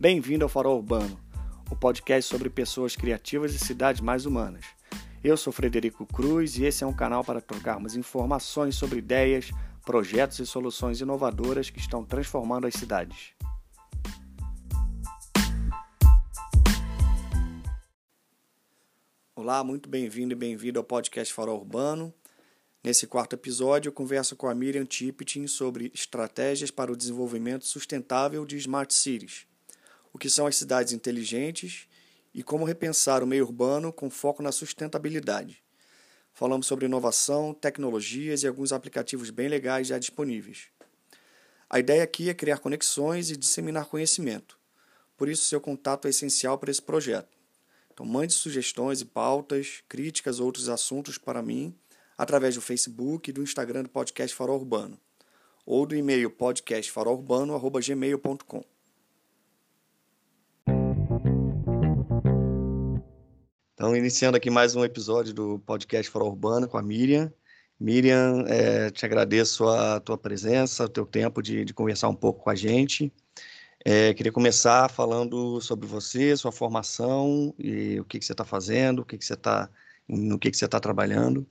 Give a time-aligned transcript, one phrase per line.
[0.00, 1.18] Bem-vindo ao Farol Urbano,
[1.68, 4.64] o podcast sobre pessoas criativas e cidades mais humanas.
[5.24, 9.50] Eu sou Frederico Cruz e esse é um canal para trocarmos informações sobre ideias,
[9.84, 13.32] projetos e soluções inovadoras que estão transformando as cidades.
[19.34, 22.14] Olá, muito bem-vindo e bem-vindo ao podcast Farol Urbano.
[22.84, 28.46] Nesse quarto episódio, eu converso com a Miriam Tipitin sobre estratégias para o desenvolvimento sustentável
[28.46, 29.48] de Smart Cities,
[30.18, 31.86] o que são as cidades inteligentes
[32.34, 35.62] e como repensar o meio urbano com foco na sustentabilidade.
[36.32, 40.70] Falamos sobre inovação, tecnologias e alguns aplicativos bem legais já disponíveis.
[41.70, 44.58] A ideia aqui é criar conexões e disseminar conhecimento.
[45.16, 47.38] Por isso, seu contato é essencial para esse projeto.
[47.92, 51.72] Então, mande sugestões e pautas, críticas ou outros assuntos para mim
[52.16, 54.98] através do Facebook e do Instagram do Podcast Farol Urbano
[55.64, 58.77] ou do e-mail podcastfarolurbano.gmail.com.
[63.78, 67.32] Então, iniciando aqui mais um episódio do Podcast Farol Urbano com a Miriam.
[67.78, 72.42] Miriam, é, te agradeço a tua presença, o teu tempo de, de conversar um pouco
[72.42, 73.12] com a gente.
[73.84, 79.02] É, queria começar falando sobre você, sua formação e o que, que você está fazendo,
[79.02, 79.70] o que, que você está,
[80.08, 81.46] no que, que você está trabalhando.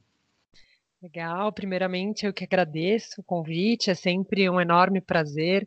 [1.01, 5.65] Legal, primeiramente eu que agradeço o convite, é sempre um enorme prazer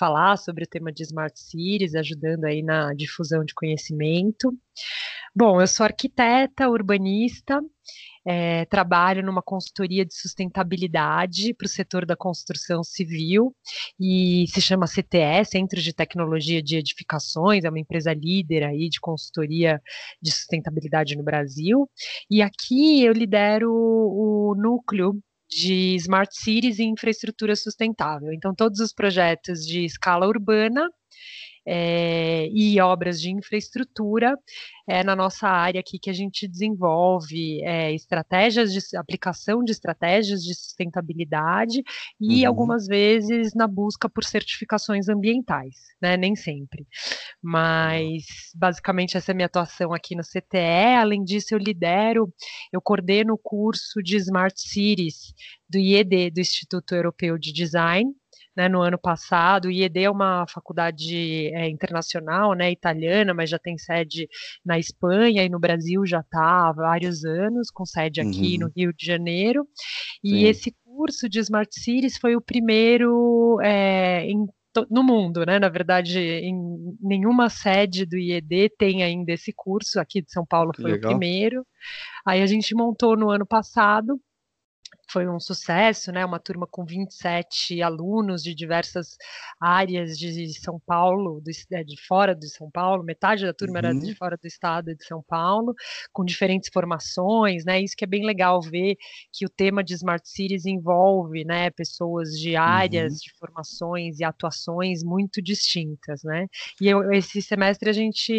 [0.00, 4.50] falar sobre o tema de Smart Cities, ajudando aí na difusão de conhecimento.
[5.36, 7.60] Bom, eu sou arquiteta, urbanista,
[8.26, 13.54] é, trabalho numa consultoria de sustentabilidade para o setor da construção civil
[13.98, 19.00] e se chama CTE, Centro de Tecnologia de Edificações, é uma empresa líder aí de
[19.00, 19.80] consultoria
[20.20, 21.88] de sustentabilidade no Brasil.
[22.30, 25.20] E aqui eu lidero o núcleo
[25.50, 28.32] de Smart Cities e infraestrutura sustentável.
[28.32, 30.88] Então, todos os projetos de escala urbana
[31.66, 34.36] é, e obras de infraestrutura
[34.88, 40.42] é na nossa área aqui que a gente desenvolve é, estratégias de aplicação de estratégias
[40.42, 41.82] de sustentabilidade
[42.20, 42.48] e uhum.
[42.48, 46.16] algumas vezes na busca por certificações ambientais, né?
[46.16, 46.86] Nem sempre.
[47.42, 48.24] Mas
[48.54, 50.96] basicamente essa é a minha atuação aqui no CTE.
[50.98, 52.32] Além disso, eu lidero,
[52.72, 55.34] eu coordeno o curso de Smart Cities
[55.68, 58.12] do IED, do Instituto Europeu de Design,
[58.56, 59.66] né, no ano passado.
[59.66, 64.28] O IED é uma faculdade é, internacional, né, italiana, mas já tem sede
[64.64, 68.66] na Espanha e no Brasil já está há vários anos, com sede aqui uhum.
[68.66, 69.66] no Rio de Janeiro.
[70.22, 70.44] E Sim.
[70.44, 74.46] esse curso de Smart Cities foi o primeiro é, em
[74.88, 75.58] no mundo, né?
[75.58, 79.98] Na verdade, em nenhuma sede do IED tem ainda esse curso.
[79.98, 81.66] Aqui de São Paulo foi o primeiro.
[82.24, 84.20] Aí a gente montou no ano passado
[85.12, 86.24] foi um sucesso, né?
[86.24, 89.16] Uma turma com 27 alunos de diversas
[89.60, 93.86] áreas de São Paulo, é, de fora de São Paulo, metade da turma uhum.
[93.86, 94.16] era de uhum.
[94.16, 95.74] fora do estado de São Paulo,
[96.12, 97.80] com diferentes formações, né?
[97.80, 98.96] Isso que é bem legal ver
[99.32, 103.18] que o tema de Smart Cities envolve, né, pessoas de áreas, uhum.
[103.18, 106.46] de formações e atuações muito distintas, né?
[106.80, 108.32] E eu, esse semestre a gente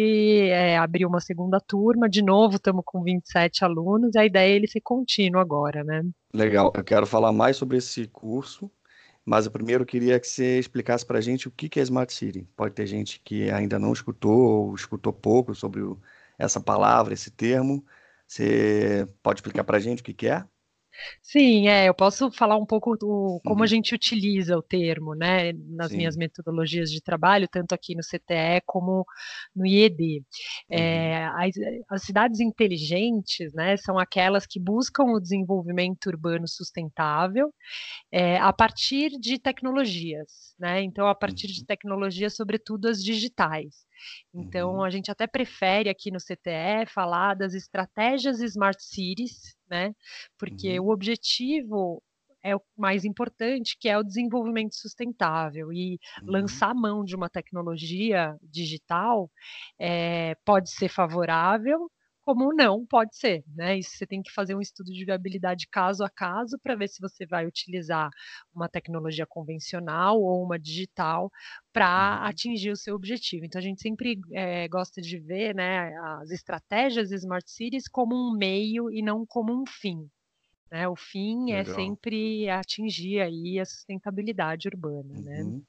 [0.48, 4.56] é, abriu uma segunda turma, de novo estamos com 27 alunos, e a ideia é
[4.56, 6.02] ele ser contínuo agora, né?
[6.34, 8.70] Legal, eu quero falar mais sobre esse curso,
[9.24, 12.44] mas eu primeiro queria que você explicasse para a gente o que é Smart City.
[12.56, 15.82] Pode ter gente que ainda não escutou ou escutou pouco sobre
[16.38, 17.84] essa palavra, esse termo.
[18.26, 20.44] Você pode explicar para a gente o que é?
[21.22, 23.64] Sim, é, eu posso falar um pouco do como uhum.
[23.64, 25.98] a gente utiliza o termo, né, nas Sim.
[25.98, 29.06] minhas metodologias de trabalho, tanto aqui no CTE como
[29.54, 30.24] no IED.
[30.68, 30.82] É, uhum.
[30.82, 31.54] É, as,
[31.90, 37.52] as, cidades inteligentes, né, são aquelas que buscam o desenvolvimento urbano sustentável
[38.10, 41.54] é, a partir de tecnologias, né, então a partir uhum.
[41.54, 43.86] de tecnologias, sobretudo as digitais.
[44.34, 44.84] Então, uhum.
[44.84, 49.94] a gente até prefere aqui no CTE falar das estratégias Smart Cities, né?
[50.38, 50.86] Porque uhum.
[50.86, 52.02] o objetivo
[52.42, 55.72] é o mais importante, que é o desenvolvimento sustentável.
[55.72, 56.30] E uhum.
[56.30, 59.30] lançar mão de uma tecnologia digital
[59.78, 61.90] é, pode ser favorável,
[62.24, 63.78] como não pode ser, né?
[63.78, 67.00] Isso você tem que fazer um estudo de viabilidade caso a caso para ver se
[67.00, 68.10] você vai utilizar
[68.54, 71.30] uma tecnologia convencional ou uma digital
[71.72, 72.26] para uhum.
[72.28, 73.44] atingir o seu objetivo.
[73.44, 78.36] Então a gente sempre é, gosta de ver, né, as estratégias Smart Cities como um
[78.36, 80.08] meio e não como um fim.
[80.70, 80.88] Né?
[80.88, 81.72] O fim é Legal.
[81.72, 85.42] é sempre atingir aí a sustentabilidade urbana, né?
[85.42, 85.56] uhum.
[85.58, 85.62] né?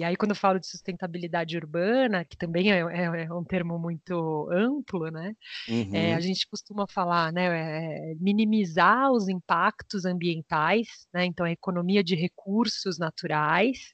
[0.00, 3.78] E aí, quando eu falo de sustentabilidade urbana, que também é, é, é um termo
[3.78, 5.34] muito amplo, né?
[5.68, 5.94] Uhum.
[5.94, 7.44] É, a gente costuma falar, né?
[7.44, 11.26] É, minimizar os impactos ambientais, né?
[11.26, 13.92] Então, a economia de recursos naturais,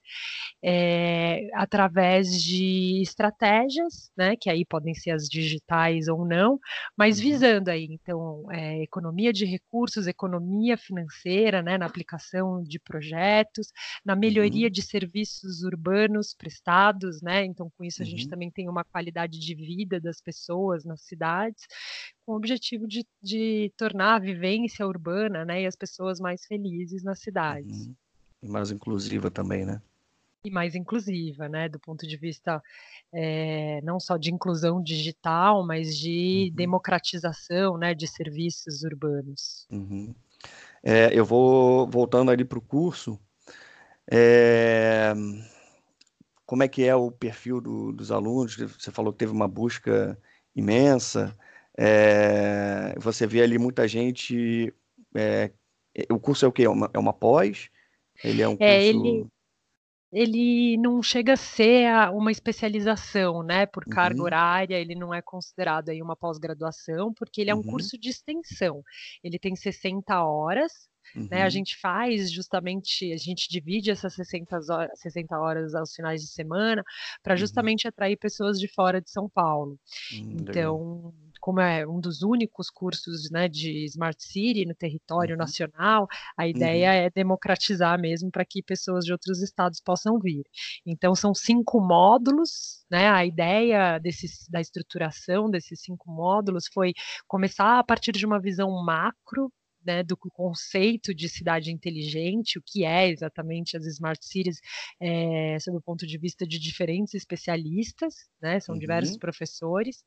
[0.63, 4.37] é, através de estratégias, né?
[4.41, 6.61] Que aí podem ser as digitais ou não,
[6.97, 7.25] mas uhum.
[7.25, 11.77] visando aí, então, é, economia de recursos, economia financeira, né?
[11.77, 13.73] Na aplicação de projetos,
[14.05, 14.73] na melhoria uhum.
[14.73, 17.45] de serviços urbanos urbanos prestados, né?
[17.45, 18.11] Então, com isso, a uhum.
[18.11, 21.67] gente também tem uma qualidade de vida das pessoas nas cidades,
[22.25, 27.03] com o objetivo de, de tornar a vivência urbana né, e as pessoas mais felizes
[27.03, 27.87] nas cidades.
[27.87, 27.95] Uhum.
[28.43, 29.81] E mais inclusiva também, né?
[30.45, 31.69] E mais inclusiva, né?
[31.69, 32.63] Do ponto de vista
[33.13, 36.57] é, não só de inclusão digital, mas de uhum.
[36.57, 39.67] democratização né, de serviços urbanos.
[39.71, 40.15] Uhum.
[40.83, 43.19] É, eu vou voltando ali para o curso.
[44.09, 45.13] É,
[46.47, 48.57] como é que é o perfil do, dos alunos?
[48.57, 50.17] Você falou que teve uma busca
[50.55, 51.37] imensa.
[51.77, 54.73] É, você vê ali muita gente.
[55.15, 55.51] É,
[56.09, 56.65] o curso é o quê?
[56.65, 57.69] É uma, é uma pós?
[58.23, 59.07] Ele é um é, curso.
[59.07, 59.27] Ele,
[60.13, 63.67] ele não chega a ser uma especialização, né?
[63.67, 64.25] Por carga uhum.
[64.25, 67.65] horária, ele não é considerado aí uma pós-graduação, porque ele é um uhum.
[67.65, 68.83] curso de extensão.
[69.23, 71.29] Ele tem 60 horas, Uhum.
[71.31, 76.23] Né, a gente faz justamente, a gente divide essas 60 horas, 60 horas aos finais
[76.23, 76.83] de semana
[77.23, 77.39] para uhum.
[77.39, 77.89] justamente uhum.
[77.91, 79.79] atrair pessoas de fora de São Paulo.
[80.13, 85.39] Hum, então, como é um dos únicos cursos né, de Smart City no território uhum.
[85.39, 87.07] nacional, a ideia uhum.
[87.07, 90.43] é democratizar mesmo para que pessoas de outros estados possam vir.
[90.85, 93.09] Então, são cinco módulos, né?
[93.09, 96.93] A ideia desses, da estruturação desses cinco módulos foi
[97.27, 99.53] começar a partir de uma visão macro
[99.87, 104.61] né, do conceito de cidade inteligente, o que é exatamente as smart cities,
[105.01, 108.79] é, sob o ponto de vista de diferentes especialistas, né, são uhum.
[108.81, 110.05] diversos professores.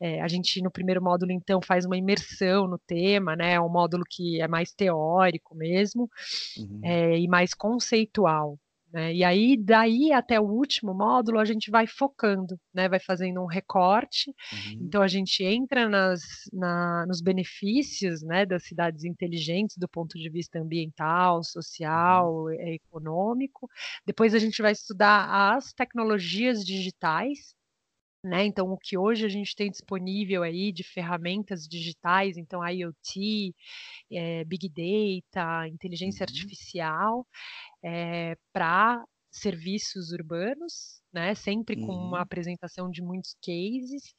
[0.00, 3.68] É, a gente, no primeiro módulo, então, faz uma imersão no tema, né, é um
[3.68, 6.08] módulo que é mais teórico mesmo,
[6.56, 6.80] uhum.
[6.82, 8.58] é, e mais conceitual.
[8.92, 9.14] Né?
[9.14, 12.88] E aí, daí até o último módulo, a gente vai focando, né?
[12.88, 14.30] vai fazendo um recorte.
[14.52, 14.80] Uhum.
[14.82, 16.20] Então, a gente entra nas,
[16.52, 22.52] na, nos benefícios né, das cidades inteligentes do ponto de vista ambiental, social, uhum.
[22.52, 23.68] econômico.
[24.04, 27.54] Depois, a gente vai estudar as tecnologias digitais,
[28.22, 28.44] né?
[28.44, 33.54] Então, o que hoje a gente tem disponível aí de ferramentas digitais, então IoT,
[34.12, 36.26] é, Big Data, inteligência uhum.
[36.28, 37.26] artificial,
[37.82, 41.34] é, para serviços urbanos, né?
[41.34, 42.08] Sempre com uhum.
[42.08, 44.14] uma apresentação de muitos cases.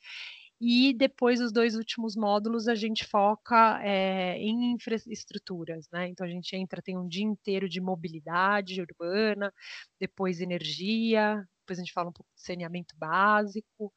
[0.63, 6.07] E depois, os dois últimos módulos, a gente foca é, em infraestruturas, né?
[6.07, 9.51] Então, a gente entra, tem um dia inteiro de mobilidade urbana,
[9.99, 13.91] depois energia, depois a gente fala um pouco de saneamento básico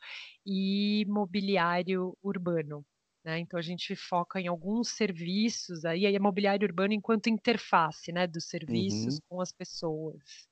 [0.47, 2.85] e mobiliário urbano.
[3.25, 3.39] Né?
[3.39, 8.27] Então a gente foca em alguns serviços aí, aí é mobiliário urbano enquanto interface né,
[8.27, 9.21] dos serviços uhum.
[9.29, 10.47] com as pessoas.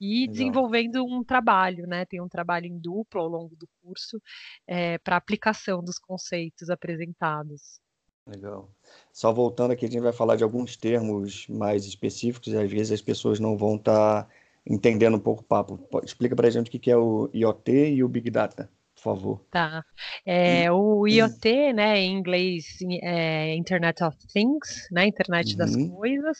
[0.00, 0.32] E Legal.
[0.32, 2.04] desenvolvendo um trabalho, né?
[2.04, 4.20] Tem um trabalho em duplo ao longo do curso
[4.66, 7.80] é, eh, para aplicação dos conceitos apresentados.
[8.26, 8.68] Legal.
[9.12, 12.92] Só voltando aqui, a gente vai falar de alguns termos mais específicos, e às vezes
[12.92, 14.30] as pessoas não vão estar tá
[14.66, 15.78] entendendo um pouco o papo.
[16.04, 19.46] Explica para a gente o que é o IoT e o Big Data, por favor.
[19.50, 19.84] Tá.
[20.24, 22.64] É, o IoT, né, em inglês,
[23.02, 25.56] é Internet of Things, né, Internet uhum.
[25.58, 26.38] das Coisas.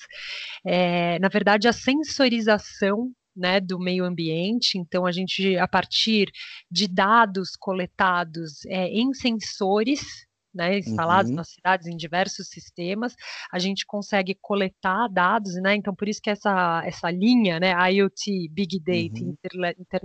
[0.65, 4.79] É, na verdade, a sensorização né, do meio ambiente.
[4.79, 6.31] Então, a gente, a partir
[6.71, 10.26] de dados coletados é, em sensores,
[10.57, 11.37] né, instalados uhum.
[11.37, 13.15] nas cidades em diversos sistemas,
[13.53, 15.77] a gente consegue coletar dados, né?
[15.77, 19.37] Então por isso que essa essa linha, né, IoT, Big Data, uhum.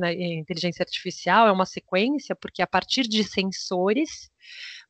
[0.03, 4.29] Eh, inteligência artificial é uma sequência, porque a partir de sensores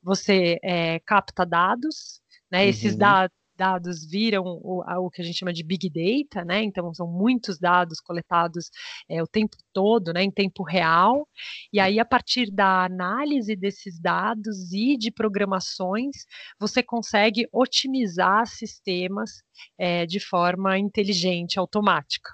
[0.02, 2.68] você é, capta dados, né?
[2.68, 3.00] Esses uhum.
[3.00, 6.64] dados dados viram o, o, que a gente chama de big data, né?
[6.64, 8.72] Então são muitos dados coletados
[9.08, 10.24] é, o tempo todo, né?
[10.24, 11.28] Em tempo real.
[11.72, 16.26] E aí a partir da análise desses dados e de programações,
[16.60, 19.44] você consegue otimizar sistemas
[19.78, 22.32] é, de forma inteligente, automática.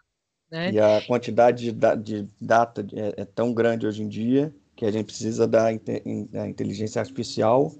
[0.50, 0.72] Né?
[0.72, 4.92] E a quantidade de, de data é, é, tão grande hoje em dia que a
[4.92, 5.66] gente precisa da,
[6.32, 7.74] da inteligência artificial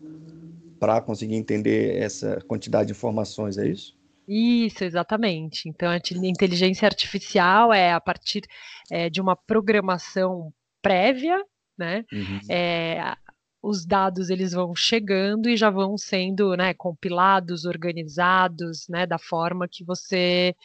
[0.80, 3.98] para conseguir entender essa quantidade de informações, é isso?
[4.28, 5.70] Isso, exatamente.
[5.70, 8.44] Então, a inteligência artificial é a partir
[8.92, 11.42] é, de uma programação prévia,
[11.78, 12.04] né?
[12.12, 12.40] Uhum.
[12.50, 13.16] É,
[13.62, 19.68] os dados eles vão chegando e já vão sendo né, compilados, organizados, né, da forma
[19.68, 20.56] que você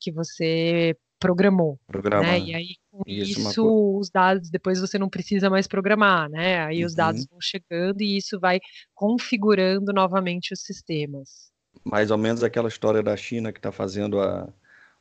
[0.00, 1.78] que você programou.
[1.86, 2.32] Programar.
[2.32, 2.40] Né?
[2.40, 6.64] E aí, com isso, isso os dados, depois você não precisa mais programar, né?
[6.64, 6.86] Aí uhum.
[6.86, 8.60] os dados vão chegando e isso vai
[8.94, 11.50] configurando novamente os sistemas.
[11.84, 14.48] Mais ou menos aquela história da China que está fazendo a.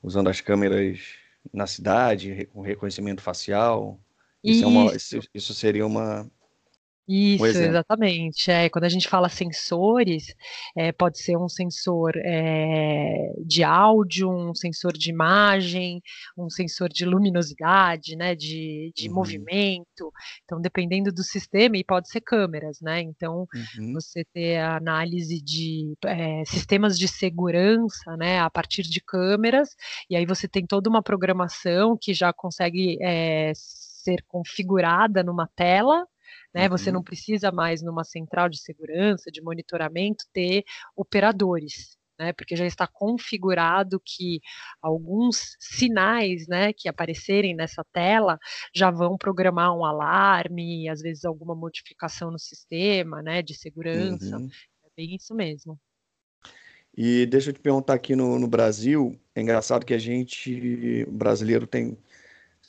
[0.02, 1.00] usando as câmeras
[1.54, 4.00] na cidade, com reconhecimento facial.
[4.44, 4.64] Isso, isso.
[4.64, 6.30] É uma, isso, isso seria uma,
[7.08, 8.52] isso, exatamente.
[8.52, 10.36] É, quando a gente fala sensores,
[10.76, 16.02] é, pode ser um sensor é, de áudio, um sensor de imagem,
[16.38, 19.16] um sensor de luminosidade, né, de, de uhum.
[19.16, 20.12] movimento.
[20.44, 23.00] Então, dependendo do sistema, e pode ser câmeras, né?
[23.00, 23.48] Então,
[23.78, 23.94] uhum.
[23.94, 29.70] você ter a análise de é, sistemas de segurança, né, a partir de câmeras,
[30.10, 36.06] e aí você tem toda uma programação que já consegue é, ser configurada numa tela
[36.54, 36.64] né?
[36.64, 36.70] Uhum.
[36.70, 40.64] Você não precisa mais numa central de segurança, de monitoramento, ter
[40.96, 41.98] operadores.
[42.20, 44.42] Né, porque já está configurado que
[44.82, 48.40] alguns sinais né, que aparecerem nessa tela
[48.74, 54.36] já vão programar um alarme, às vezes alguma modificação no sistema né, de segurança.
[54.36, 54.50] Uhum.
[54.84, 55.80] É bem isso mesmo.
[56.98, 61.12] E deixa eu te perguntar aqui no, no Brasil, é engraçado que a gente, o
[61.12, 61.96] brasileiro tem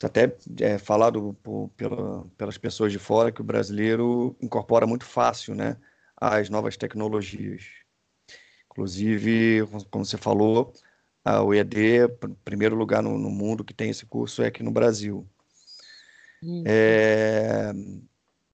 [0.05, 5.53] até é, falado por, pela, pelas pessoas de fora que o brasileiro incorpora muito fácil
[5.53, 5.77] né,
[6.15, 7.65] as novas tecnologias.
[8.71, 10.73] Inclusive, como você falou,
[11.23, 12.07] a OED,
[12.45, 15.27] primeiro lugar no, no mundo que tem esse curso é aqui no Brasil.
[16.65, 17.73] É,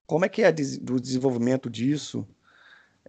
[0.06, 2.26] como é que é do desenvolvimento disso,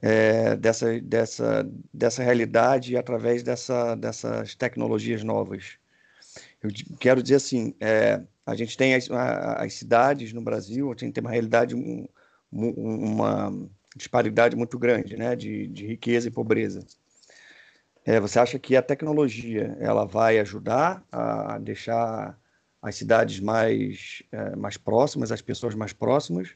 [0.02, 5.80] é, dessa, dessa, dessa realidade através dessa, dessas tecnologias novas?
[6.68, 11.14] Eu quero dizer assim, é, a gente tem as, as, cidades no Brasil, a gente
[11.14, 12.08] tem uma realidade, um,
[12.52, 13.52] uma
[13.96, 16.86] disparidade muito grande, né, de, de riqueza e pobreza.
[18.06, 22.40] É, você acha que a tecnologia ela vai ajudar a deixar
[22.82, 26.50] as cidades mais, é, mais próximas, as pessoas mais próximas,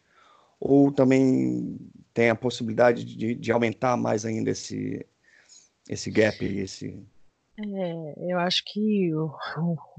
[0.60, 1.78] ou também
[2.14, 5.06] tem a possibilidade de, de aumentar mais ainda esse,
[5.90, 7.04] esse gap, esse,
[7.60, 9.30] é, eu acho que o,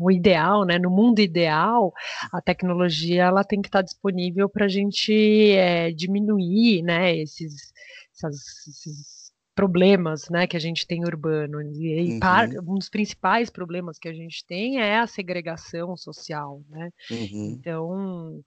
[0.01, 1.93] o, ideal, né, no mundo ideal,
[2.33, 5.13] a tecnologia ela tem que estar disponível para a gente
[5.53, 7.73] é, diminuir, né, esses,
[8.15, 11.61] essas, esses problemas, né, que a gente tem urbano.
[11.63, 12.21] E, uhum.
[12.21, 16.91] par, um dos principais problemas que a gente tem é a segregação social, né.
[17.11, 17.57] Uhum.
[17.59, 18.45] Então,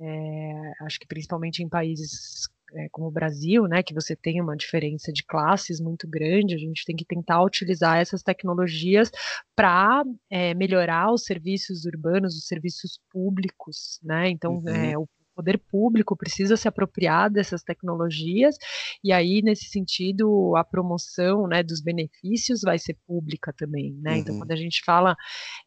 [0.00, 4.56] é, acho que principalmente em países é, como o Brasil, né, que você tem uma
[4.56, 9.10] diferença de classes muito grande, a gente tem que tentar utilizar essas tecnologias
[9.56, 14.28] para é, melhorar os serviços urbanos, os serviços públicos, né?
[14.28, 14.68] Então, uhum.
[14.68, 15.08] é, o
[15.38, 18.56] poder público precisa se apropriar dessas tecnologias
[19.04, 24.16] e aí nesse sentido a promoção né, dos benefícios vai ser pública também né então,
[24.16, 24.20] uhum.
[24.20, 25.14] então quando a gente fala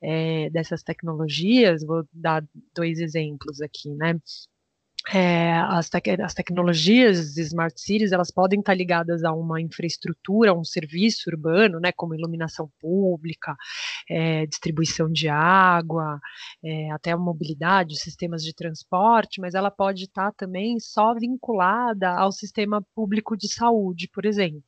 [0.03, 2.43] é, dessas tecnologias vou dar
[2.75, 4.19] dois exemplos aqui né
[5.09, 10.53] é, as, tec as, tecnologias smart cities elas podem estar ligadas a uma infraestrutura, a
[10.53, 13.55] um serviço urbano, né, como iluminação pública,
[14.09, 16.19] é, distribuição de água,
[16.63, 22.31] é, até a mobilidade, sistemas de transporte, mas ela pode estar também só vinculada ao
[22.31, 24.63] sistema público de saúde, por exemplo.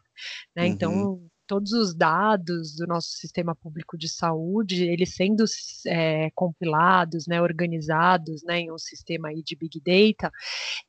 [0.56, 0.64] Né?
[0.64, 0.70] Uhum.
[0.70, 5.44] Então, todos os dados do nosso sistema público de saúde, eles sendo
[5.88, 10.32] é, compilados, né, organizados né, em um sistema aí de Big Data,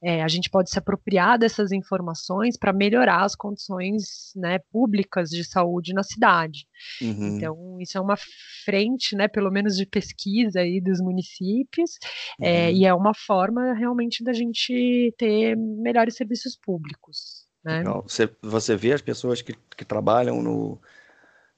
[0.02, 5.44] é, a gente pode se apropriar dessas informações para melhorar as condições né, públicas de
[5.44, 6.66] saúde na cidade.
[7.00, 7.36] Uhum.
[7.36, 8.16] Então, isso é uma
[8.64, 11.98] frente, né, pelo menos de pesquisa aí dos municípios,
[12.40, 12.76] é, uhum.
[12.76, 17.43] e é uma forma realmente da gente ter melhores serviços públicos.
[17.64, 17.78] Né?
[17.78, 18.02] Legal.
[18.02, 20.80] Você, você vê as pessoas que, que trabalham no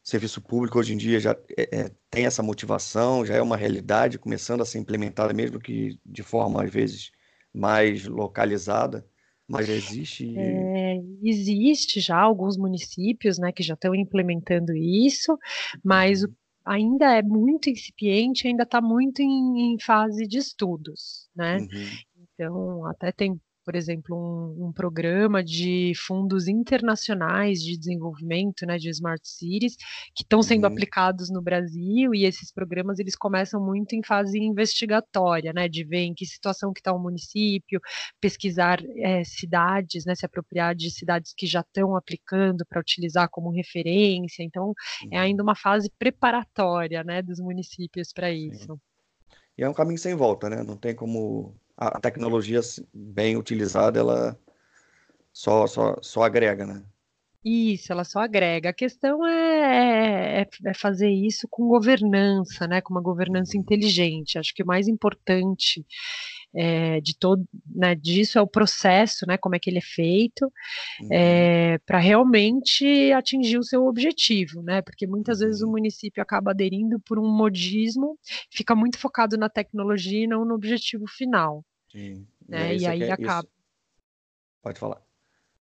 [0.02, 4.20] serviço público hoje em dia já é, é, tem essa motivação, já é uma realidade
[4.20, 7.10] começando a ser implementada, mesmo que de forma, às vezes,
[7.52, 9.04] mais localizada,
[9.48, 10.32] mas existe.
[10.36, 15.36] É, existe já alguns municípios né, que já estão implementando isso,
[15.84, 16.32] mas uhum.
[16.64, 21.28] ainda é muito incipiente, ainda está muito em, em, fase de estudos.
[21.34, 21.58] Né?
[21.58, 22.26] Uhum.
[22.34, 28.88] Então, até tem por exemplo, um, um, programa de fundos internacionais de desenvolvimento, né, de
[28.90, 29.74] smart cities,
[30.14, 30.72] que estão sendo uhum.
[30.72, 36.04] aplicados no Brasil e esses programas eles começam muito em fase investigatória, né, de ver
[36.04, 37.80] em que situação que está o município,
[38.20, 43.50] pesquisar é, cidades, né, se apropriar de cidades que já estão aplicando para utilizar como
[43.50, 44.44] referência.
[44.44, 45.10] Então, é uhum.
[45.10, 48.78] é ainda uma fase preparatória, né, dos municípios para isso.
[49.58, 50.62] E é um caminho sem volta, né?
[50.62, 52.60] Não tem como a tecnologia
[52.92, 54.38] bem utilizada, ela
[55.32, 56.82] só, só, só agrega, né?
[57.44, 58.70] Isso, ela só agrega.
[58.70, 64.36] A questão é, é, é, fazer isso com governança, né, com uma governança inteligente.
[64.36, 65.86] Acho que o mais importante
[66.56, 70.50] é, de todo, né, disso é o processo, né, como é que ele é feito,
[71.00, 71.08] uhum.
[71.12, 75.72] é, para realmente atingir o seu objetivo, né, porque muitas vezes o uhum.
[75.72, 78.18] município acaba aderindo por um modismo,
[78.50, 81.64] fica muito focado na tecnologia e não no objetivo final.
[81.92, 82.26] Sim.
[82.48, 83.46] Né, e, e aí acaba.
[83.46, 83.56] Isso.
[84.62, 85.05] Pode falar.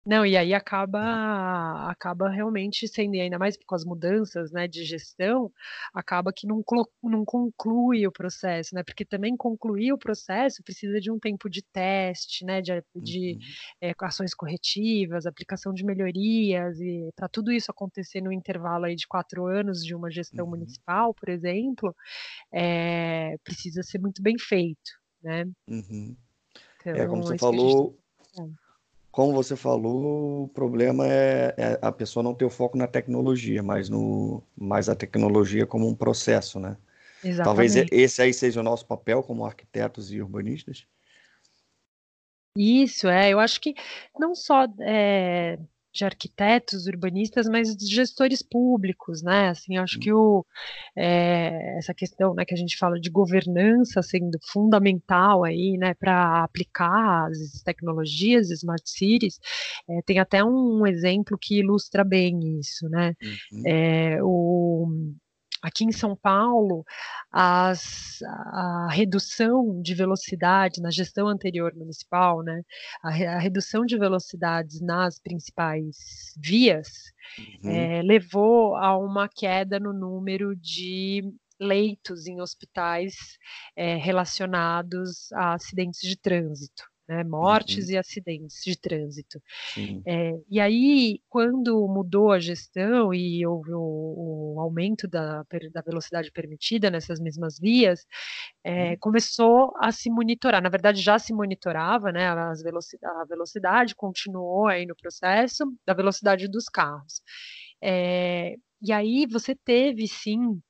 [0.05, 5.51] Não, e aí acaba acaba realmente sendo, ainda mais com as mudanças, né, de gestão,
[5.93, 6.63] acaba que não
[7.03, 11.61] não conclui o processo, né, porque também concluir o processo precisa de um tempo de
[11.61, 13.55] teste, né, de de, Uhum.
[13.79, 19.07] eh, ações corretivas, aplicação de melhorias e para tudo isso acontecer no intervalo aí de
[19.07, 20.47] 4 anos de uma gestão Uhum.
[20.47, 21.95] municipal, por exemplo,
[22.53, 24.91] eh, precisa ser muito bem feito,
[25.23, 25.45] né.
[25.67, 26.17] Uhum.
[26.93, 27.99] É, como então, você que a gente falou
[29.11, 33.61] como você falou, o problema é, é a pessoa não ter o foco na tecnologia,
[33.61, 36.77] mas no mais a tecnologia como um processo, né?
[37.43, 40.87] Talvez esse aí seja o nosso papel como arquitetos e urbanistas.
[42.57, 43.29] Isso, é.
[43.29, 43.75] Eu acho que
[44.17, 45.59] não só é,
[45.93, 49.49] de arquitetos, urbanistas, mas de gestores públicos, né?
[49.49, 50.45] Assim, acho que o,
[50.95, 56.43] é, essa questão, né, que a gente fala de governança sendo fundamental aí, né, para
[56.43, 59.39] aplicar as tecnologias, smart cities,
[59.89, 63.13] é, tem até um exemplo que ilustra bem isso, né?
[63.51, 63.63] Uhum.
[63.65, 64.87] É, o
[65.61, 66.83] Aqui em São Paulo,
[67.31, 72.63] as, a redução de velocidade na gestão anterior municipal, né,
[73.03, 77.13] a, a redução de velocidades nas principais vias,
[77.63, 77.69] uhum.
[77.69, 81.23] é, levou a uma queda no número de
[81.59, 83.13] leitos em hospitais
[83.75, 87.93] é, relacionados a acidentes de trânsito né, mortes uhum.
[87.93, 89.41] e acidentes de trânsito.
[90.07, 96.31] É, e aí, quando mudou a gestão e houve o, o aumento da, da, velocidade
[96.31, 98.05] permitida nessas mesmas vias,
[98.63, 98.97] é, uhum.
[99.01, 100.61] começou a se monitorar.
[100.61, 102.29] Na verdade, já se monitorava, né,
[102.63, 107.21] velocidade, a velocidade continuou aí no processo da velocidade dos carros.
[107.83, 110.61] É, e aí você teve sim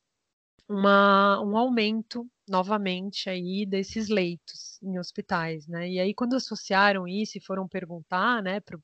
[0.68, 5.90] uma, um aumento novamente aí desses leitos em hospitais, né?
[5.90, 8.78] E aí quando associaram isso e foram perguntar, né, para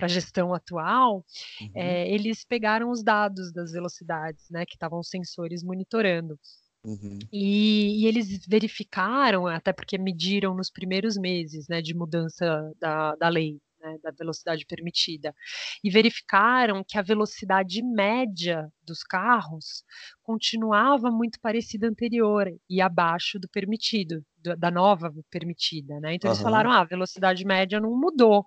[0.00, 1.24] a gestão atual,
[1.60, 1.70] uhum.
[1.74, 6.38] é, eles pegaram os dados das velocidades, né, que estavam os sensores monitorando.
[6.84, 7.18] Uhum.
[7.30, 13.28] E, e, eles verificaram, até porque mediram nos primeiros meses né, de mudança da, da
[13.28, 15.34] lei, né, da velocidade permitida,
[15.82, 19.84] e verificaram que a velocidade média dos carros
[20.22, 24.24] continuava muito parecida à anterior e abaixo do permitido,
[24.58, 26.14] da nova permitida, né?
[26.14, 26.34] Então uhum.
[26.34, 28.46] eles falaram, ah, a velocidade média não mudou,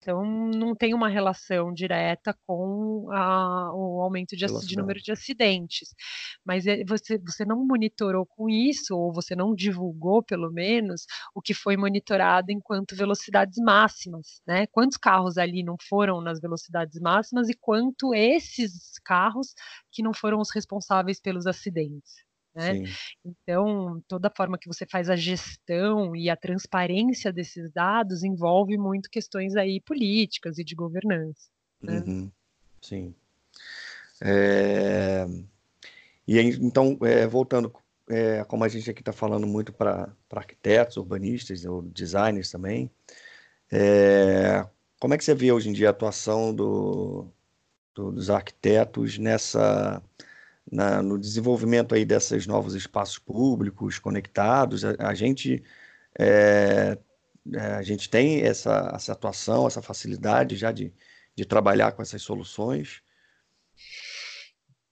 [0.00, 5.92] então, não tem uma relação direta com a, o aumento de, de, número de acidentes.
[6.44, 11.42] Mas é, você, você não monitorou com isso, ou você não divulgou, pelo menos, o
[11.42, 14.40] que foi monitorado enquanto velocidades máximas.
[14.46, 14.66] Né?
[14.68, 19.52] Quantos carros ali não foram nas velocidades máximas e quanto esses carros
[19.90, 22.27] que não foram os responsáveis pelos acidentes.
[22.54, 22.82] Né?
[23.24, 29.08] Então, toda forma que você faz a gestão e a transparência desses dados envolve muito
[29.10, 31.48] questões aí políticas e de governança.
[31.80, 32.02] Né?
[32.06, 32.30] Uhum.
[32.82, 33.14] Sim.
[34.20, 35.26] É...
[36.26, 37.72] E aí, então, é, voltando,
[38.10, 42.90] é, como a gente aqui está falando muito para arquitetos, urbanistas ou designers também,
[45.00, 47.28] como é que você vê hoje em dia a atuação do,
[47.94, 50.02] do, dos arquitetos nessa
[50.70, 54.84] na, no desenvolvimento aí desses novos espaços públicos conectados.
[54.84, 55.62] A, a gente
[56.18, 56.98] é,
[57.54, 60.92] é, a gente tem essa, essa atuação, essa facilidade já de,
[61.34, 63.02] de trabalhar com essas soluções.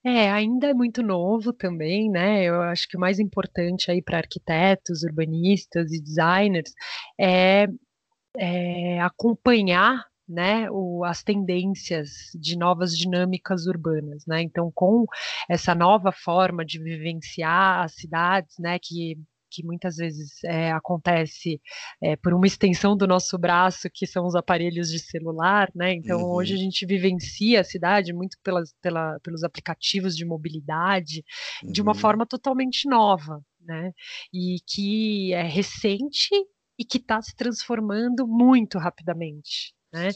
[0.04, 2.44] É, ainda é muito novo também, né?
[2.44, 6.72] Eu acho que o mais importante aí para arquitetos, urbanistas e designers
[7.18, 7.66] é,
[8.36, 14.42] é acompanhar né, o, as tendências de novas dinâmicas urbanas, né?
[14.42, 15.04] Então, com
[15.48, 19.16] essa nova forma de vivenciar as cidades, né, que
[19.56, 21.60] que muitas vezes é, acontece
[22.02, 25.94] é, por uma extensão do nosso braço, que são os aparelhos de celular, né?
[25.94, 26.32] Então uhum.
[26.32, 31.24] hoje a gente vivencia a cidade muito pelas, pela, pelos aplicativos de mobilidade
[31.62, 31.72] uhum.
[31.72, 31.98] de uma uhum.
[31.98, 33.92] forma totalmente nova, né?
[34.32, 36.34] E que é recente
[36.78, 39.75] e que está se transformando muito rapidamente.
[39.96, 40.11] Né?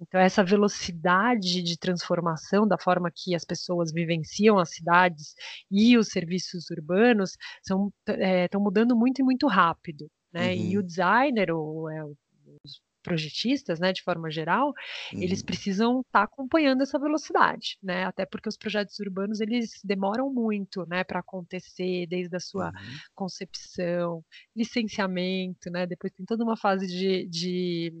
[0.00, 5.34] Então, essa velocidade de transformação da forma que as pessoas vivenciam as cidades
[5.70, 10.10] e os serviços urbanos estão é, mudando muito e muito rápido.
[10.32, 10.52] Né?
[10.52, 10.60] Uhum.
[10.60, 14.68] E o designer, o, é, os projetistas, né, de forma geral,
[15.12, 15.22] uhum.
[15.22, 18.04] eles precisam estar tá acompanhando essa velocidade, né?
[18.04, 22.98] Até porque os projetos urbanos eles demoram muito, né, para acontecer, desde a sua uhum.
[23.14, 24.24] concepção,
[24.56, 25.86] licenciamento, né?
[25.86, 27.92] Depois tem toda uma fase de, de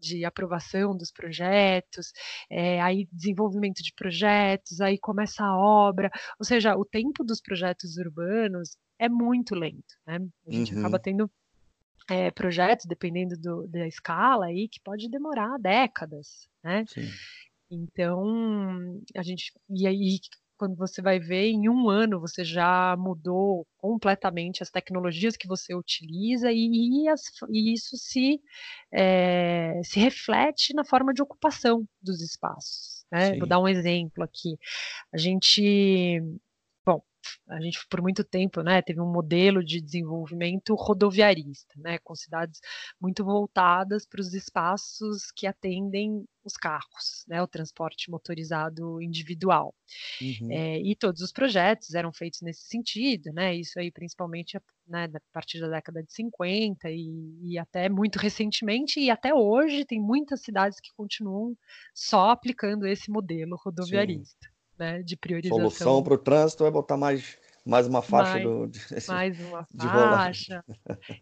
[0.00, 2.12] de aprovação dos projetos,
[2.50, 7.96] é, aí desenvolvimento de projetos, aí começa a obra, ou seja, o tempo dos projetos
[7.96, 10.18] urbanos é muito lento, né?
[10.46, 10.80] A gente uhum.
[10.80, 11.30] acaba tendo
[12.10, 16.84] é, projetos, dependendo do, da escala, aí, que pode demorar décadas, né?
[16.88, 17.08] Sim.
[17.70, 19.52] Então, a gente.
[19.70, 20.18] E aí,
[20.60, 25.74] quando você vai ver, em um ano você já mudou completamente as tecnologias que você
[25.74, 28.38] utiliza e, as, e isso se,
[28.92, 33.06] é, se reflete na forma de ocupação dos espaços.
[33.10, 33.38] Né?
[33.38, 34.58] Vou dar um exemplo aqui.
[35.10, 36.22] A gente
[37.48, 42.60] a gente por muito tempo, né, teve um modelo de desenvolvimento rodoviarista, né, com cidades
[43.00, 49.74] muito voltadas para os espaços que atendem os carros, né, o transporte motorizado individual.
[50.20, 50.50] Uhum.
[50.50, 55.20] É, e todos os projetos eram feitos nesse sentido, né, isso aí principalmente né, a
[55.32, 60.42] partir da década de 50 e, e, até muito recentemente e até hoje tem muitas
[60.42, 61.56] cidades que continuam
[61.94, 64.49] só aplicando esse modelo rodoviarista.
[64.80, 65.58] Né, de priorização.
[65.58, 69.66] Solução para o trânsito é botar mais, mais uma faixa mais, do, de, mais uma
[69.66, 70.64] faixa,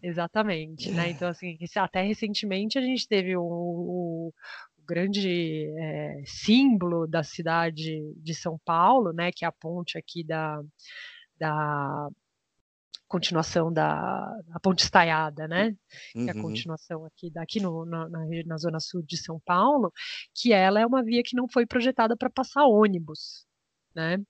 [0.00, 1.10] exatamente, né?
[1.10, 4.34] Então assim, até recentemente a gente teve o, o,
[4.86, 10.62] grande é, símbolo da cidade de São Paulo, né, que é a ponte aqui da,
[11.36, 12.08] da
[13.08, 15.74] continuação da a Ponte Estaiada, né?
[16.14, 16.24] Uhum.
[16.24, 16.42] Que é a uhum.
[16.42, 19.90] continuação aqui daqui no, na, na, zona sul de São Paulo,
[20.34, 23.46] que ela é uma via que não foi projetada para passar ônibus,
[23.98, 24.22] né?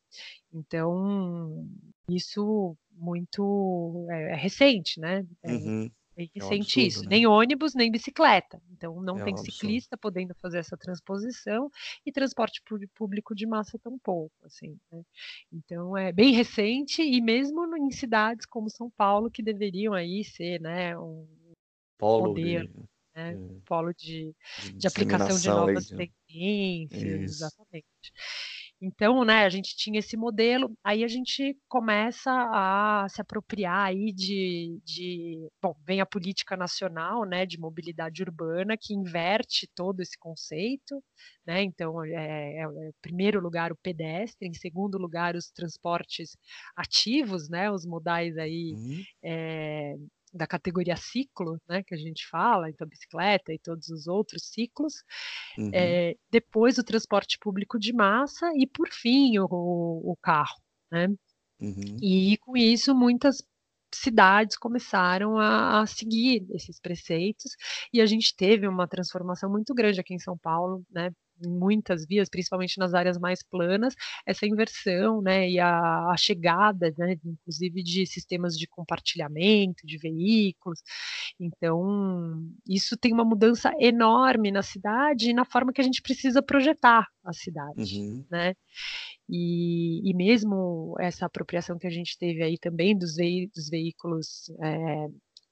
[0.51, 1.69] Então,
[2.09, 5.27] isso muito é, é recente, né?
[5.43, 5.91] É, uhum.
[6.17, 7.03] recente é um absurdo, isso.
[7.03, 7.09] Né?
[7.11, 8.63] Nem ônibus, nem bicicleta.
[8.73, 11.71] Então, não é tem um ciclista podendo fazer essa transposição
[12.05, 12.63] e transporte
[12.95, 14.79] público de massa tampouco, assim.
[14.91, 15.03] Né?
[15.53, 20.61] Então, é bem recente e mesmo em cidades como São Paulo, que deveriam aí ser,
[20.63, 21.27] né, um
[21.99, 22.69] polo modelo.
[22.69, 22.75] De...
[23.15, 23.33] Né?
[23.33, 23.37] É.
[23.67, 27.85] Polo de, de, de aplicação de novas tendências, exatamente.
[28.81, 34.13] Então, né, a gente tinha esse modelo, aí a gente começa a se apropriar aí
[34.13, 40.17] de, de bom, vem a política nacional, né, de mobilidade urbana, que inverte todo esse
[40.17, 41.03] conceito,
[41.45, 46.37] né, então, é, é, em primeiro lugar o pedestre, em segundo lugar os transportes
[46.77, 49.03] ativos, né, os modais aí uhum.
[49.25, 49.97] é,
[50.33, 55.03] da categoria ciclo, né, que a gente fala, então bicicleta e todos os outros ciclos,
[55.57, 55.71] uhum.
[55.73, 60.61] é, depois o transporte público de massa e por fim o, o carro,
[60.91, 61.09] né?
[61.61, 61.97] Uhum.
[62.01, 63.43] E com isso muitas
[63.93, 67.57] cidades começaram a, a, seguir esses preceitos
[67.93, 71.11] e a gente teve uma transformação muito grande aqui em São Paulo, né?
[71.45, 73.95] Muitas vias, principalmente nas áreas mais planas,
[74.27, 80.81] essa inversão, né, e a, a chegada, né, inclusive de sistemas de compartilhamento de veículos.
[81.39, 86.43] Então, isso tem uma mudança enorme na cidade e na forma que a gente precisa
[86.43, 88.25] projetar a cidade, uhum.
[88.31, 88.55] né?
[89.29, 93.17] E, e, mesmo essa apropriação que a gente teve aí também dos,
[93.55, 95.09] dos veículos é,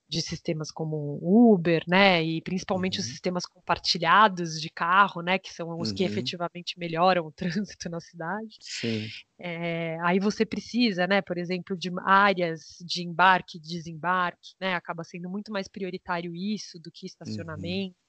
[0.08, 3.04] de sistemas como Uber, né, e principalmente uhum.
[3.04, 5.94] os sistemas compartilhados de carro, né, que são os uhum.
[5.96, 7.32] que efetivamente melhoram o
[7.76, 8.56] trânsito na cidade.
[9.38, 15.02] É, aí você precisa, né, por exemplo, de áreas de embarque e desembarque, né, acaba
[15.02, 17.96] sendo muito mais prioritário isso do que estacionamento.
[17.96, 18.05] Uhum.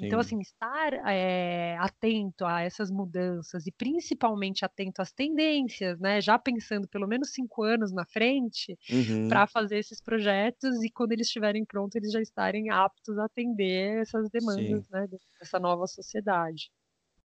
[0.00, 6.20] Então, assim, estar é, atento a essas mudanças e principalmente atento às tendências, né?
[6.20, 9.28] Já pensando pelo menos cinco anos na frente uhum.
[9.28, 14.00] para fazer esses projetos e quando eles estiverem prontos, eles já estarem aptos a atender
[14.00, 14.92] essas demandas, Sim.
[14.92, 15.08] né?
[15.40, 16.70] Dessa nova sociedade.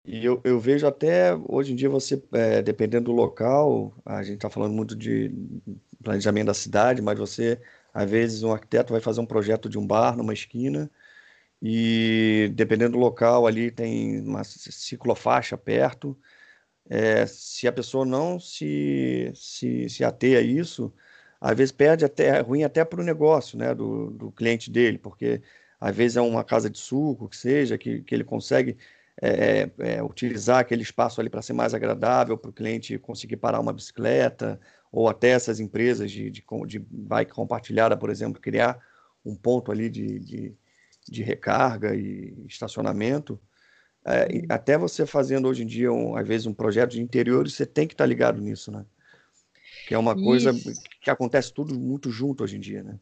[0.05, 4.37] E eu, eu vejo até hoje em dia você, é, dependendo do local, a gente
[4.37, 5.33] está falando muito de
[6.03, 7.61] planejamento da cidade, mas você,
[7.95, 10.91] às vezes, um arquiteto vai fazer um projeto de um bar numa esquina
[11.63, 16.19] e dependendo do local ali tem uma ciclofaixa perto.
[16.91, 20.93] É, se a pessoa não se, se, se ater a isso,
[21.41, 24.99] às vezes perde até, é ruim até para o negócio né, do, do cliente dele,
[24.99, 25.41] porque
[25.81, 28.77] às vezes é uma casa de suco, que seja, que, que ele consegue
[29.21, 33.37] é, é, é utilizar aquele espaço ali para ser mais agradável, para o cliente conseguir
[33.37, 38.79] parar uma bicicleta, ou até essas empresas de, de, de bike compartilhada, por exemplo, criar
[39.25, 40.57] um ponto ali de, de
[41.09, 43.41] de recarga e estacionamento.
[44.05, 44.47] É, uhum.
[44.49, 47.87] até você fazendo hoje em dia, um, às vezes, um projeto de interior, você tem
[47.87, 48.85] que estar tá ligado nisso, né?
[49.87, 50.25] Que é uma Isso.
[50.25, 50.53] coisa
[51.01, 52.99] que acontece tudo muito junto hoje em dia, né?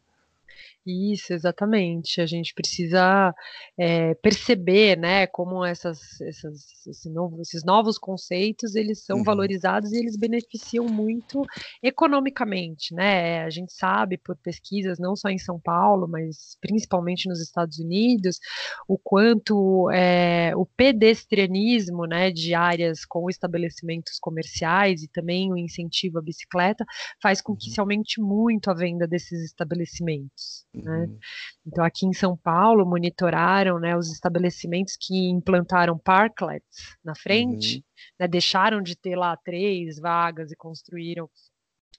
[0.85, 2.19] Isso, exatamente.
[2.21, 3.33] A gente precisa
[3.77, 9.23] é, perceber, né, como essas, essas, esse novo, esses novos conceitos eles são uhum.
[9.23, 11.45] valorizados e eles beneficiam muito
[11.83, 13.43] economicamente, né?
[13.43, 18.39] A gente sabe por pesquisas não só em São Paulo, mas principalmente nos Estados Unidos,
[18.87, 26.17] o quanto é, o pedestrianismo, né, de áreas com estabelecimentos comerciais e também o incentivo
[26.17, 26.83] à bicicleta
[27.21, 27.73] faz com que uhum.
[27.75, 30.65] se aumente muito a venda desses estabelecimentos.
[30.73, 31.05] Né?
[31.05, 31.19] Uhum.
[31.67, 37.83] Então, aqui em São Paulo, monitoraram né, os estabelecimentos que implantaram parklets na frente, uhum.
[38.19, 41.29] né, deixaram de ter lá três vagas e construíram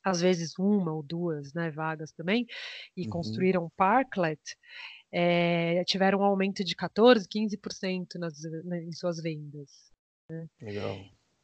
[0.04, 2.44] às vezes uma ou duas né, vagas também,
[2.96, 3.11] e uhum.
[3.11, 4.40] construíram parklet,
[5.12, 9.70] é, tiveram um aumento de 14%, 15% nas, né, em suas vendas.
[10.28, 10.48] Né?
[10.61, 10.98] Legal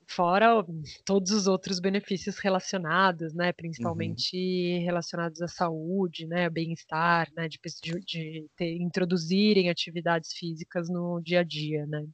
[0.08, 0.64] fora
[1.04, 4.84] todos os outros benefícios relacionados, né, principalmente uhum.
[4.84, 11.40] relacionados à saúde, né, bem-estar, né, de, de, de ter, introduzirem atividades físicas no dia
[11.40, 12.06] a dia, né.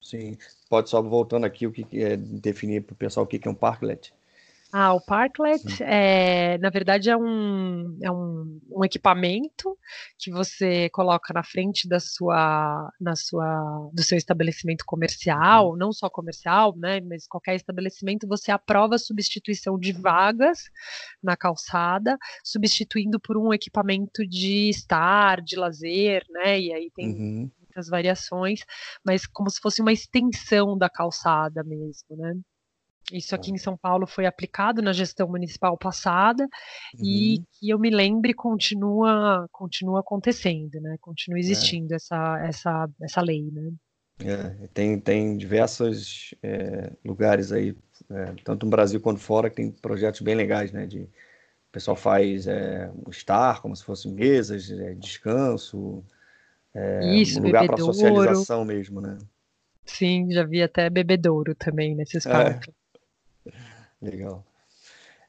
[0.00, 0.36] Sim,
[0.68, 3.54] pode só voltando aqui o que é definir para o pessoal o que é um
[3.54, 4.12] parklet.
[4.74, 9.76] Ah, o Parklet, é, na verdade, é, um, é um, um, equipamento
[10.18, 16.08] que você coloca na frente da sua, na sua, do seu estabelecimento comercial, não só
[16.08, 20.60] comercial, né, mas qualquer estabelecimento, você aprova a substituição de vagas
[21.22, 27.50] na calçada, substituindo por um equipamento de estar, de lazer, né, e aí tem uhum.
[27.58, 28.60] muitas variações,
[29.04, 32.34] mas como se fosse uma extensão da calçada mesmo, né.
[33.12, 37.04] Isso aqui em São Paulo foi aplicado na gestão municipal passada uhum.
[37.04, 40.96] e que eu me lembre continua continua acontecendo, né?
[41.00, 41.40] Continua é.
[41.40, 41.96] existindo é.
[41.96, 43.72] essa, essa, essa lei, né?
[44.24, 47.76] É, tem, tem diversos é, lugares aí,
[48.10, 50.86] é, tanto no Brasil quanto fora, que tem projetos bem legais, né?
[50.86, 54.66] De, o pessoal faz é, um estar, como se fossem mesas,
[54.98, 56.04] descanso,
[57.14, 59.18] Isso, um lugar para socialização mesmo, né?
[59.84, 62.72] Sim, já vi até bebedouro também nesses parques.
[64.00, 64.44] Legal.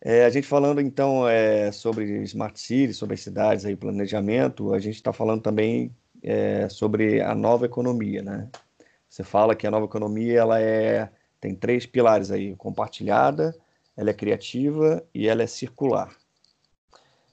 [0.02, 4.80] É, a gente falando então é, sobre Smart Cities, sobre as cidades aí, planejamento, a
[4.80, 8.50] gente está falando também é, sobre a nova economia, né?
[9.10, 13.56] Você fala que a nova economia ela é tem três pilares aí: compartilhada,
[13.96, 16.16] ela é criativa e ela é circular.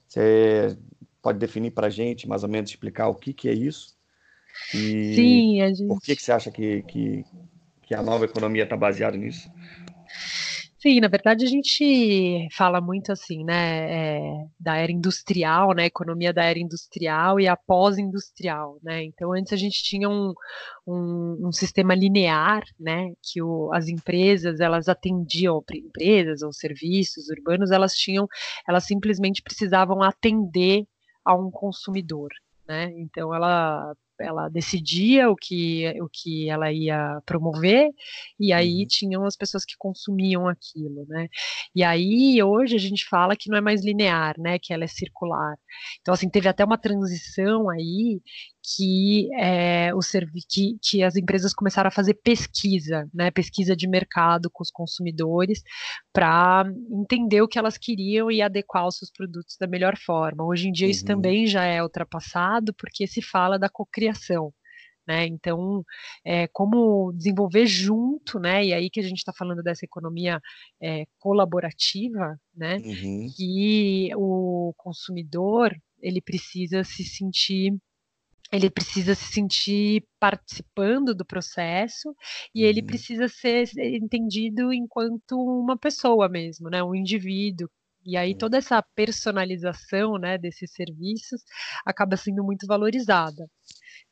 [0.07, 0.77] Você
[1.21, 3.95] pode definir para a gente, mais ou menos, explicar o que, que é isso?
[4.73, 5.87] E Sim, a gente...
[5.87, 7.25] por que, que você acha que, que,
[7.83, 9.49] que a nova economia está baseada nisso?
[10.81, 16.33] Sim, na verdade a gente fala muito assim, né, é, da era industrial, né, economia
[16.33, 20.33] da era industrial e a pós-industrial, né, então antes a gente tinha um,
[20.87, 27.69] um, um sistema linear, né, que o, as empresas, elas atendiam, empresas ou serviços urbanos,
[27.69, 28.27] elas tinham,
[28.67, 30.87] elas simplesmente precisavam atender
[31.23, 32.29] a um consumidor,
[32.67, 37.89] né, então ela ela decidia o que, o que ela ia promover,
[38.39, 38.87] e aí uhum.
[38.87, 41.27] tinham as pessoas que consumiam aquilo, né?
[41.75, 44.59] E aí, hoje, a gente fala que não é mais linear, né?
[44.59, 45.55] Que ela é circular.
[46.01, 48.21] Então, assim, teve até uma transição aí
[48.63, 49.99] que, é, o
[50.47, 55.63] que, que as empresas começaram a fazer pesquisa, né, pesquisa de mercado com os consumidores,
[56.13, 60.45] para entender o que elas queriam e adequar os seus produtos da melhor forma.
[60.45, 60.91] Hoje em dia uhum.
[60.91, 64.53] isso também já é ultrapassado, porque se fala da cocriação.
[65.07, 65.25] Né?
[65.25, 65.83] Então,
[66.23, 68.63] é, como desenvolver junto, né?
[68.63, 70.39] E aí que a gente está falando dessa economia
[70.79, 72.77] é, colaborativa, né?
[72.77, 73.27] Uhum.
[73.35, 77.73] Que o consumidor ele precisa se sentir
[78.51, 82.13] ele precisa se sentir participando do processo
[82.53, 82.69] e uhum.
[82.69, 87.69] ele precisa ser entendido enquanto uma pessoa mesmo, né, um indivíduo.
[88.03, 91.41] E aí toda essa personalização, né, desses serviços
[91.85, 93.47] acaba sendo muito valorizada.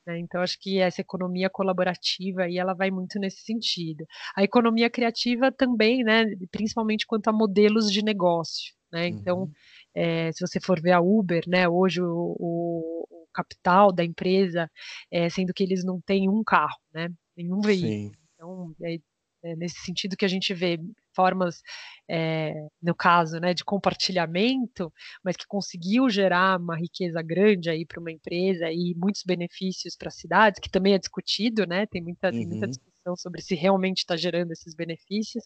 [0.05, 0.19] Né?
[0.19, 4.05] Então acho que essa economia colaborativa aí ela vai muito nesse sentido.
[4.35, 8.73] A economia criativa também, né, principalmente quanto a modelos de negócio.
[8.91, 9.07] Né?
[9.07, 9.51] Então, uhum.
[9.99, 14.71] É, se você for ver a Uber, né, hoje o, o capital da empresa,
[15.11, 17.09] é, sendo que eles não têm um carro, né?
[17.35, 17.91] Nenhum veículo.
[17.91, 18.11] Sim.
[18.33, 18.97] Então, é,
[19.43, 20.79] é, nesse sentido que a gente vê
[21.13, 21.61] formas,
[22.09, 27.99] é, no caso, né, de compartilhamento, mas que conseguiu gerar uma riqueza grande aí para
[27.99, 31.85] uma empresa e muitos benefícios para cidades, que também é discutido, né?
[31.87, 32.33] Tem muita, uhum.
[32.33, 32.71] tem muita uhum.
[32.71, 35.43] discussão sobre se realmente está gerando esses benefícios,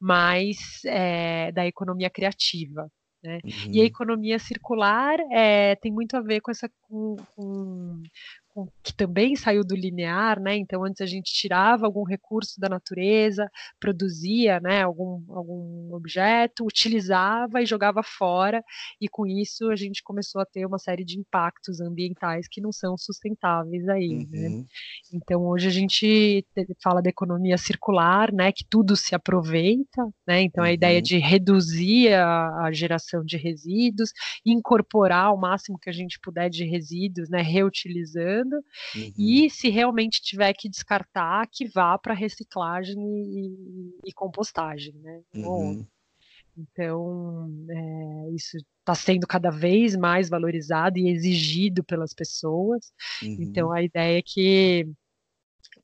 [0.00, 2.90] mas é, da economia criativa.
[3.22, 3.38] Né?
[3.44, 3.50] Uhum.
[3.70, 3.86] E a uhum.
[3.86, 8.02] economia circular é, tem muito a ver com essa, com, com,
[8.82, 10.56] que também saiu do linear, né?
[10.56, 13.50] Então antes a gente tirava algum recurso da natureza,
[13.80, 18.62] produzia, né, algum, algum objeto, utilizava e jogava fora,
[19.00, 22.72] e com isso a gente começou a ter uma série de impactos ambientais que não
[22.72, 24.48] são sustentáveis aí, né?
[24.48, 24.58] uhum.
[24.58, 24.64] né?
[25.14, 26.46] Então hoje a gente
[26.82, 30.42] fala da economia circular, né, que tudo se aproveita, né?
[30.42, 31.02] Então a ideia uhum.
[31.02, 34.10] de reduzir a, a geração de resíduos,
[34.44, 36.81] incorporar o máximo que a gente puder de resíduos,
[37.28, 38.56] né, reutilizando
[38.94, 39.12] uhum.
[39.16, 45.20] e se realmente tiver que descartar, que vá para reciclagem e, e, compostagem, né?
[45.34, 45.86] Uhum.
[46.56, 52.92] Então, é, isso está sendo cada vez mais valorizado e exigido pelas pessoas.
[53.22, 53.36] Uhum.
[53.40, 54.86] Então, a ideia é que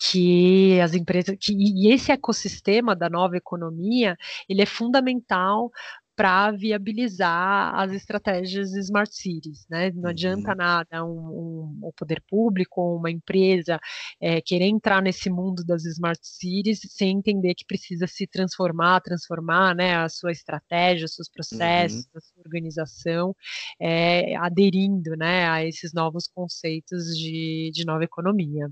[0.01, 4.17] que as empresas que, e esse ecossistema da nova economia
[4.49, 5.71] ele é fundamental
[6.19, 9.65] para viabilizar as estratégias Smart Cities.
[9.71, 9.93] Né?
[9.93, 10.09] Não uhum.
[10.09, 13.79] adianta nada um, um, o poder público uma empresa
[14.21, 19.77] é, querer entrar nesse mundo das Smart Cities sem entender que precisa se transformar, transformar
[19.77, 22.11] né, a sua estratégia, os seus processos, uhum.
[22.17, 23.37] a sua organização,
[23.81, 28.69] é, aderindo né, a esses novos conceitos de, de nova economia.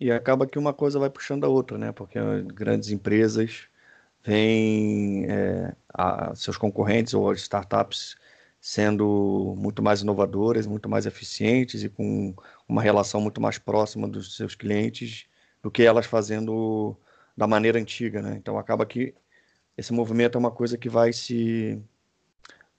[0.00, 1.92] E acaba que uma coisa vai puxando a outra, né?
[1.92, 2.18] Porque
[2.52, 3.68] grandes empresas
[4.24, 8.16] vêm é, a, seus concorrentes ou startups
[8.60, 12.34] sendo muito mais inovadoras, muito mais eficientes e com
[12.68, 15.26] uma relação muito mais próxima dos seus clientes
[15.62, 16.96] do que elas fazendo
[17.36, 18.36] da maneira antiga, né?
[18.38, 19.14] Então acaba que
[19.76, 21.82] esse movimento é uma coisa que vai se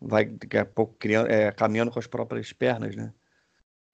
[0.01, 3.13] vai daqui a pouco criando, é, caminhando com as próprias pernas, né?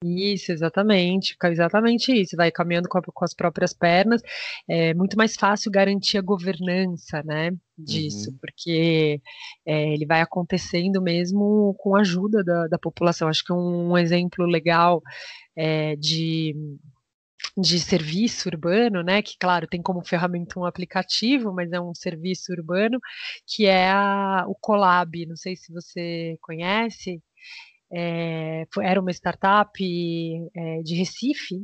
[0.03, 2.35] Isso, exatamente, exatamente isso.
[2.35, 4.21] Vai caminhando com, a, com, as próprias pernas.
[4.67, 8.37] É muito mais fácil garantir a governança, né, disso, uhum.
[8.41, 9.21] porque
[9.65, 13.27] é, ele vai acontecendo mesmo com a ajuda da, da população.
[13.27, 15.01] Acho que um, um exemplo legal
[15.55, 16.55] é, de
[17.57, 22.51] de serviço urbano, né, que claro tem como ferramenta um aplicativo, mas é um serviço
[22.53, 22.99] urbano,
[23.45, 27.21] que é a, o Colab, não sei se você conhece,
[27.93, 31.55] é, era uma startup é, de Recife,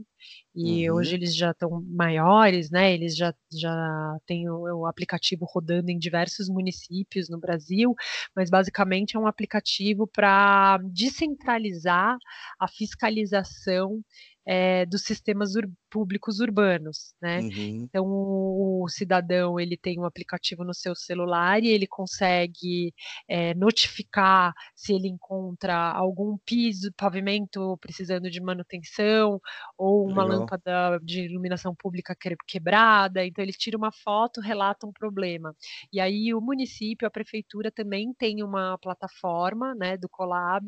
[0.55, 0.97] e uhum.
[0.97, 2.91] hoje eles já estão maiores, né?
[2.91, 7.93] Eles já, já têm o, o, aplicativo rodando em diversos municípios no Brasil,
[8.35, 12.17] mas basicamente é um aplicativo para descentralizar
[12.59, 14.01] a fiscalização
[14.47, 17.39] é, dos sistemas ur públicos urbanos, né?
[17.39, 17.87] Uhum.
[17.89, 22.93] Então o, o, cidadão ele tem um aplicativo no seu celular e ele consegue
[23.27, 29.41] é, notificar se ele encontra algum piso, pavimento precisando de manutenção
[29.75, 30.41] ou uma Legal.
[30.41, 32.15] lâmpada de iluminação pública
[32.47, 33.25] quebrada.
[33.25, 35.51] Então ele tira uma foto, relata um problema.
[35.91, 40.63] E aí o município, a prefeitura também tem uma plataforma, né, do Colab,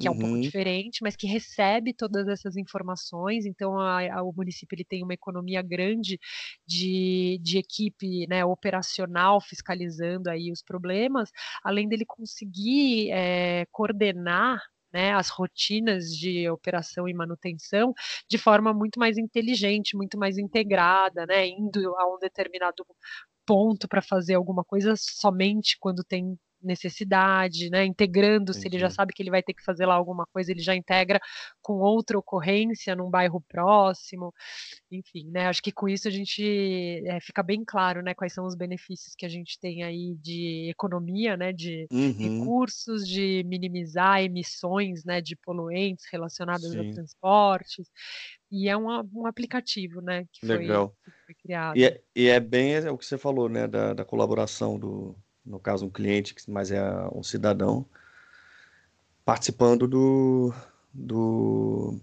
[0.00, 0.14] que uhum.
[0.14, 0.40] é um pouco uhum.
[0.40, 5.02] diferente, mas que recebe todas essas informações ações, então a, a, o município ele tem
[5.02, 6.18] uma economia grande
[6.66, 11.30] de, de equipe né, operacional fiscalizando aí os problemas,
[11.62, 14.60] além dele conseguir é, coordenar
[14.92, 17.92] né, as rotinas de operação e manutenção
[18.30, 22.86] de forma muito mais inteligente, muito mais integrada, né, indo a um determinado
[23.44, 27.84] ponto para fazer alguma coisa somente quando tem necessidade, né?
[27.84, 30.60] Integrando, se ele já sabe que ele vai ter que fazer lá alguma coisa, ele
[30.60, 31.20] já integra
[31.62, 34.32] com outra ocorrência num bairro próximo,
[34.90, 35.46] enfim, né?
[35.46, 38.14] Acho que com isso a gente é, fica bem claro, né?
[38.14, 41.52] Quais são os benefícios que a gente tem aí de economia, né?
[41.52, 42.12] De uhum.
[42.12, 45.20] recursos, de minimizar emissões, né?
[45.20, 46.90] De poluentes relacionadas Sim.
[46.90, 47.90] a transportes.
[48.50, 50.26] E é um, um aplicativo, né?
[50.32, 50.94] Que Legal.
[51.02, 51.76] Foi, que foi criado.
[51.76, 53.66] E é, e é bem é o que você falou, né?
[53.66, 57.86] Da, da colaboração do, no caso um cliente, mas é um cidadão,
[59.24, 60.52] participando do,
[60.92, 62.00] do,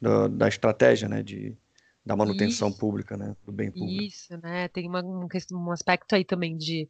[0.00, 1.56] do da estratégia, né, de,
[2.04, 2.78] da manutenção Isso.
[2.78, 4.02] pública, né, do bem público.
[4.02, 6.88] Isso, né, tem uma, um, um aspecto aí também de,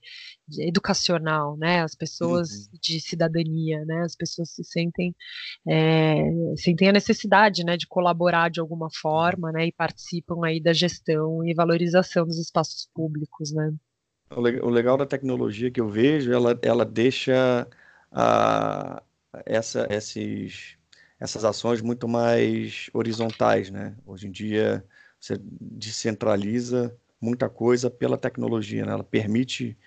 [0.49, 2.79] de educacional, né, as pessoas uhum.
[2.81, 5.15] de cidadania, né, as pessoas se sentem,
[5.69, 6.17] é,
[6.57, 11.45] sentem a necessidade, né, de colaborar de alguma forma, né, e participam aí da gestão
[11.45, 13.73] e valorização dos espaços públicos, né.
[14.31, 17.69] O legal da tecnologia que eu vejo, ela, ela deixa
[18.11, 19.03] a,
[19.45, 20.77] essa, esses,
[21.21, 23.97] essas ações muito mais horizontais, né?
[24.07, 24.85] Hoje em dia,
[25.21, 28.93] você descentraliza muita coisa pela tecnologia, né?
[28.93, 29.79] Ela permite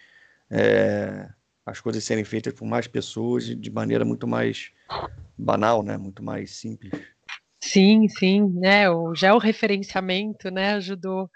[0.49, 1.29] é,
[1.65, 4.71] as coisas serem feitas por mais pessoas de maneira muito mais
[5.37, 5.97] banal, né?
[5.97, 6.91] Muito mais simples.
[7.61, 8.89] Sim, sim, né?
[8.89, 11.29] O georreferenciamento, né, ajudou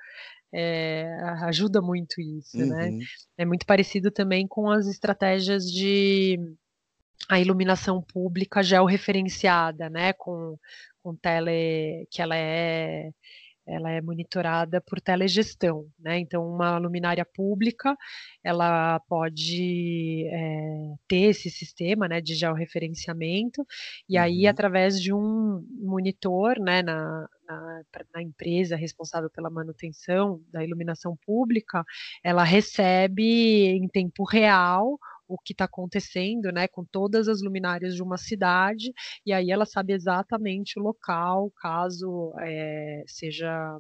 [0.54, 2.90] é, ajuda muito isso, né?
[2.90, 2.98] uhum.
[2.98, 3.06] né?
[3.38, 6.38] É muito parecido também com as estratégias de
[7.30, 10.58] a iluminação pública georreferenciada, né, com,
[11.04, 13.12] com tele, que ela é
[13.66, 16.20] ela é monitorada por telegestão, né?
[16.20, 17.96] Então, uma luminária pública,
[18.44, 23.66] ela pode é, ter esse sistema, né, de georreferenciamento,
[24.10, 24.24] e uhum.
[24.24, 27.84] aí, através de um monitor, né, na, na,
[28.14, 31.84] na, empresa responsável pela manutenção da iluminação pública,
[32.24, 34.98] ela recebe em tempo real
[35.28, 38.92] o que está acontecendo, né, com todas as luminárias de uma cidade,
[39.26, 43.80] e aí ela sabe exatamente o local, caso é, seja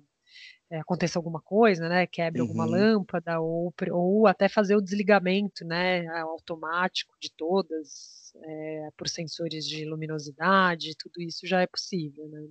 [0.70, 2.48] é, aconteça alguma coisa, né, quebre uhum.
[2.48, 9.66] alguma lâmpada, ou, ou até fazer o desligamento, né, automático de todas, é, por sensores
[9.66, 12.48] de luminosidade, tudo isso já é possível, né.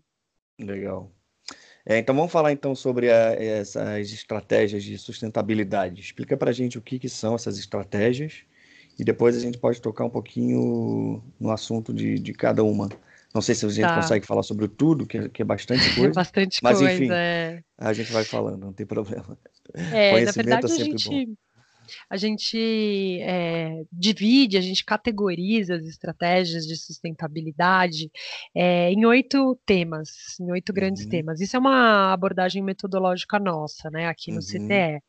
[0.61, 1.12] Legal.
[1.84, 6.00] É, então vamos falar então sobre a, essas estratégias de sustentabilidade.
[6.00, 8.44] Explica para a gente o que, que são essas estratégias
[8.98, 12.88] e depois a gente pode tocar um pouquinho no assunto de, de cada uma.
[13.34, 13.96] Não sei se a gente tá.
[13.96, 16.12] consegue falar sobre tudo, que é, que é bastante coisa.
[16.12, 17.62] bastante mas, coisa, enfim, é.
[17.78, 19.38] a gente vai falando, não tem problema.
[19.72, 21.34] É, na verdade, é a gente, bom.
[22.09, 28.11] A gente é, divide, a gente categoriza as estratégias de sustentabilidade
[28.55, 31.11] é, em oito temas, em oito grandes uhum.
[31.11, 31.41] temas.
[31.41, 34.43] Isso é uma abordagem metodológica nossa, né, aqui no uhum.
[34.43, 35.03] CTE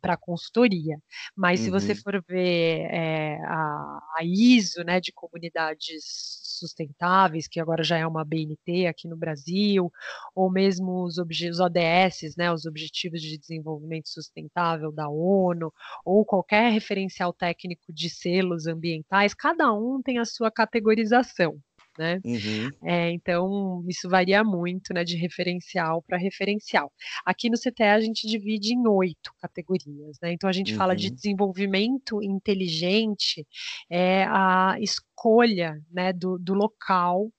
[0.00, 0.98] para consultoria.
[1.36, 1.64] Mas uhum.
[1.64, 1.98] se você uhum.
[1.98, 8.24] for ver é, a, a, ISO, né, de comunidades sustentáveis, que agora já é uma
[8.24, 9.90] BNT aqui no Brasil,
[10.34, 15.72] ou mesmo os, os ODS, né, os Objetivos de Desenvolvimento Sustentável da ONU,
[16.04, 21.58] ou qualquer referencial técnico de selos ambientais, cada um tem a sua categorização
[21.98, 22.20] né?
[22.24, 22.70] Uhum.
[22.84, 26.92] É, então, isso varia muito, né, de referencial para referencial.
[27.24, 30.32] Aqui no CTE a gente divide em oito categorias, né?
[30.32, 30.78] Então a gente uhum.
[30.78, 31.14] fala de uhum.
[31.14, 33.46] desenvolvimento inteligente,
[33.90, 37.30] é a escolha, né, do, do local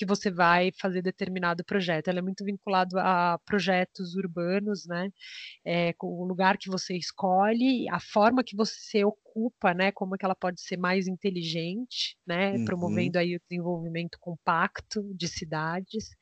[0.00, 2.08] que você vai fazer determinado projeto.
[2.08, 5.12] Ela é muito vinculado a projetos urbanos, né?
[5.62, 9.92] É, com o lugar que você escolhe, a forma que você ocupa, né?
[9.92, 12.52] Como é que ela pode ser mais inteligente, né?
[12.52, 12.64] Uhum.
[12.64, 16.16] Promovendo aí o desenvolvimento compacto de cidades.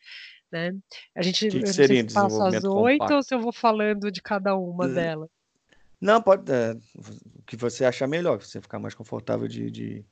[0.50, 0.74] Né?
[1.14, 4.10] A gente que que não sei se passo as oito ou se eu vou falando
[4.10, 5.30] de cada uma delas.
[6.00, 6.50] Não, pode.
[6.50, 10.04] É, o que você achar melhor, você ficar mais confortável de, de,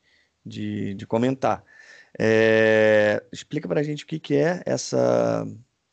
[0.46, 1.64] de, de comentar.
[2.18, 5.44] É, explica para a gente o que, que é essa.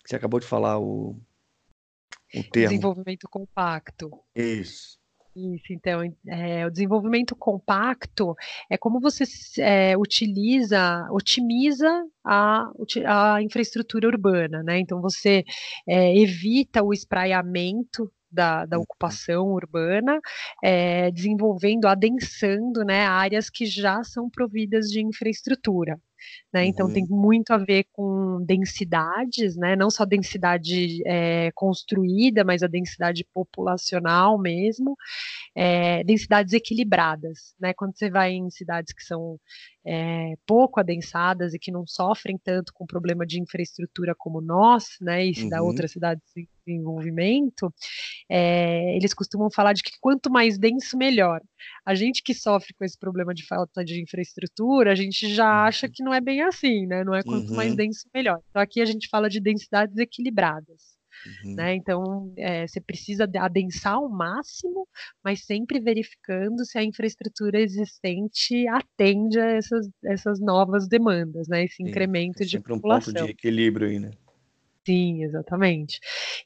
[0.06, 1.18] Você acabou de falar o,
[2.34, 2.70] o termo.
[2.70, 4.12] Desenvolvimento compacto.
[4.36, 5.02] Isso.
[5.36, 8.36] Isso, então, é, o desenvolvimento compacto
[8.70, 9.24] é como você
[9.60, 11.90] é, utiliza, otimiza
[12.24, 12.70] a,
[13.08, 14.78] a infraestrutura urbana, né?
[14.78, 15.44] Então, você
[15.88, 18.84] é, evita o espraiamento da, da uhum.
[18.84, 20.20] ocupação urbana,
[20.64, 26.00] é, desenvolvendo, adensando né, áreas que já são providas de infraestrutura.
[26.54, 26.66] Né?
[26.66, 27.20] Então tem uhum.
[27.20, 29.76] muito a ver com densidades, né?
[29.76, 34.96] não só densidade é, construída, mas a densidade populacional mesmo,
[35.56, 37.54] é, densidades equilibradas.
[37.60, 37.74] Né?
[37.74, 39.40] Quando você vai em cidades que são
[39.86, 45.26] é, pouco adensadas e que não sofrem tanto com problema de infraestrutura como nós, né,
[45.26, 45.50] e se uhum.
[45.50, 47.74] da outras cidades em desenvolvimento,
[48.30, 51.42] é, eles costumam falar de que quanto mais denso, melhor.
[51.86, 55.88] A gente que sofre com esse problema de falta de infraestrutura, a gente já acha
[55.88, 55.92] uhum.
[55.94, 57.04] que não é bem assim, né?
[57.04, 57.56] Não é quanto uhum.
[57.56, 58.40] mais denso, melhor.
[58.50, 60.93] Então aqui a gente fala de densidades equilibradas.
[61.44, 61.56] Uhum.
[61.56, 61.76] Né?
[61.76, 64.88] Então, é, você precisa adensar ao máximo,
[65.24, 71.64] mas sempre verificando se a infraestrutura existente atende a essas, essas novas demandas, né?
[71.64, 73.12] esse Sim, incremento é de população.
[73.12, 74.12] um ponto de equilíbrio aí, né?
[74.86, 76.00] Sim, exatamente.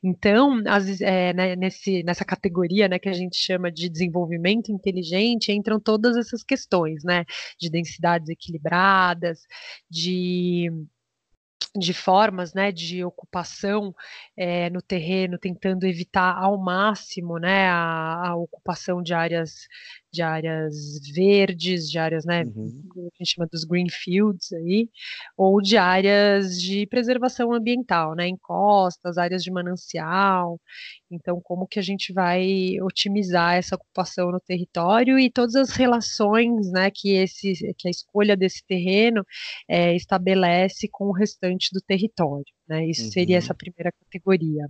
[0.04, 5.52] Então, as, é, né, nesse, nessa categoria né, que a gente chama de desenvolvimento inteligente,
[5.52, 7.26] entram todas essas questões, né?
[7.60, 9.40] De densidades equilibradas,
[9.90, 10.70] de
[11.76, 13.94] de formas né, de ocupação
[14.36, 19.68] é, no terreno, tentando evitar ao máximo né, a, a, ocupação de áreas
[20.12, 20.74] de áreas
[21.14, 22.82] verdes, de áreas, né, uhum.
[22.98, 24.90] a gente chama dos green fields aí,
[25.36, 30.60] ou de áreas de preservação ambiental, né, encostas, áreas de manancial.
[31.12, 36.72] Então, como que a gente vai otimizar essa ocupação no território e todas as relações,
[36.72, 39.24] né, que esse, que a escolha desse terreno
[39.68, 42.86] é, estabelece com o restante do território, né?
[42.88, 43.12] Isso uhum.
[43.12, 44.68] seria essa primeira categoria.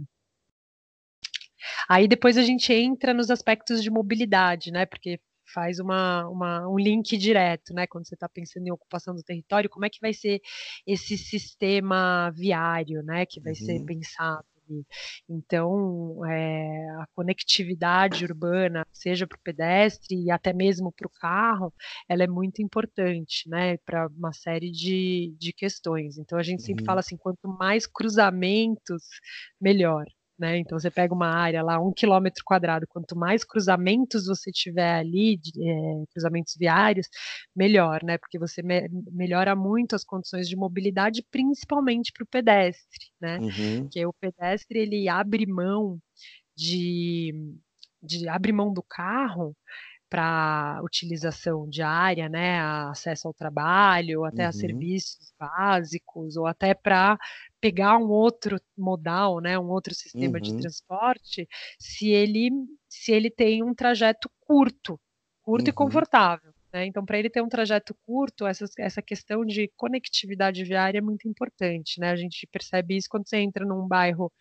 [1.89, 4.85] Aí depois a gente entra nos aspectos de mobilidade, né?
[4.85, 5.19] Porque
[5.53, 7.87] faz uma, uma, um link direto, né?
[7.87, 10.41] Quando você está pensando em ocupação do território, como é que vai ser
[10.85, 13.25] esse sistema viário, né?
[13.25, 13.55] Que vai uhum.
[13.55, 14.45] ser pensado.
[15.29, 21.73] Então, é, a conectividade urbana, seja para o pedestre e até mesmo para o carro,
[22.09, 26.17] ela é muito importante, né, para uma série de, de questões.
[26.17, 26.85] Então, a gente sempre Uhum.
[26.85, 29.03] fala assim, quanto mais cruzamentos,
[29.59, 30.05] melhor.
[30.37, 30.59] Né?
[30.59, 35.39] Então você pega uma área lá, um quilômetro quadrado, quanto mais cruzamentos você tiver ali,
[35.57, 37.07] é, cruzamentos viários,
[37.55, 38.19] melhor, né?
[38.19, 43.39] Porque você me melhora muito as condições de mobilidade, principalmente para o pedestre, né?
[43.39, 43.81] Uhum.
[43.83, 45.99] Porque o pedestre ele abre mão
[46.55, 47.33] de,
[48.01, 49.55] de abre mão do carro
[50.09, 54.49] para utilização diária, né, acesso ao trabalho, até uhum.
[54.49, 57.17] a serviços básicos, ou até para
[57.59, 60.41] pegar um outro modal, né, um outro sistema uhum.
[60.41, 61.47] de transporte,
[61.79, 62.49] se ele
[62.89, 64.99] se ele tem um trajeto curto,
[65.41, 65.69] curto uhum.
[65.69, 66.53] e confortável.
[66.73, 66.85] Né?
[66.85, 71.27] Então, para ele ter um trajeto curto, essa, essa questão de conectividade viária é muito
[71.27, 71.99] importante.
[71.99, 72.11] Né?
[72.11, 74.31] A gente percebe isso quando você entra num bairro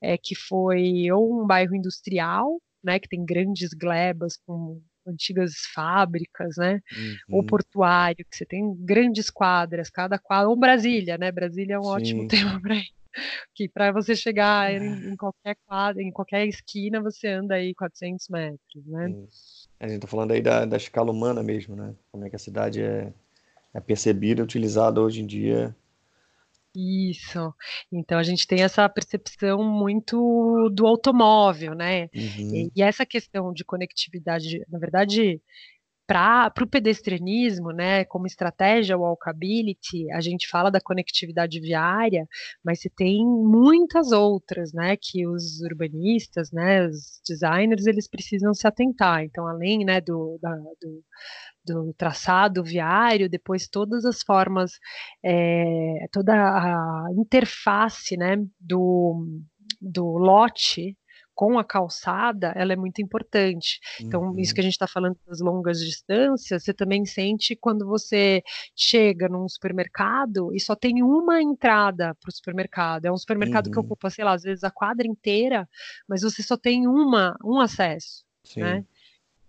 [0.00, 6.56] é, que foi ou um bairro industrial, né, que tem grandes glebas com antigas fábricas,
[6.56, 6.80] né?
[6.96, 7.36] Uhum.
[7.36, 11.30] Ou portuário, que você tem grandes quadras, cada quadra, ou Brasília, né?
[11.30, 11.88] Brasília é um Sim.
[11.88, 12.76] ótimo tema para
[13.54, 18.28] que para você chegar em, em, qualquer quadra, em qualquer esquina, você anda aí 400
[18.28, 19.08] metros, né?
[19.08, 19.26] Sim.
[19.80, 21.94] A gente está falando aí da, da escala humana mesmo, né?
[22.12, 23.12] Como é que a cidade é,
[23.74, 25.74] é percebida, utilizada hoje em dia
[26.74, 27.54] isso.
[27.92, 32.08] Então a gente tem essa percepção muito do automóvel, né?
[32.14, 32.54] Uhum.
[32.54, 35.40] E, e, essa questão de conectividade, na verdade,
[36.10, 42.26] para o pedestrianismo, né, como estratégia walkability, a gente fala da conectividade viária,
[42.64, 48.66] mas você tem muitas outras, né, que os urbanistas, né, os designers, eles precisam se
[48.66, 49.22] atentar.
[49.22, 51.04] Então, além, né, do, da, do
[51.62, 54.72] do traçado viário, depois todas as formas,
[55.22, 59.44] é, toda a interface né, do,
[59.80, 60.96] do lote
[61.40, 63.80] com a calçada, ela é muito importante.
[63.98, 64.38] Então, uhum.
[64.38, 68.42] isso que a gente está falando das longas distâncias, você também sente quando você
[68.76, 73.06] chega num supermercado e só tem uma entrada para o supermercado.
[73.06, 73.72] É um supermercado uhum.
[73.72, 75.66] que ocupa, sei lá, às vezes a quadra inteira,
[76.06, 78.22] mas você só tem uma, um acesso.
[78.44, 78.60] Sim.
[78.60, 78.84] Né?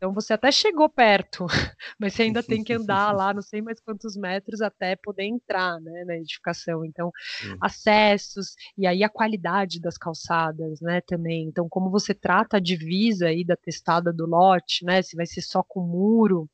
[0.01, 1.45] Então você até chegou perto,
[1.99, 5.79] mas você ainda tem que andar lá não sei mais quantos metros até poder entrar
[5.79, 6.83] né, na edificação.
[6.83, 7.11] Então,
[7.61, 11.43] acessos e aí a qualidade das calçadas, né, também.
[11.43, 15.03] Então, como você trata a divisa aí da testada do lote, né?
[15.03, 16.49] Se vai ser só com muro,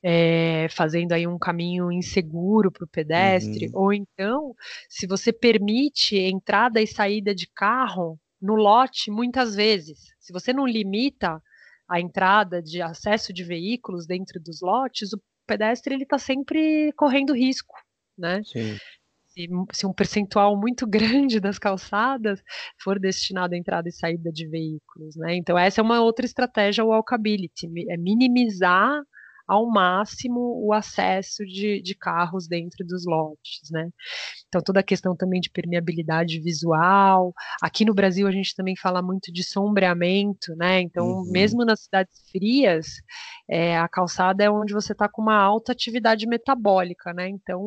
[0.00, 3.72] é, fazendo aí um caminho inseguro para o pedestre, uhum.
[3.74, 4.54] ou então,
[4.88, 10.64] se você permite entrada e saída de carro no lote muitas vezes, se você não
[10.64, 11.42] limita
[11.92, 17.34] a entrada de acesso de veículos dentro dos lotes, o pedestre ele está sempre correndo
[17.34, 17.74] risco,
[18.16, 18.42] né?
[18.44, 18.78] Sim.
[19.26, 22.42] Se, se, um percentual muito grande das calçadas
[22.82, 25.36] for destinado à entrada e saída de veículos, né?
[25.36, 29.02] Então essa é uma outra estratégia walkability, é minimizar
[29.46, 33.88] ao máximo o acesso de, de carros dentro dos lotes, né?
[34.48, 37.32] Então toda a questão também de permeabilidade visual.
[37.60, 40.80] Aqui no Brasil a gente também fala muito de sombreamento, né?
[40.80, 41.30] Então uhum.
[41.30, 42.86] mesmo nas cidades frias,
[43.48, 47.28] é, a calçada é onde você está com uma alta atividade metabólica, né?
[47.28, 47.60] Então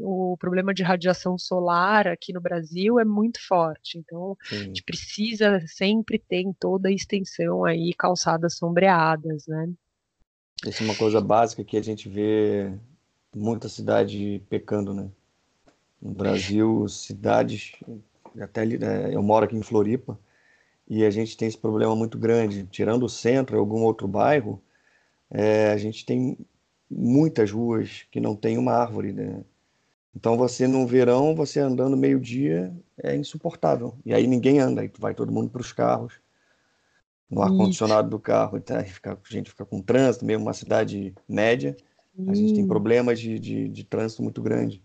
[0.00, 3.98] o problema de radiação solar aqui no Brasil é muito forte.
[3.98, 4.56] Então Sim.
[4.56, 9.68] a gente precisa sempre ter em toda a extensão aí calçadas sombreadas, né?
[10.66, 12.70] Isso é uma coisa básica que a gente vê
[13.34, 15.08] muita cidade pecando, né?
[16.00, 17.72] No Brasil, cidades,
[18.38, 20.18] até né, eu moro aqui em Floripa,
[20.88, 22.66] e a gente tem esse problema muito grande.
[22.66, 24.62] Tirando o centro, algum outro bairro,
[25.30, 26.36] é, a gente tem
[26.90, 29.42] muitas ruas que não tem uma árvore, né?
[30.14, 33.94] Então você no verão, você andando meio-dia é insuportável.
[34.04, 36.14] E aí ninguém anda, aí vai todo mundo para os carros
[37.30, 41.76] no ar-condicionado do carro, fica, a gente fica com trânsito, mesmo uma cidade média,
[42.26, 44.82] a gente tem problemas de, de, de trânsito muito grande.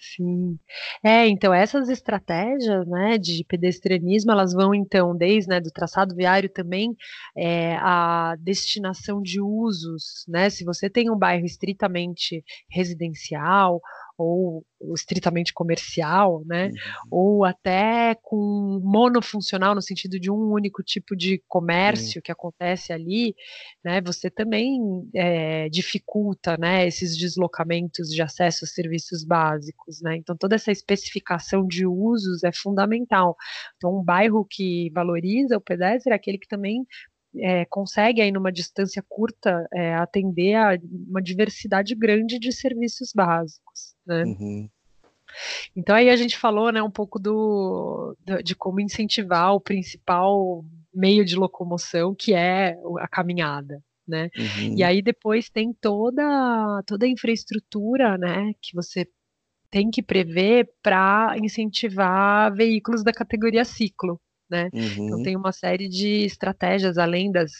[0.00, 0.58] Sim.
[1.02, 6.48] É, então essas estratégias, né, de pedestrianismo, elas vão então desde, né, do traçado viário
[6.48, 6.96] também,
[7.36, 13.80] é, a destinação de usos, né, se você tem um bairro estritamente residencial
[14.18, 14.64] ou
[14.94, 16.66] estritamente comercial, né?
[16.66, 16.72] Uhum.
[17.10, 22.22] Ou até com monofuncional no sentido de um único tipo de comércio uhum.
[22.24, 23.34] que acontece ali,
[23.84, 24.00] né?
[24.00, 24.80] Você também
[25.14, 26.86] é, dificulta, né?
[26.86, 30.16] Esses deslocamentos de acesso a serviços básicos, né?
[30.16, 33.36] Então toda essa especificação de usos é fundamental.
[33.76, 36.84] Então um bairro que valoriza o pedestre é aquele que também
[37.36, 43.87] é, consegue aí numa distância curta é, atender a uma diversidade grande de serviços básicos,
[44.08, 44.24] né?
[44.24, 44.68] Uhum.
[45.76, 51.24] Então aí a gente falou, né, um pouco do, de como incentivar o principal meio
[51.24, 53.82] de locomoção, que é a caminhada.
[54.06, 54.30] Né?
[54.36, 54.74] Uhum.
[54.78, 59.06] E aí depois tem toda toda a infraestrutura, né, que você
[59.70, 64.18] tem que prever para incentivar veículos da categoria ciclo
[64.50, 64.68] né?
[64.72, 65.06] Então, uhum.
[65.06, 67.52] Então tem uma série de estratégias além das,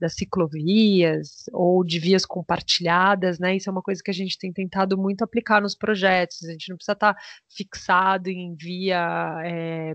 [0.00, 3.56] das ciclovias ou de vias compartilhadas, né?
[3.56, 6.44] Isso é uma coisa que a gente tem tentado muito aplicar nos projetos.
[6.44, 7.16] A gente não precisa estar
[7.48, 9.94] fixado em via é,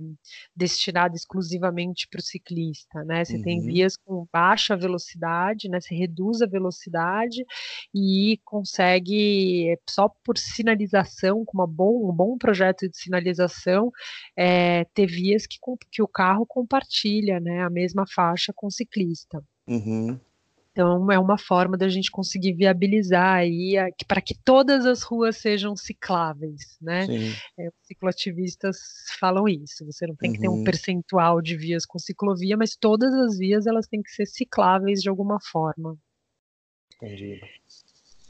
[0.56, 3.24] destinada exclusivamente para o ciclista, né?
[3.24, 3.44] Você uhum.
[3.44, 5.80] tem vias com baixa velocidade, né?
[5.80, 7.46] Você reduz a velocidade
[7.94, 13.92] e consegue só por sinalização, com uma bom, um bom projeto de sinalização,
[14.36, 15.58] é, ter vias que,
[15.92, 19.44] que o carro carro compartilha né, a mesma faixa com o ciclista.
[19.68, 20.20] Uhum.
[20.72, 23.76] Então é uma forma da gente conseguir viabilizar aí
[24.08, 27.06] para que todas as ruas sejam cicláveis, né?
[27.60, 28.78] É, os cicloativistas
[29.20, 29.86] falam isso.
[29.86, 30.36] Você não tem uhum.
[30.36, 30.64] que ter um uhum.
[30.64, 35.10] percentual de vias com ciclovia, mas todas as vias elas têm que ser cicláveis de
[35.10, 35.96] alguma forma.
[36.96, 37.40] Entendi.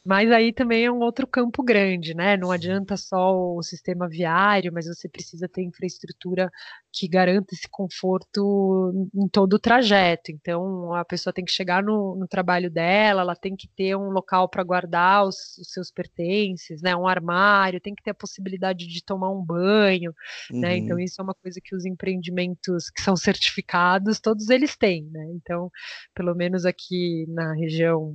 [0.06, 2.36] Mas aí também é um outro campo grande, né?
[2.36, 6.51] Não adianta só o sistema viário, mas você precisa ter infraestrutura
[6.91, 10.30] que garanta esse conforto em todo o trajeto.
[10.30, 14.10] Então, a pessoa tem que chegar no, no trabalho dela, ela tem que ter um
[14.10, 16.93] local para guardar os, os, seus pertences, né?
[16.93, 20.14] Um armário, tem que ter a possibilidade de tomar um banho,
[20.51, 20.60] uhum.
[20.60, 20.76] né?
[20.76, 25.26] Então, isso é uma coisa que os empreendimentos que são certificados, todos eles têm, né?
[25.34, 25.72] Então,
[26.14, 28.14] pelo menos aqui na região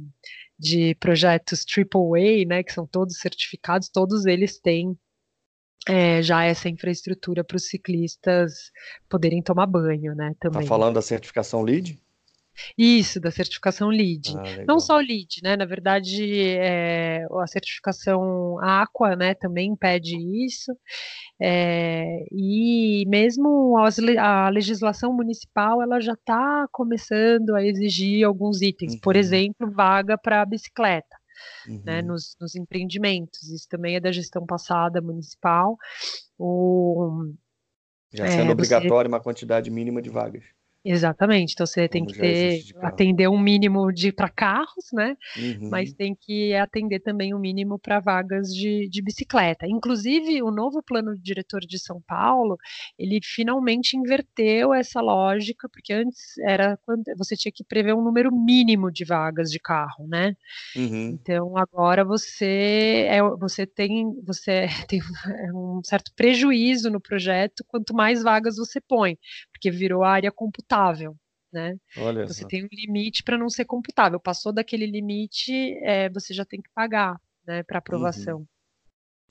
[0.59, 4.99] de projetos AAA, né, que são todos certificados, todos eles têm
[5.87, 8.71] é, já essa infraestrutura para os ciclistas
[9.09, 10.63] poderem tomar banho, né, tá também.
[10.63, 12.01] Tá falando da certificação LEED?
[12.77, 14.35] Isso, da certificação LEED.
[14.37, 15.57] Ah, Não só o LEED, né?
[15.57, 16.23] Na verdade,
[16.57, 20.73] é, a certificação Aqua, né, também pede isso.
[21.41, 28.95] É, e mesmo a legislação municipal, ela já está começando a exigir alguns itens.
[28.95, 29.01] Uhum.
[29.01, 31.17] Por exemplo, vaga para bicicleta.
[31.67, 31.83] Né, uhum.
[31.85, 33.49] Né, nos, nos, empreendimentos.
[33.49, 35.77] Isso também é da gestão passada municipal.
[36.37, 37.33] O,
[38.13, 39.15] Já sendo é, obrigatório você...
[39.15, 40.45] uma quantidade mínima de vagas.
[40.85, 45.17] Exatamente, então você tem Como que ter, atender um mínimo de para carros, né?
[45.37, 45.69] Uhum.
[45.71, 49.67] Mas tem que atender também um mínimo para vagas de, de bicicleta.
[49.67, 52.57] Inclusive, o novo plano diretor de São Paulo,
[52.97, 58.31] ele finalmente inverteu essa lógica, porque antes era quando você tinha que prever um número
[58.33, 60.35] mínimo de vagas de carro, né?
[60.77, 61.19] Uhum.
[61.21, 65.01] Então agora você é, você tem você tem
[65.53, 69.19] um certo prejuízo no projeto quanto mais vagas você põe,
[69.59, 71.17] porque virou área computável.
[71.53, 71.77] Né?
[72.27, 74.21] Você tem um limite para não ser computável.
[74.21, 75.53] Passou daquele limite,
[75.83, 78.39] é, você já tem que pagar né, para aprovação.
[78.39, 78.47] Uhum.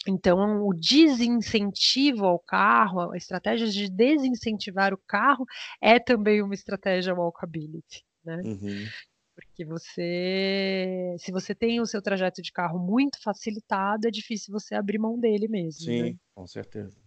[0.07, 5.45] Então, o desincentivo ao carro, a estratégia de desincentivar o carro
[5.81, 8.41] é também uma estratégia walkability, né?
[8.43, 8.85] Uhum.
[9.35, 14.73] Porque você, se você tem o seu trajeto de carro muito facilitado, é difícil você
[14.73, 15.81] abrir mão dele mesmo.
[15.81, 16.15] Sim, né?
[16.33, 16.97] com certeza.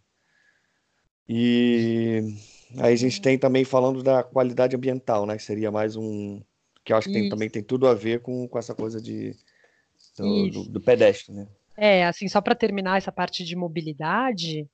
[1.32, 2.24] E
[2.78, 5.36] aí a gente tem também falando da qualidade ambiental, né?
[5.36, 6.42] Que seria mais um.
[6.84, 9.36] Que eu acho que tem, também tem tudo a ver com, com essa coisa de,
[10.18, 11.46] do, do, do pedestre, né?
[11.82, 14.68] É, assim, só para terminar essa parte de mobilidade,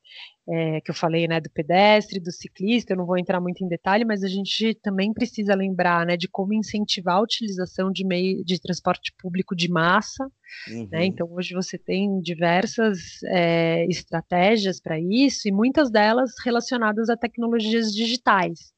[0.49, 3.67] é, que eu falei, né, do pedestre, do ciclista, eu não vou entrar muito em
[3.69, 8.43] detalhe, mas a gente também precisa lembrar, né, de como incentivar a utilização de meio
[8.43, 10.25] de transporte público de massa,
[10.67, 10.87] né, uhum.
[10.91, 17.15] né, então hoje você tem diversas é, estratégias para isso, e muitas delas relacionadas a
[17.15, 18.73] tecnologias digitais.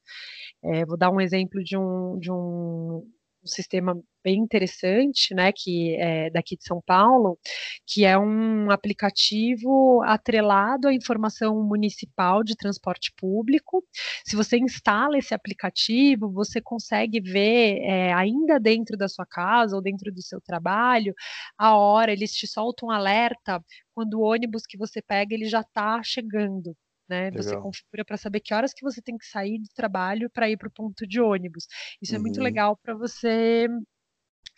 [0.62, 3.02] É, vou dar um exemplo de um, de um
[3.42, 7.38] um sistema bem interessante, né, que é daqui de São Paulo,
[7.86, 13.82] que é um aplicativo atrelado à informação municipal de transporte público.
[14.24, 19.82] Se você instala esse aplicativo, você consegue ver é, ainda dentro da sua casa ou
[19.82, 21.14] dentro do seu trabalho
[21.56, 22.12] a hora.
[22.12, 23.64] Eles te soltam um alerta
[23.94, 26.76] quando o ônibus que você pega ele já está chegando
[27.10, 27.24] né?
[27.24, 27.42] Legal.
[27.42, 30.56] Você configura para saber que horas que você tem que sair do trabalho para ir
[30.56, 31.66] para o ponto de ônibus.
[32.00, 32.18] Isso uhum.
[32.18, 32.44] é muito uhum.
[32.44, 33.68] legal para você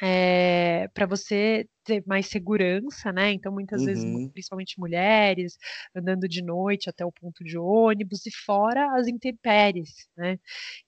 [0.01, 3.33] é, para você ter mais segurança, né?
[3.33, 3.87] Então, muitas uhum.
[3.87, 5.57] vezes, principalmente mulheres,
[5.95, 10.39] andando de noite até o ponto de ônibus e fora as intempéries, né?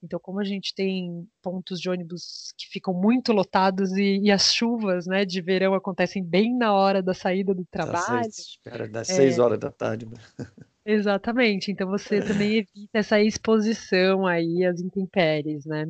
[0.02, 4.52] Então, como a gente tem pontos de ônibus que ficam muito lotados e, e as
[4.52, 8.28] chuvas, né, de verão acontecem bem na hora da saída do trabalho.
[8.28, 10.06] espera das é, seis horas da tarde.
[10.06, 10.16] Né?
[10.84, 11.70] Exatamente.
[11.70, 15.86] Então, você também evita essa exposição aí às intempéries, né?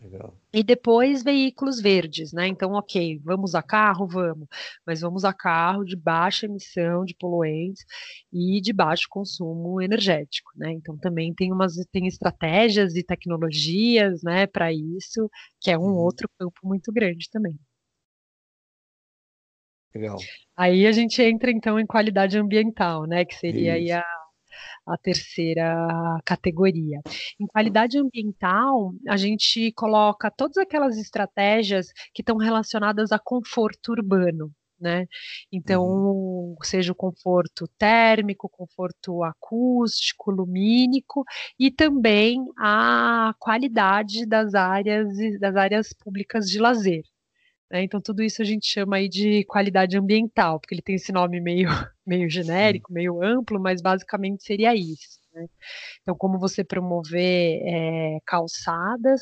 [0.00, 0.32] Legal.
[0.52, 2.46] E depois veículos verdes, né?
[2.46, 4.46] Então, ok, vamos a carro, vamos,
[4.86, 7.84] mas vamos a carro de baixa emissão de poluentes
[8.32, 10.70] e de baixo consumo energético, né?
[10.72, 15.28] Então também tem umas tem estratégias e tecnologias, né, para isso,
[15.60, 15.96] que é um uhum.
[15.96, 17.58] outro campo muito grande também.
[19.94, 20.18] Legal.
[20.56, 24.04] Aí a gente entra então em qualidade ambiental, né, que seria aí a
[24.88, 27.00] a terceira categoria.
[27.40, 34.50] Em qualidade ambiental, a gente coloca todas aquelas estratégias que estão relacionadas a conforto urbano.
[34.80, 35.06] Né?
[35.50, 36.56] Então, uhum.
[36.62, 41.24] seja o conforto térmico, conforto acústico, lumínico
[41.58, 45.08] e também a qualidade das áreas
[45.40, 47.02] das áreas públicas de lazer.
[47.70, 47.82] Né?
[47.82, 51.40] Então, tudo isso a gente chama aí de qualidade ambiental, porque ele tem esse nome
[51.40, 51.68] meio,
[52.06, 55.18] meio genérico, meio amplo, mas basicamente seria isso.
[55.34, 55.46] Né?
[56.02, 59.20] Então, como você promover é, calçadas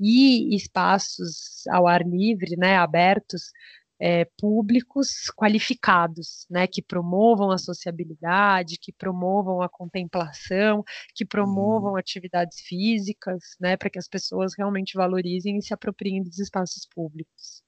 [0.00, 3.52] e espaços ao ar livre, né, abertos,
[4.00, 10.82] é, públicos qualificados, né, que promovam a sociabilidade, que promovam a contemplação,
[11.14, 16.38] que promovam atividades físicas, né, para que as pessoas realmente valorizem e se apropriem dos
[16.40, 17.62] espaços públicos.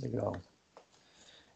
[0.00, 0.36] Legal.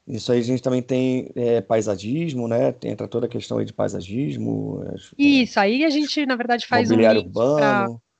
[0.06, 2.74] Isso aí a gente também tem é, paisagismo, né?
[2.84, 4.82] Entra toda a questão aí de paisagismo.
[4.84, 7.56] É, Isso, aí a gente, na verdade, faz um urbano.
[7.56, 8.11] Pra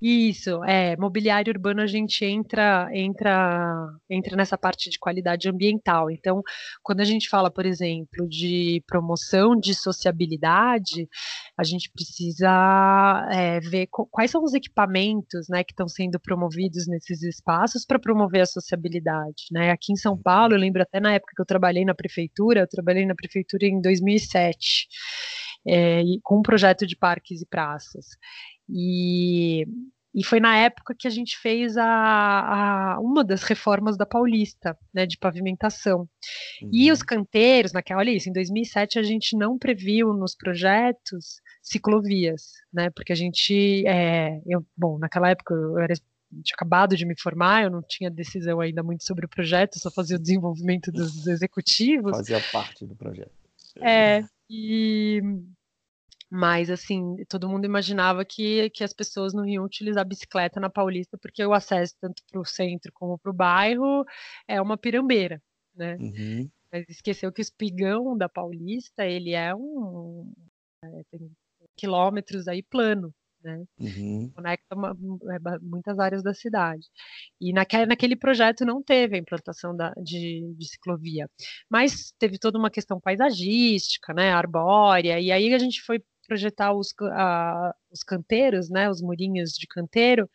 [0.00, 6.10] isso, é, mobiliário urbano a gente entra entra entra nessa parte de qualidade ambiental.
[6.10, 6.42] Então,
[6.82, 11.06] quando a gente fala, por exemplo, de promoção de sociabilidade,
[11.56, 12.48] a gente precisa
[13.30, 18.40] é, ver quais são os equipamentos, né, que estão sendo promovidos nesses espaços para promover
[18.40, 19.70] a sociabilidade, né?
[19.70, 22.68] Aqui em São Paulo, eu lembro até na época que eu trabalhei na prefeitura, eu
[22.68, 24.88] trabalhei na prefeitura em 2007.
[25.66, 28.06] É, com um projeto de parques e praças.
[28.72, 29.66] E,
[30.14, 34.76] e foi na época que a gente fez a, a uma das reformas da Paulista,
[34.92, 36.08] né, de pavimentação.
[36.62, 36.70] Uhum.
[36.72, 42.52] E os canteiros, naquela, olha isso, em 2007 a gente não previu nos projetos ciclovias,
[42.72, 45.94] né, porque a gente, é, eu, bom, naquela época eu era
[46.44, 49.90] tinha acabado de me formar, eu não tinha decisão ainda muito sobre o projeto, só
[49.90, 52.12] fazia o desenvolvimento dos executivos.
[52.12, 53.32] Fazia parte do projeto.
[53.80, 55.20] É, e
[56.30, 61.18] mas, assim, todo mundo imaginava que, que as pessoas não iam utilizar bicicleta na Paulista,
[61.18, 64.04] porque o acesso tanto para o centro como para o bairro
[64.46, 65.42] é uma pirambeira,
[65.74, 65.96] né?
[65.96, 66.48] Uhum.
[66.72, 70.32] Mas esqueceu que o espigão da Paulista, ele é um...
[70.84, 71.30] É, tem
[71.76, 73.12] quilômetros aí plano,
[73.42, 73.64] né?
[73.78, 74.30] Uhum.
[74.34, 76.86] Conecta uma, é, muitas áreas da cidade.
[77.40, 81.28] E naquele, naquele projeto não teve a implantação da, de, de, ciclovia,
[81.68, 86.94] mas teve toda uma questão paisagística, né, arbórea, e aí a gente foi projetar os,
[87.10, 90.30] a, os canteiros, né, os murinhos de canteiro,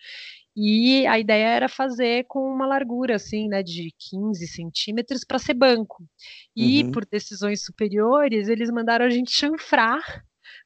[0.54, 5.54] e a ideia era fazer com uma largura assim, né, de 15 centímetros para ser
[5.54, 6.06] banco.
[6.54, 6.92] E uhum.
[6.92, 10.02] por decisões superiores, eles mandaram a gente chanfrar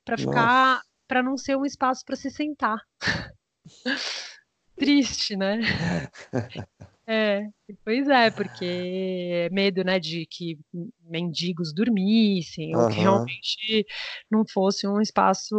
[0.03, 2.79] para ficar, para não ser um espaço para se sentar.
[4.75, 5.59] Triste, né?
[7.11, 7.47] É,
[7.83, 10.59] pois é, porque medo, né, de que
[11.03, 12.83] mendigos dormissem, uhum.
[12.83, 13.85] ou que realmente
[14.29, 15.55] não fosse um espaço,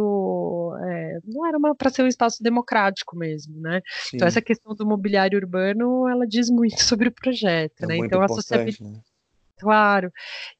[0.87, 3.81] é, não era para ser um espaço democrático mesmo, né?
[3.85, 4.15] Sim.
[4.15, 7.97] Então essa questão do mobiliário urbano, ela diz muito sobre o projeto, é né?
[7.97, 9.01] Então a sociabilidade, né?
[9.61, 10.11] Claro.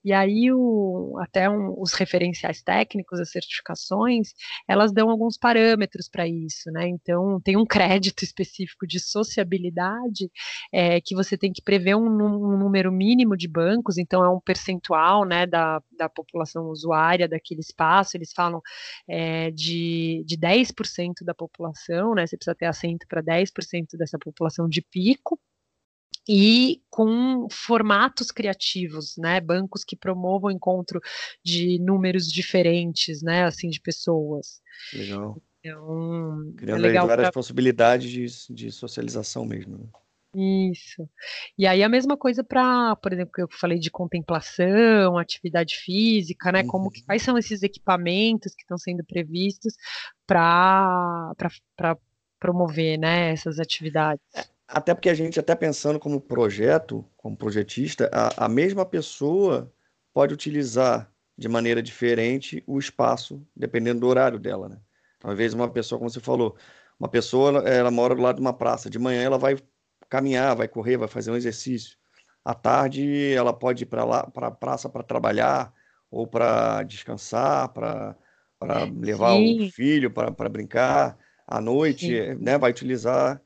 [0.05, 4.29] E aí o, até um, os referenciais técnicos, as certificações,
[4.67, 6.87] elas dão alguns parâmetros para isso, né?
[6.87, 10.29] Então tem um crédito específico de sociabilidade
[10.71, 14.39] é, que você tem que prever um, um, número mínimo de bancos, então é um
[14.39, 18.15] percentual, né, da, da população usuária daquele espaço.
[18.15, 18.61] Eles falam
[19.09, 22.27] é, de, de 10% da população, né?
[22.27, 25.39] Você precisa ter assento para 10% dessa população de pico
[26.33, 31.01] e com formatos criativos, né, bancos que promovam o encontro
[31.43, 34.61] de números diferentes, né, assim, de pessoas.
[34.93, 35.41] Legal.
[35.59, 37.33] Então, Criando é legal várias pra...
[37.33, 39.77] possibilidades de, de socialização mesmo.
[39.77, 40.71] Né?
[40.71, 41.05] Isso.
[41.57, 46.49] E aí a mesma coisa para, por exemplo, que eu falei de contemplação, atividade física,
[46.49, 46.61] né?
[46.61, 46.67] Uhum.
[46.67, 49.75] Como que, quais são esses equipamentos que estão sendo previstos
[50.25, 51.35] para
[52.39, 54.23] promover, né, essas atividades?
[54.71, 59.71] É, até porque a gente, até pensando como projeto, como projetista, a, a mesma pessoa
[60.13, 64.77] pode utilizar de maneira diferente o espaço, dependendo do horário dela, né?
[65.19, 66.55] Talvez uma pessoa, como você falou,
[66.99, 69.57] uma pessoa, ela mora do lado de uma praça, de manhã ela vai
[70.09, 71.97] caminhar, vai correr, vai fazer um exercício.
[72.43, 75.73] À tarde ela pode ir para lá, para a praça para trabalhar
[76.09, 78.15] ou para descansar, para
[78.99, 79.67] levar Sim.
[79.67, 81.17] o filho para brincar.
[81.47, 82.35] À noite, Sim.
[82.39, 83.41] né, vai utilizar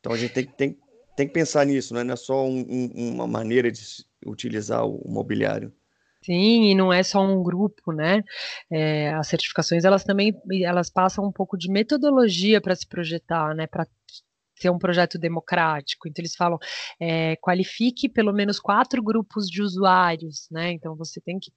[0.00, 0.78] Então a gente tem, tem,
[1.16, 2.04] tem que pensar nisso, né?
[2.04, 3.80] não é só um, um, uma maneira de
[4.24, 5.72] utilizar o mobiliário.
[6.22, 8.22] Sim, e não é só um grupo, né?
[8.70, 10.34] É, as certificações elas também
[10.64, 13.66] elas passam um pouco de metodologia para se projetar, né?
[13.66, 13.86] Para
[14.60, 16.08] ser um projeto democrático.
[16.08, 16.58] Então eles falam
[17.00, 20.72] é, qualifique pelo menos quatro grupos de usuários, né?
[20.72, 21.52] Então você tem que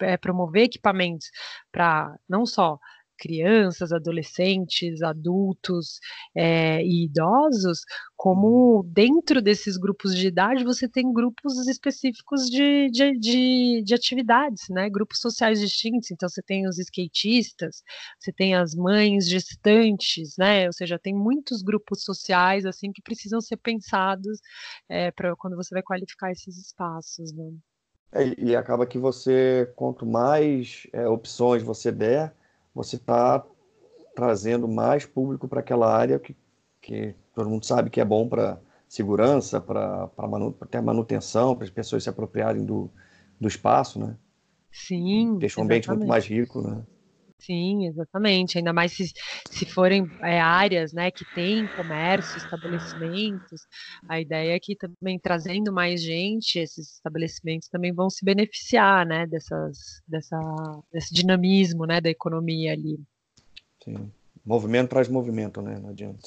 [0.00, 1.26] é, promover equipamentos
[1.70, 2.78] para não só
[3.18, 5.98] crianças, adolescentes, adultos
[6.34, 7.80] é, e idosos,
[8.16, 14.68] como dentro desses grupos de idade você tem grupos específicos de, de, de, de, atividades,
[14.70, 14.88] né?
[14.88, 16.10] Grupos sociais distintos.
[16.10, 17.82] Então você tem os skatistas,
[18.18, 20.66] você tem as mães gestantes, né?
[20.66, 24.40] Ou seja, tem muitos grupos sociais assim que precisam ser pensados
[24.88, 27.52] é, para quando você vai qualificar esses espaços, né?
[28.10, 32.34] É, e acaba que você, quanto mais é, opções você der,
[32.78, 33.44] você está
[34.14, 36.36] trazendo mais público para aquela área que,
[36.80, 41.70] que todo mundo sabe que é bom para segurança, para manu, ter manutenção, para as
[41.70, 42.88] pessoas se apropriarem do,
[43.40, 44.16] do espaço, né?
[44.70, 45.38] Sim.
[45.38, 45.98] Deixa o ambiente exatamente.
[45.98, 46.82] muito mais rico, né?
[47.40, 48.58] Sim, exatamente.
[48.58, 49.12] Ainda mais se,
[49.50, 53.62] se forem é, áreas né, que têm comércio, estabelecimentos,
[54.08, 59.26] a ideia é que também trazendo mais gente, esses estabelecimentos também vão se beneficiar né,
[59.26, 60.38] dessas, dessa,
[60.92, 62.98] desse dinamismo né, da economia ali.
[63.82, 64.10] Sim.
[64.44, 65.78] Movimento traz movimento, né?
[65.78, 66.20] Não adianta.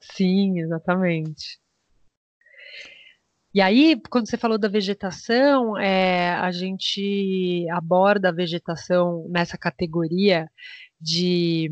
[0.00, 1.58] Sim, exatamente.
[3.52, 10.48] E aí, quando você falou da vegetação, é, a gente aborda a vegetação nessa categoria
[11.00, 11.68] de,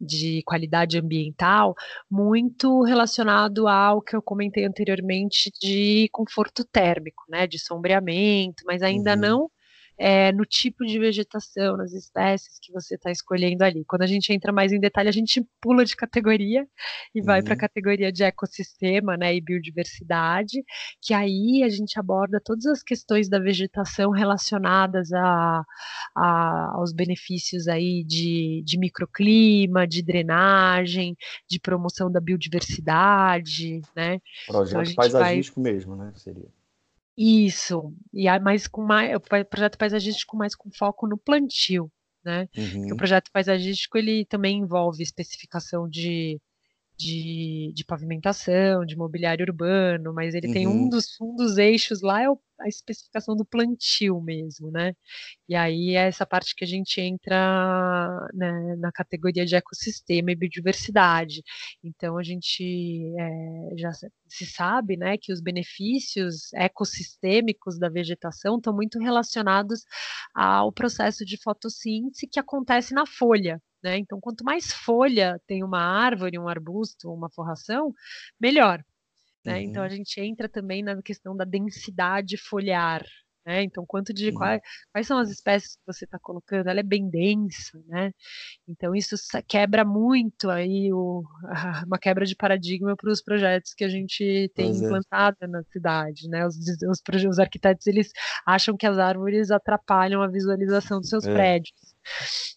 [0.00, 1.74] de qualidade ambiental,
[2.10, 9.14] muito relacionado ao que eu comentei anteriormente de conforto térmico, né, de sombreamento, mas ainda
[9.14, 9.20] uhum.
[9.20, 9.50] não
[9.98, 13.84] é, no tipo de vegetação, nas espécies que você está escolhendo ali.
[13.84, 16.66] Quando a gente entra mais em detalhe, a gente pula de categoria
[17.14, 17.26] e uhum.
[17.26, 20.62] vai para a categoria de ecossistema né, e biodiversidade,
[21.02, 25.64] que aí a gente aborda todas as questões da vegetação relacionadas a,
[26.16, 31.16] a, aos benefícios aí de, de microclima, de drenagem,
[31.48, 34.20] de promoção da biodiversidade, né?
[34.46, 35.72] Projeto então, paisagístico vai...
[35.72, 36.12] mesmo, né?
[36.14, 36.57] Seria.
[37.20, 41.90] Isso, e mais com mais, o projeto paisagístico mais com foco no plantio,
[42.24, 42.48] né?
[42.56, 42.92] Uhum.
[42.92, 46.40] O projeto paisagístico ele também envolve especificação de
[46.98, 50.52] de, de pavimentação, de mobiliário urbano, mas ele uhum.
[50.52, 50.88] tem um uhum.
[50.88, 54.94] dos, um dos eixos lá é o, a especificação do plantio mesmo, né?
[55.48, 60.34] E aí é essa parte que a gente entra né, na categoria de ecossistema e
[60.36, 61.42] biodiversidade.
[61.84, 62.64] Então a gente
[63.16, 69.84] é, já se sabe, né, que os benefícios ecossistêmicos da vegetação estão muito relacionados
[70.34, 73.98] ao processo de fotossíntese que acontece na folha, né?
[73.98, 77.94] Então, quanto mais folha tem uma árvore, um arbusto, uma forração,
[78.40, 78.84] melhor.
[79.44, 79.54] Né?
[79.54, 79.60] Uhum.
[79.60, 83.04] Então, a gente entra também na questão da densidade foliar.
[83.48, 83.62] Né?
[83.62, 84.34] Então, quanto de uhum.
[84.34, 84.60] quais,
[84.92, 86.68] quais, são as espécies que você está colocando?
[86.68, 88.12] Ela é bem densa, né?
[88.68, 89.16] Então, isso
[89.46, 91.24] quebra muito aí o,
[91.86, 94.84] uma quebra de paradigma para os projetos que a gente tem pois é.
[94.84, 95.46] implantado é.
[95.46, 96.46] na cidade, né?
[96.46, 98.10] Os, os, os, arquitetos eles
[98.44, 101.32] acham que as árvores atrapalham a visualização dos seus é.
[101.32, 101.96] prédios.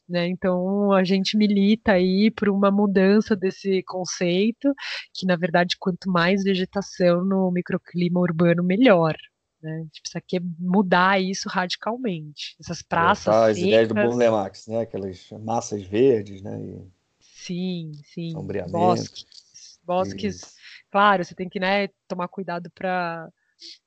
[0.08, 0.28] Né?
[0.28, 4.74] Então a gente milita aí por uma mudança desse conceito,
[5.14, 9.16] que na verdade quanto mais vegetação no microclima urbano, melhor.
[9.62, 9.74] Né?
[9.74, 12.56] A gente precisa que mudar isso radicalmente.
[12.60, 13.34] Essas praças.
[13.34, 14.82] Ah, as ideias do Burle Marx, né?
[14.82, 16.60] Aquelas massas verdes, né?
[16.60, 16.82] E...
[17.20, 18.34] Sim, sim.
[18.70, 20.56] Bosques, bosques.
[20.92, 23.30] Claro, você tem que né, tomar cuidado para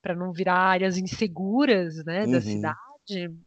[0.00, 2.30] para não virar áreas inseguras né, uhum.
[2.30, 2.93] da cidade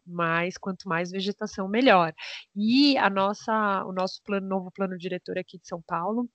[0.06, 2.12] mas quanto mais vegetação, melhor.
[2.54, 6.28] E a nossa, o nosso plano, novo plano diretor aqui de São Paulo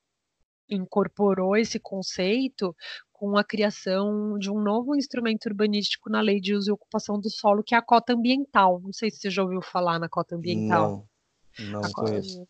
[0.70, 2.76] incorporou esse conceito
[3.12, 7.30] com a criação de um novo instrumento urbanístico na lei de uso e ocupação do
[7.30, 8.82] solo, que é a cota ambiental.
[8.82, 11.08] Não sei se você já ouviu falar na cota ambiental.
[11.58, 12.48] Não, não a conheço.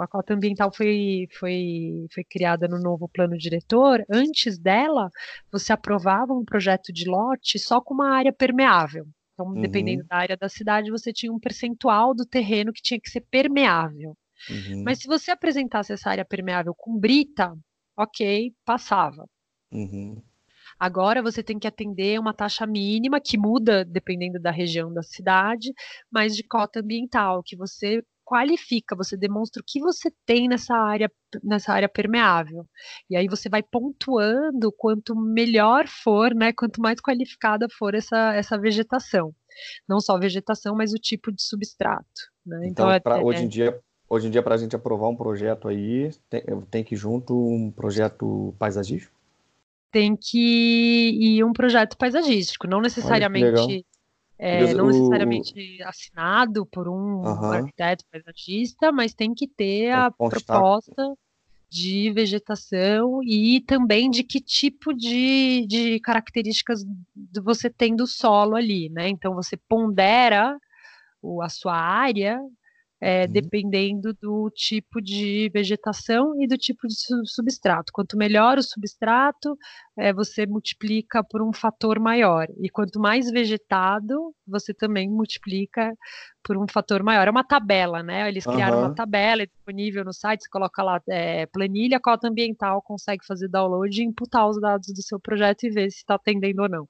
[0.00, 4.04] A cota ambiental foi, foi, foi criada no novo plano diretor.
[4.08, 5.10] Antes dela,
[5.50, 9.06] você aprovava um projeto de lote só com uma área permeável.
[9.34, 9.60] Então, uhum.
[9.60, 13.20] dependendo da área da cidade, você tinha um percentual do terreno que tinha que ser
[13.20, 14.16] permeável.
[14.48, 14.82] Uhum.
[14.84, 17.52] Mas se você apresentasse essa área permeável com brita,
[17.96, 19.28] ok, passava.
[19.72, 20.22] Uhum.
[20.78, 25.72] Agora você tem que atender uma taxa mínima que muda dependendo da região da cidade,
[26.10, 31.10] mas de cota ambiental, que você qualifica, você demonstra o que você tem nessa área,
[31.42, 32.66] nessa área permeável.
[33.08, 38.58] E aí você vai pontuando quanto melhor for, né, quanto mais qualificada for essa, essa
[38.58, 39.34] vegetação.
[39.88, 42.04] Não só vegetação, mas o tipo de substrato.
[42.44, 42.68] Né?
[42.68, 45.16] Então, então pra, é, hoje em dia, Hoje em dia, para a gente aprovar um
[45.16, 49.12] projeto aí, tem, tem que ir junto um projeto paisagístico?
[49.90, 53.84] Tem que ir um projeto paisagístico, não necessariamente
[54.46, 57.50] é, não necessariamente assinado por um uhum.
[57.50, 61.14] arquiteto paisagista, mas tem que ter a proposta
[61.70, 66.84] de vegetação e também de que tipo de, de características
[67.42, 69.08] você tem do solo ali, né?
[69.08, 70.58] Então você pondera
[71.22, 72.38] o, a sua área
[73.04, 73.32] é, uhum.
[73.32, 76.94] dependendo do tipo de vegetação e do tipo de
[77.26, 77.92] substrato.
[77.92, 79.58] Quanto melhor o substrato,
[79.98, 82.46] é, você multiplica por um fator maior.
[82.62, 85.92] E quanto mais vegetado, você também multiplica
[86.42, 87.28] por um fator maior.
[87.28, 88.26] É uma tabela, né?
[88.26, 88.84] Eles criaram uhum.
[88.86, 93.48] uma tabela é disponível no site, você coloca lá é, planilha, cota ambiental, consegue fazer
[93.48, 96.88] download e imputar os dados do seu projeto e ver se está atendendo ou não.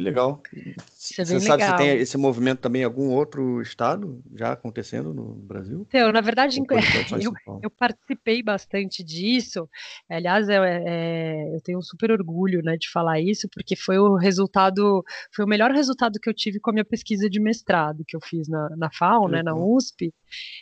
[0.00, 0.42] Que legal.
[0.98, 1.78] Isso é Você sabe legal.
[1.78, 5.84] se tem esse movimento também em algum outro estado já acontecendo no Brasil?
[5.86, 7.32] Então, na verdade, eu,
[7.62, 9.68] eu, participei bastante disso.
[10.08, 14.16] Aliás, é, é, eu tenho um super orgulho né, de falar isso, porque foi o
[14.16, 18.16] resultado, foi o melhor resultado que eu tive com a minha pesquisa de mestrado que
[18.16, 20.14] eu fiz na, na FAO, né, na USP.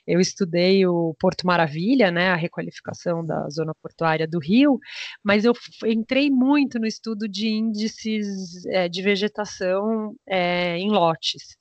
[0.06, 4.78] Eu estudei o Porto Maravilha, né, a requalificação da zona portuária do Rio,
[5.22, 5.52] mas eu
[5.86, 11.56] entrei muito no estudo de índices é, de vegetação é, em lotes.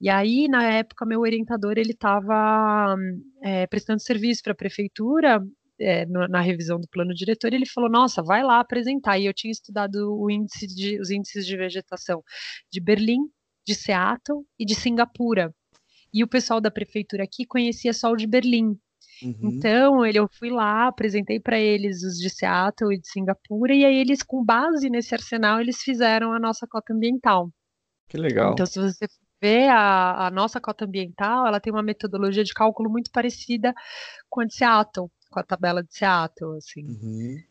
[0.00, 2.96] E aí, na época, meu orientador ele estava
[3.42, 5.40] é, prestando serviço para a prefeitura
[5.80, 9.18] é, na revisão do plano diretor, ele falou: Nossa, vai lá apresentar.
[9.18, 12.22] E eu tinha estudado índice de, os índices de vegetação
[12.70, 13.20] de Berlim,
[13.66, 15.54] de Seattle e de Singapura.
[16.12, 18.78] E o pessoal da prefeitura aqui conhecia só o de Berlim.
[19.22, 19.38] Uhum.
[19.42, 23.84] Então, ele, eu fui lá, apresentei para eles os de Seattle e de Singapura, e
[23.84, 27.50] aí eles, com base nesse arsenal, eles fizeram a nossa cota ambiental.
[28.08, 28.52] Que legal.
[28.52, 29.06] Então, se você
[29.40, 33.74] ver a, a nossa cota ambiental, ela tem uma metodologia de cálculo muito parecida
[34.28, 36.84] com a de Seattle, com a tabela de Seattle, assim.
[36.84, 37.42] Uhum.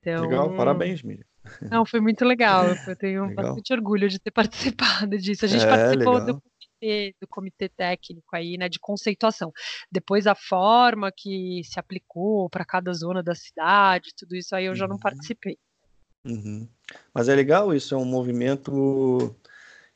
[0.00, 1.24] Então, legal, parabéns, Miriam.
[1.70, 2.64] Não, foi muito legal.
[2.86, 3.44] Eu tenho legal.
[3.44, 5.44] bastante orgulho de ter participado disso.
[5.44, 6.26] A gente é, participou legal.
[6.34, 6.42] do
[6.82, 9.52] comitê, do comitê técnico aí, né, de conceituação.
[9.90, 14.74] Depois a forma que se aplicou para cada zona da cidade, tudo isso aí eu
[14.74, 15.00] já não uhum.
[15.00, 15.56] participei.
[16.24, 16.68] Uhum.
[17.14, 19.34] Mas é legal, isso é um movimento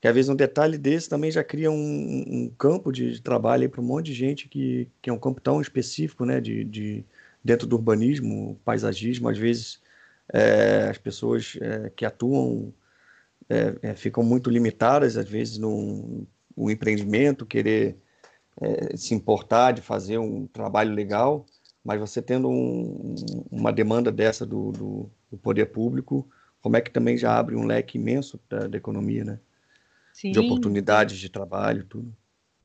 [0.00, 3.80] que às vezes um detalhe desse também já cria um, um campo de trabalho para
[3.80, 7.04] um monte de gente que, que é um campo tão específico, né, de, de
[7.42, 9.80] dentro do urbanismo, paisagismo, às vezes
[10.32, 12.74] é, as pessoas é, que atuam
[13.48, 16.26] é, é ficam muito limitadas, às vezes, no,
[16.56, 17.96] o empreendimento, querer
[18.60, 21.44] é, se importar de fazer um trabalho legal,
[21.84, 23.14] mas você tendo um,
[23.50, 26.28] uma demanda dessa do, do, do, poder público,
[26.60, 29.38] como é que também já abre um leque imenso da, da economia, né?
[30.12, 30.32] Sim.
[30.32, 32.12] De oportunidades de trabalho, tudo.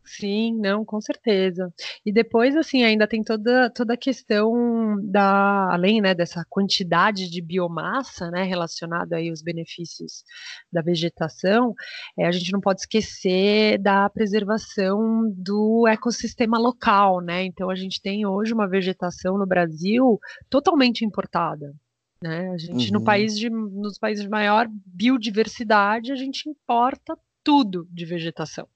[0.04, 1.72] Sim, não, com certeza.
[2.06, 7.41] E depois, assim, ainda tem toda, toda a questão da, além, né, dessa quantidade de
[7.41, 10.24] biomassa, né, relacionada aí aos benefícios
[10.72, 11.76] da vegetação,
[12.18, 18.02] é, a gente não pode esquecer da preservação do ecossistema local, né, então a gente
[18.02, 21.74] tem hoje uma vegetação no Brasil totalmente importada,
[22.22, 22.99] né, a gente uhum.
[22.99, 28.68] no país de, nos países de maior biodiversidade, a gente importa tudo de vegetação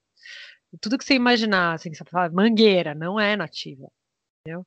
[0.82, 3.88] tudo que você imaginar, assim, você fala, mangueira, não é nativa.
[4.48, 4.64] Entendeu?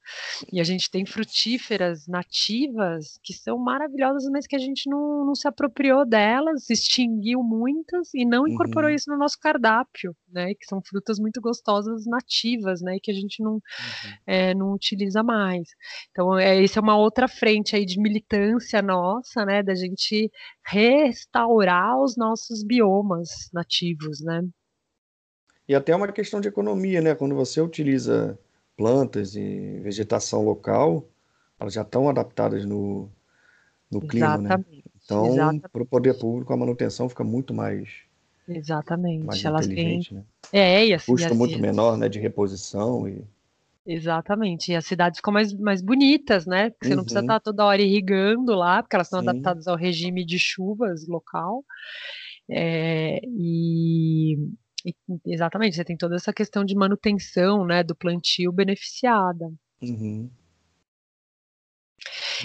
[0.53, 5.37] E a gente tem frutíferas nativas que são maravilhosas, mas que a gente não, não
[5.37, 8.97] se apropriou delas, extinguiu muitas e não incorporou uhum.
[8.97, 10.53] isso no nosso cardápio, né?
[10.55, 12.97] Que são frutas muito gostosas nativas, né?
[12.97, 13.61] E que a gente não, uhum.
[14.27, 15.69] é, não utiliza mais.
[16.11, 19.63] Então, é, isso é uma outra frente aí de militância nossa, né?
[19.63, 20.29] Da gente
[20.67, 24.43] restaurar os nossos biomas nativos, né?
[25.69, 27.15] E até uma questão de economia, né?
[27.15, 28.39] Quando você utiliza
[28.77, 31.05] plantas e vegetação local,
[31.61, 33.09] elas já estão adaptadas no,
[33.91, 34.65] no clima, né?
[35.05, 37.89] Então, para o poder público, a manutenção fica muito mais,
[38.49, 39.27] Exatamente.
[39.27, 40.19] mais Elas inteligente, têm.
[40.19, 40.25] né?
[40.53, 43.23] É, e assim, Custo muito menor, né, de reposição e...
[43.87, 44.73] Exatamente.
[44.73, 46.71] E as cidades ficam mais, mais bonitas, né?
[46.71, 47.41] Porque você não precisa estar uhum.
[47.43, 51.65] toda hora irrigando lá, porque elas estão adaptadas ao regime de chuvas local.
[52.51, 54.37] É, e,
[55.27, 59.53] exatamente, você tem toda essa questão de manutenção, né, do plantio beneficiada.
[59.83, 60.31] Uhum.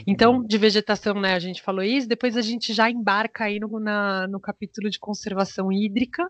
[0.07, 3.79] Então, de vegetação, né, a gente falou isso, depois a gente já embarca aí no,
[3.79, 6.27] na, no capítulo de conservação hídrica,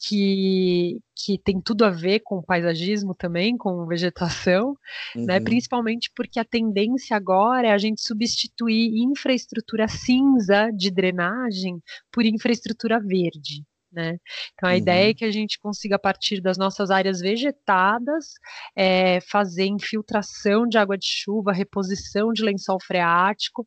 [0.00, 4.76] que, que tem tudo a ver com paisagismo também, com vegetação,
[5.14, 5.26] né, uhum.
[5.26, 11.80] né, principalmente porque a tendência agora é a gente substituir infraestrutura cinza de drenagem
[12.12, 13.64] por infraestrutura verde.
[13.90, 14.18] Né?
[14.52, 14.78] Então, a uhum.
[14.78, 18.34] ideia é que a gente consiga, a partir das nossas áreas vegetadas,
[18.76, 23.64] é, fazer infiltração de água de chuva, reposição de lençol freático,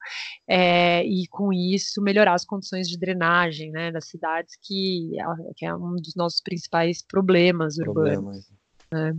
[0.47, 5.65] é, e com isso melhorar as condições de drenagem né, das cidades, que, é, que
[5.65, 8.51] é um dos nossos principais problemas urbanos.
[8.91, 9.15] Né?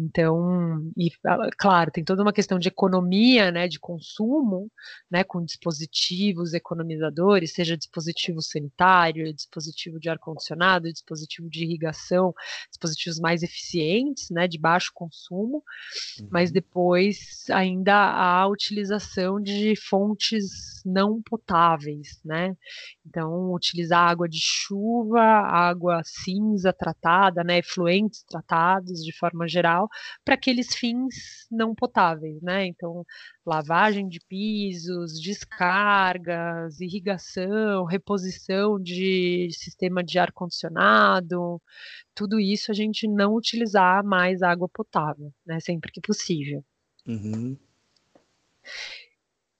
[0.00, 1.10] Então, e
[1.58, 4.70] claro, tem toda uma questão de economia, né, de consumo,
[5.10, 12.32] né, com dispositivos economizadores, seja dispositivo sanitário, dispositivo de ar condicionado, dispositivo de irrigação,
[12.70, 15.64] dispositivos mais eficientes, né, de baixo consumo,
[16.20, 16.28] uhum.
[16.30, 22.56] mas depois ainda a utilização de fontes não potáveis, né?
[23.04, 29.87] Então, utilizar água de chuva, água cinza tratada, né, efluentes tratados de forma geral
[30.24, 32.66] para aqueles fins não potáveis, né?
[32.66, 33.04] Então,
[33.44, 41.60] lavagem de pisos, descargas, irrigação, reposição de sistema de ar condicionado,
[42.14, 45.60] tudo isso a gente não utilizar mais água potável, né?
[45.60, 46.64] Sempre que possível.
[47.06, 47.56] Uhum.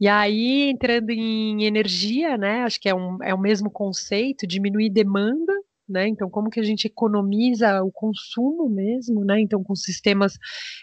[0.00, 2.62] E aí, entrando em energia, né?
[2.62, 5.52] Acho que é, um, é o mesmo conceito, diminuir demanda
[5.88, 6.08] né?
[6.08, 9.40] Então, como que a gente economiza o consumo mesmo, né?
[9.40, 10.38] Então, com sistemas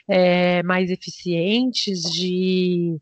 [0.07, 2.99] é, mais eficientes de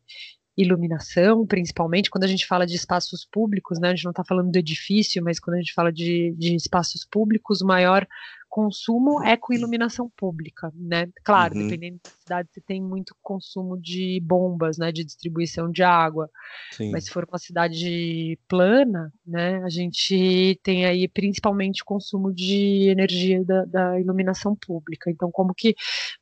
[0.55, 3.89] iluminação, principalmente quando a gente fala de espaços públicos, né?
[3.89, 7.05] A gente não está falando do edifício, mas quando a gente fala de, de espaços
[7.05, 8.07] públicos, maior
[8.53, 11.09] consumo é com iluminação pública, né?
[11.23, 11.63] Claro, uhum.
[11.63, 14.91] dependendo da cidade, você tem muito consumo de bombas, né?
[14.91, 16.29] De distribuição de água.
[16.71, 16.91] Sim.
[16.91, 19.57] Mas se for uma cidade plana, né?
[19.63, 25.09] A gente tem aí principalmente consumo de energia da, da iluminação pública.
[25.09, 25.73] Então, como que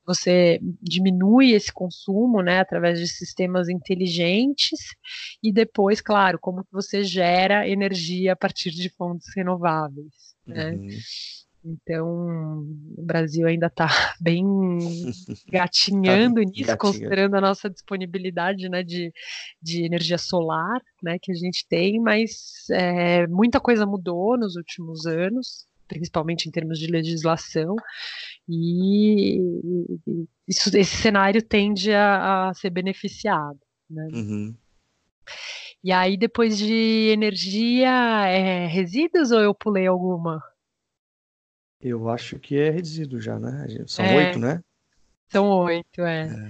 [0.06, 2.62] você diminui esse consumo, né?
[2.62, 4.80] Através de sistemas inteligentes
[5.44, 10.72] e depois, claro, como que você gera energia a partir de fontes renováveis, né?
[10.72, 10.88] Uhum.
[11.64, 12.66] Então,
[12.98, 13.88] o Brasil ainda está
[14.20, 14.44] bem
[15.50, 16.78] gatinhando tá nisso, gatinha.
[16.78, 19.14] considerando a nossa disponibilidade né, de,
[19.62, 25.06] de energia solar né, que a gente tem, mas é, muita coisa mudou nos últimos
[25.06, 27.76] anos, principalmente em termos de legislação,
[28.50, 29.40] e
[30.48, 33.60] isso, esse cenário tende a, a ser beneficiado.
[33.90, 34.08] Né?
[34.14, 34.56] Uhum.
[35.84, 37.90] E aí, depois de energia,
[38.28, 40.42] é, resíduos ou eu pulei alguma?
[41.82, 43.68] Eu acho que é resíduo já, né?
[43.88, 44.62] São é, oito, né?
[45.30, 46.28] São oito, é.
[46.28, 46.50] é.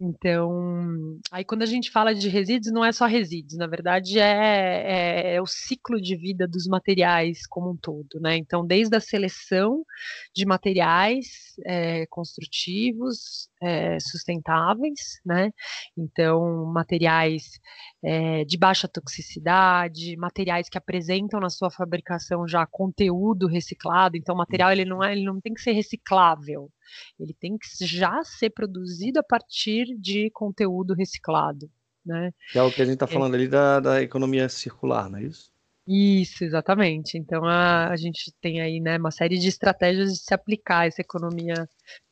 [0.00, 4.22] Então, aí quando a gente fala de resíduos, não é só resíduos, na verdade é,
[4.22, 8.34] é, é, o ciclo de vida dos materiais como um todo, né?
[8.36, 9.84] Então, desde a seleção
[10.34, 15.52] de materiais é, construtivos é, sustentáveis, né?
[15.96, 17.60] Então, materiais
[18.02, 24.16] é, de baixa toxicidade, materiais que apresentam na sua fabricação já conteúdo reciclado.
[24.16, 26.70] Então, o material ele não, é, ele não tem que ser reciclável,
[27.18, 31.70] ele tem que já ser produzido a partir de conteúdo reciclado.
[32.04, 32.32] Né?
[32.50, 33.08] Que é o que a gente está é.
[33.08, 35.52] falando ali da, da economia circular, não é isso?
[35.86, 37.18] Isso, exatamente.
[37.18, 41.00] Então a, a gente tem aí né, uma série de estratégias de se aplicar essa
[41.00, 41.68] economia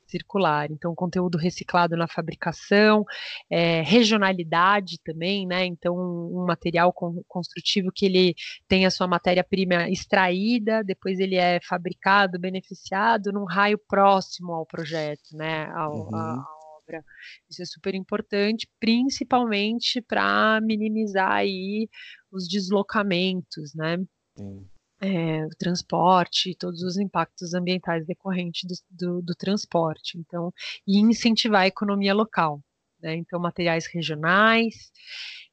[0.09, 0.70] circular.
[0.70, 3.04] Então, conteúdo reciclado na fabricação,
[3.50, 5.64] é, regionalidade também, né?
[5.64, 6.92] Então, um, material
[7.26, 8.34] construtivo que ele
[8.66, 15.34] tem a sua matéria-prima extraída, depois ele é fabricado, beneficiado num raio próximo ao projeto,
[15.34, 15.66] né?
[15.74, 16.16] Ao, uhum.
[16.16, 16.44] a,
[16.78, 17.04] obra.
[17.50, 21.88] Isso é super importante, principalmente para minimizar aí
[22.32, 23.98] os deslocamentos, né?
[24.36, 24.66] Sim
[25.01, 30.18] é, o transporte, todos os impactos ambientais decorrentes do, do, do transporte.
[30.18, 30.53] Então,
[30.86, 32.61] e incentivar a economia local.
[33.01, 33.16] Né?
[33.16, 34.90] Então, materiais regionais.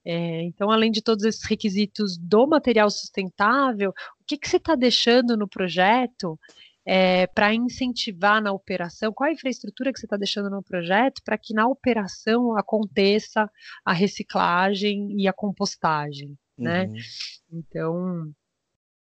[0.04, 3.90] É, então, além de todos esses requisitos do material sustentável,
[4.20, 6.40] o que, que você está deixando no projeto
[6.86, 9.12] é, para incentivar na operação?
[9.12, 13.50] Qual a infraestrutura que você está deixando no projeto para que na operação aconteça
[13.84, 16.38] a reciclagem e a compostagem?
[16.58, 16.86] Né?
[16.86, 16.96] Uhum.
[17.52, 18.34] Então,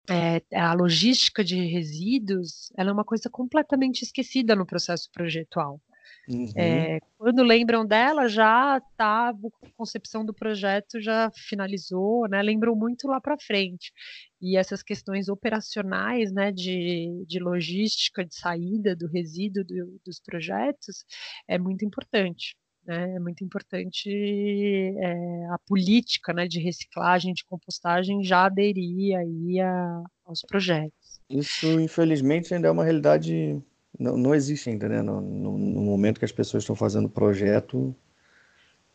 [0.10, 5.82] é, a logística de resíduos ela é uma coisa completamente esquecida no processo projetual.
[6.28, 6.52] Uhum.
[6.58, 9.34] É, quando lembram dela, já tá, a
[9.78, 12.42] concepção do projeto já finalizou, né?
[12.42, 13.94] Lembram muito lá para frente.
[14.42, 21.06] E essas questões operacionais, né, de, de logística, de saída do resíduo do, dos projetos,
[21.48, 22.56] é muito importante.
[22.88, 23.16] Né?
[23.16, 30.04] É muito importante é, a política né, de reciclagem, de compostagem já aderir aí a,
[30.26, 31.20] aos projetos.
[31.30, 33.62] Isso, infelizmente, ainda é uma realidade,
[34.00, 35.02] não, não existe ainda, né?
[35.02, 37.94] No, no, no momento que as pessoas estão fazendo projeto,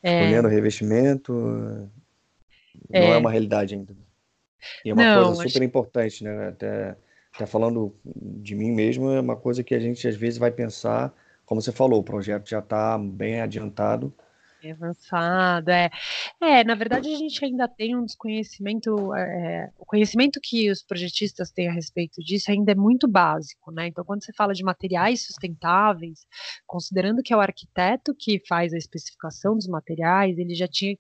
[0.02, 0.20] é...
[0.20, 1.90] escolhendo revestimento, não
[2.90, 3.10] é...
[3.10, 3.94] é uma realidade ainda.
[4.84, 5.64] E é uma não, coisa super acho...
[5.64, 6.48] importante, né?
[6.48, 6.96] Até
[7.34, 11.12] Até falando de mim mesmo, é uma coisa que a gente às vezes vai pensar,
[11.52, 14.10] como você falou, o projeto já está bem adiantado,
[14.70, 15.90] avançado, é.
[16.40, 21.50] É, na verdade a gente ainda tem um desconhecimento, é, o conhecimento que os projetistas
[21.50, 23.88] têm a respeito disso ainda é muito básico, né?
[23.88, 26.20] Então, quando você fala de materiais sustentáveis,
[26.66, 30.96] considerando que é o arquiteto que faz a especificação dos materiais, ele já tinha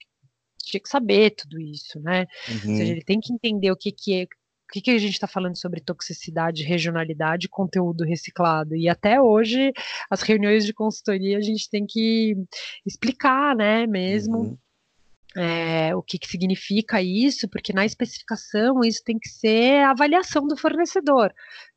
[0.58, 2.26] tinha que saber tudo isso, né?
[2.48, 2.54] Uhum.
[2.54, 2.90] Ou seja, uhum.
[2.90, 4.26] ele tem que entender o que, que é,
[4.72, 8.74] que, que a gente está falando sobre toxicidade, regionalidade, conteúdo reciclado?
[8.74, 9.70] E até hoje,
[10.10, 12.34] as reuniões de consultoria, a gente tem que
[12.86, 14.38] explicar, né, mesmo.
[14.38, 14.58] Uhum.
[15.34, 20.46] É, o que, que significa isso, porque na especificação isso tem que ser a avaliação
[20.46, 21.32] do fornecedor.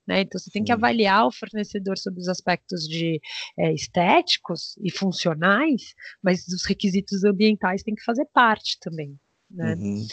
[0.06, 0.22] Né?
[0.22, 3.22] Então você tem que avaliar o fornecedor sobre os aspectos de
[3.58, 9.18] é, estéticos e funcionais, mas os requisitos ambientais têm que fazer parte também.
[9.50, 9.76] Né?
[9.76, 10.08] Uhum.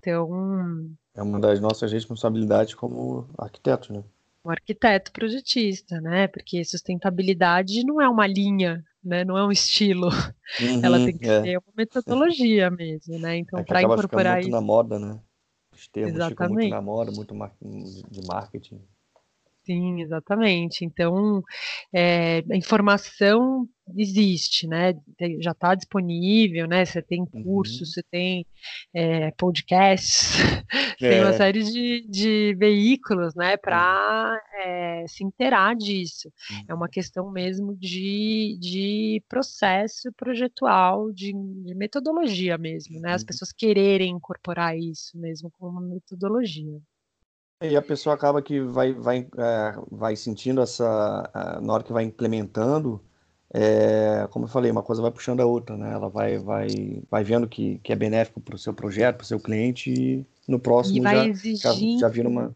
[0.00, 4.02] Então é uma das nossas responsabilidades como arquiteto, né?
[4.42, 6.26] O arquiteto projetista, né?
[6.26, 9.24] Porque sustentabilidade não é uma linha, né?
[9.24, 10.08] Não é um estilo.
[10.60, 11.42] Uhum, Ela tem que é.
[11.42, 13.38] ser uma metodologia mesmo, né?
[13.38, 14.50] Então, é para incorporar muito isso.
[14.54, 15.18] na moda, né?
[15.72, 16.30] Os termos Exatamente.
[16.30, 17.34] ficam muito na moda, muito
[18.10, 18.80] de marketing.
[19.64, 20.84] Sim, exatamente.
[20.84, 21.42] Então,
[21.92, 23.66] é, a informação
[23.96, 24.94] existe, né?
[25.40, 26.84] Já está disponível, né?
[26.84, 27.86] Você tem cursos, uhum.
[27.86, 28.46] você tem
[28.94, 30.36] é, podcasts,
[31.00, 31.08] é.
[31.10, 33.56] tem uma série de, de veículos, né?
[33.56, 36.28] Para é, se inteirar disso.
[36.50, 36.64] Uhum.
[36.68, 43.12] É uma questão mesmo de, de processo projetual, de, de metodologia mesmo, né?
[43.12, 43.26] As uhum.
[43.26, 46.80] pessoas quererem incorporar isso mesmo como uma metodologia.
[47.62, 51.30] E a pessoa acaba que vai, vai, é, vai sentindo essa.
[51.62, 53.00] na hora que vai implementando,
[53.54, 55.92] é, como eu falei, uma coisa vai puxando a outra, né?
[55.92, 56.68] Ela vai, vai,
[57.08, 60.26] vai vendo que, que é benéfico para o seu projeto, para o seu cliente, e
[60.48, 62.52] no próximo já, já, já vira uma,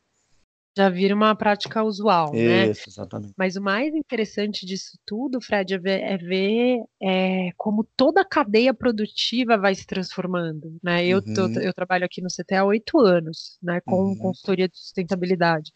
[0.78, 2.68] já vira uma prática usual, né?
[2.68, 2.84] Isso, né?
[2.86, 3.34] exatamente.
[3.36, 8.24] Mas o mais interessante disso tudo, Fred, é ver, é ver é, como toda a
[8.24, 11.04] cadeia produtiva vai se transformando, né?
[11.04, 11.34] Eu, uhum.
[11.34, 13.80] tô, eu trabalho aqui no CT há oito anos, né?
[13.84, 14.16] Com uhum.
[14.16, 15.72] consultoria de sustentabilidade.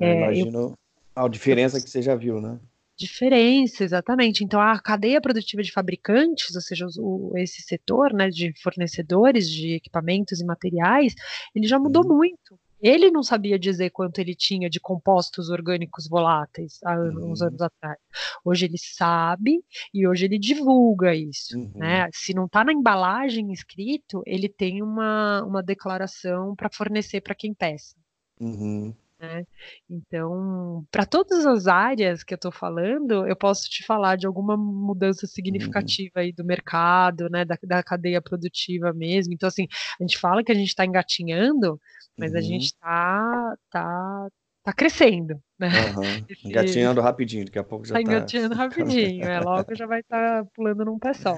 [0.00, 0.78] Eu é, imagino eu,
[1.14, 2.58] a diferença que você já viu, né?
[3.00, 4.44] Diferença, exatamente.
[4.44, 9.72] Então, a cadeia produtiva de fabricantes, ou seja, o, esse setor né, de fornecedores de
[9.72, 11.14] equipamentos e materiais,
[11.54, 12.18] ele já mudou uhum.
[12.18, 12.60] muito.
[12.78, 17.32] Ele não sabia dizer quanto ele tinha de compostos orgânicos voláteis há uhum.
[17.32, 17.98] uns anos atrás.
[18.44, 19.64] Hoje ele sabe
[19.94, 21.58] e hoje ele divulga isso.
[21.58, 21.72] Uhum.
[21.76, 22.06] Né?
[22.12, 27.54] Se não está na embalagem escrito, ele tem uma, uma declaração para fornecer para quem
[27.54, 27.94] peça.
[28.38, 28.94] Uhum.
[29.20, 29.44] Né?
[29.88, 34.56] Então, para todas as áreas que eu estou falando, eu posso te falar de alguma
[34.56, 36.22] mudança significativa uhum.
[36.22, 39.34] aí do mercado, né, da, da cadeia produtiva mesmo.
[39.34, 39.66] Então, assim,
[40.00, 41.78] a gente fala que a gente está engatinhando,
[42.16, 42.38] mas uhum.
[42.38, 44.28] a gente está tá,
[44.64, 45.68] tá crescendo, né?
[45.68, 46.26] Uhum.
[46.50, 48.10] Engatinhando rapidinho, daqui a pouco já está.
[48.10, 51.36] Tá engatinhando rapidinho, é, logo já vai estar tá pulando num pé só.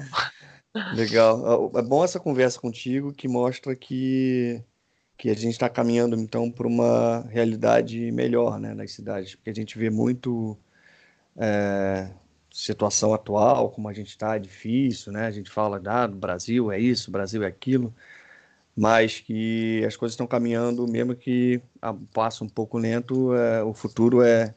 [0.94, 1.72] Legal.
[1.74, 4.62] É bom essa conversa contigo que mostra que,
[5.22, 9.54] que a gente está caminhando então para uma realidade melhor né, nas cidades, porque a
[9.54, 10.58] gente vê muito
[11.36, 12.10] é,
[12.50, 15.26] situação atual, como a gente está, é difícil, né?
[15.26, 17.94] A gente fala, ah, Brasil é isso, Brasil é aquilo
[18.74, 23.74] mas que as coisas estão caminhando, mesmo que a passo um pouco lento, é, o
[23.74, 24.52] futuro é,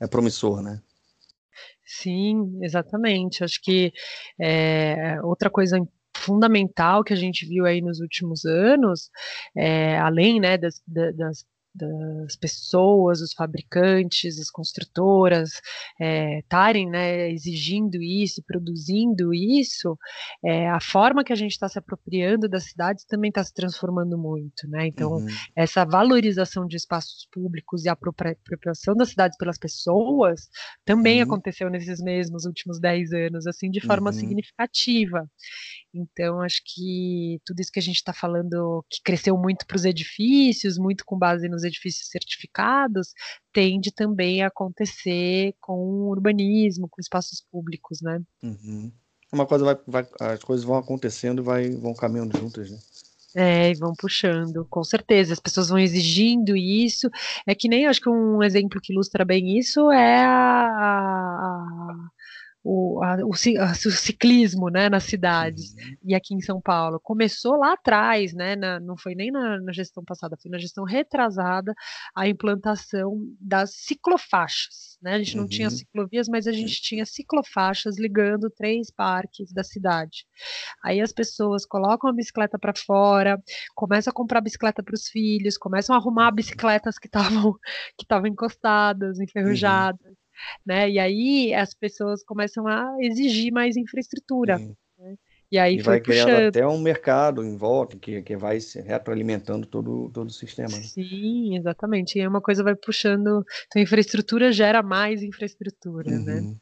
[0.00, 0.82] é promissor, né?
[1.86, 3.44] Sim, exatamente.
[3.44, 3.92] Acho que
[4.38, 5.80] é, outra coisa
[6.24, 9.10] fundamental que a gente viu aí nos últimos anos,
[9.56, 11.44] é, além né, das, das
[11.74, 15.60] das pessoas, os fabricantes, as construtoras
[16.38, 19.98] estarem é, né, exigindo isso, produzindo isso,
[20.44, 24.16] é, a forma que a gente está se apropriando das cidades também está se transformando
[24.16, 24.86] muito, né?
[24.86, 25.26] Então, uhum.
[25.56, 30.48] essa valorização de espaços públicos e a apropriação das cidades pelas pessoas
[30.84, 31.24] também uhum.
[31.24, 34.16] aconteceu nesses mesmos últimos dez anos, assim, de forma uhum.
[34.16, 35.28] significativa.
[35.94, 39.84] Então, acho que tudo isso que a gente está falando, que cresceu muito para os
[39.84, 43.12] edifícios, muito com base nos edifícios certificados,
[43.52, 48.20] tende também a acontecer com o urbanismo, com espaços públicos, né?
[48.42, 48.90] Uhum.
[49.32, 52.78] Uma coisa vai, vai, as coisas vão acontecendo, vai, vão caminhando juntas, né?
[53.36, 55.32] É, e vão puxando, com certeza.
[55.32, 57.10] As pessoas vão exigindo isso.
[57.44, 62.10] É que nem acho que um exemplo que ilustra bem isso é a, a
[62.64, 65.96] o, a, o, o, ciclismo né, nas cidades uhum.
[66.04, 66.98] e aqui em São Paulo.
[66.98, 70.84] Começou lá atrás, né, na, não foi nem na, na, gestão passada, foi na gestão
[70.84, 71.74] retrasada,
[72.16, 74.98] a implantação das ciclofaixas.
[75.02, 75.14] né?
[75.14, 75.48] A gente não Uhum.
[75.48, 80.24] tinha ciclovias, mas a gente tinha ciclofaixas ligando três parques da cidade.
[80.82, 83.38] Aí as pessoas colocam a bicicleta para fora,
[83.74, 87.52] começam a comprar bicicleta para os filhos, começam a arrumar bicicletas que estavam
[87.98, 90.14] que estavam encostadas, enferrujadas,
[90.64, 90.90] né?
[90.90, 94.58] E aí as pessoas começam a exigir mais infraestrutura.
[94.58, 94.76] Sim.
[95.52, 96.48] E aí E vai criando puxando.
[96.48, 100.68] até um mercado em volta que, que vai se retroalimentando todo, todo o sistema.
[100.68, 100.82] né?
[100.82, 102.18] Sim, exatamente.
[102.18, 103.44] E aí uma coisa vai puxando.
[103.66, 106.40] Então, infraestrutura gera mais infraestrutura, né?
[106.40, 106.56] Uhum.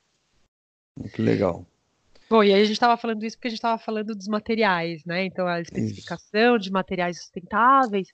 [0.99, 1.67] Muito legal.
[2.33, 5.05] Bom, e aí a gente estava falando isso porque a gente estava falando dos materiais,
[5.05, 5.27] né?
[5.27, 8.09] Então, a especificação de materiais sustentáveis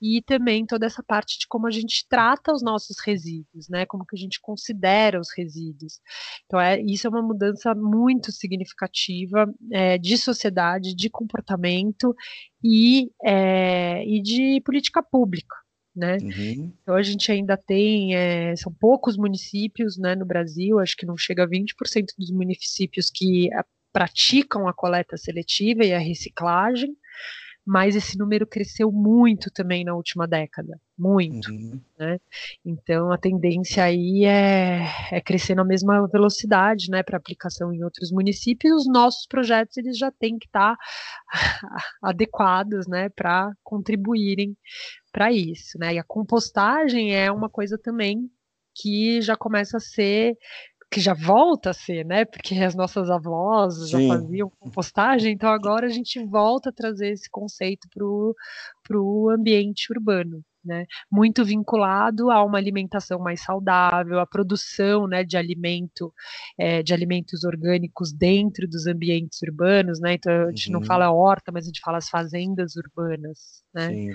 [0.00, 3.84] e também toda essa parte de como a gente trata os nossos resíduos, né?
[3.84, 5.98] Como que a gente considera os resíduos.
[6.46, 12.14] Então, é, isso é uma mudança muito significativa é, de sociedade, de comportamento
[12.62, 15.63] e, é, e de política pública.
[15.94, 16.16] Né?
[16.20, 16.72] Uhum.
[16.82, 21.16] Então a gente ainda tem, é, são poucos municípios né, no Brasil, acho que não
[21.16, 26.96] chega a 20% dos municípios que a, praticam a coleta seletiva e a reciclagem,
[27.66, 31.80] mas esse número cresceu muito também na última década, muito, Uhum.
[31.98, 32.18] né?
[32.64, 38.12] Então a tendência aí é, é crescer na mesma velocidade, né, para aplicação em outros
[38.12, 38.82] municípios.
[38.82, 40.76] Os nossos projetos eles já têm que estar
[42.02, 44.56] adequados, né, para contribuírem
[45.12, 45.94] para isso, né?
[45.94, 48.30] E a compostagem é uma coisa também
[48.76, 50.36] que já começa a ser
[50.94, 52.24] que já volta a ser, né?
[52.24, 53.88] Porque as nossas avós Sim.
[53.90, 59.92] já faziam compostagem, então agora a gente volta a trazer esse conceito para o ambiente
[59.92, 60.42] urbano.
[60.66, 66.10] Né, muito vinculado a uma alimentação mais saudável, a produção né, de alimento,
[66.56, 70.14] é, de alimentos orgânicos dentro dos ambientes urbanos, né?
[70.14, 70.80] Então a gente Uhum.
[70.80, 73.88] não fala horta, mas a gente fala as fazendas urbanas, né?
[73.88, 74.14] Sim.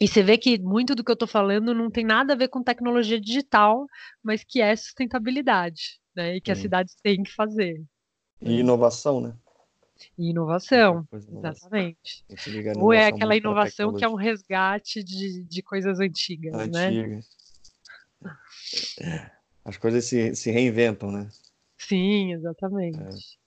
[0.00, 2.48] E você vê que muito do que eu estou falando não tem nada a ver
[2.48, 3.86] com tecnologia digital,
[4.22, 6.36] mas que é sustentabilidade, né?
[6.36, 7.82] E que as cidades têm que fazer.
[8.40, 9.34] E inovação, né?
[10.16, 11.38] E inovação, inovação.
[11.38, 12.24] exatamente.
[12.30, 16.86] A Ou é inovação aquela inovação que é um resgate de, de coisas antigas, né?
[16.86, 17.20] antiga.
[19.64, 21.28] As coisas se, se reinventam, né?
[21.76, 23.37] Sim, exatamente.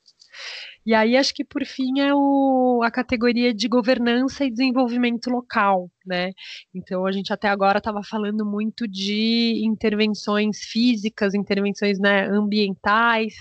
[0.85, 5.89] E aí acho que por fim é o, a categoria de governança e desenvolvimento local,
[6.05, 6.31] né?
[6.73, 13.35] Então a gente até agora estava falando muito de intervenções físicas, intervenções né, ambientais.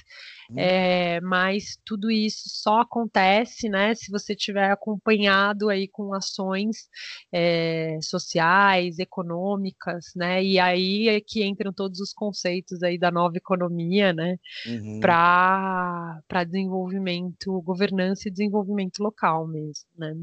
[0.57, 6.89] É, mas tudo isso só acontece, né, se você tiver acompanhado aí com ações
[7.33, 10.43] é, sociais, econômicas, né?
[10.45, 14.37] E aí é que entram todos os conceitos aí da nova economia, né?
[14.67, 15.01] Uhum.
[15.01, 20.15] para para desenvolvimento, governança e desenvolvimento local mesmo, né?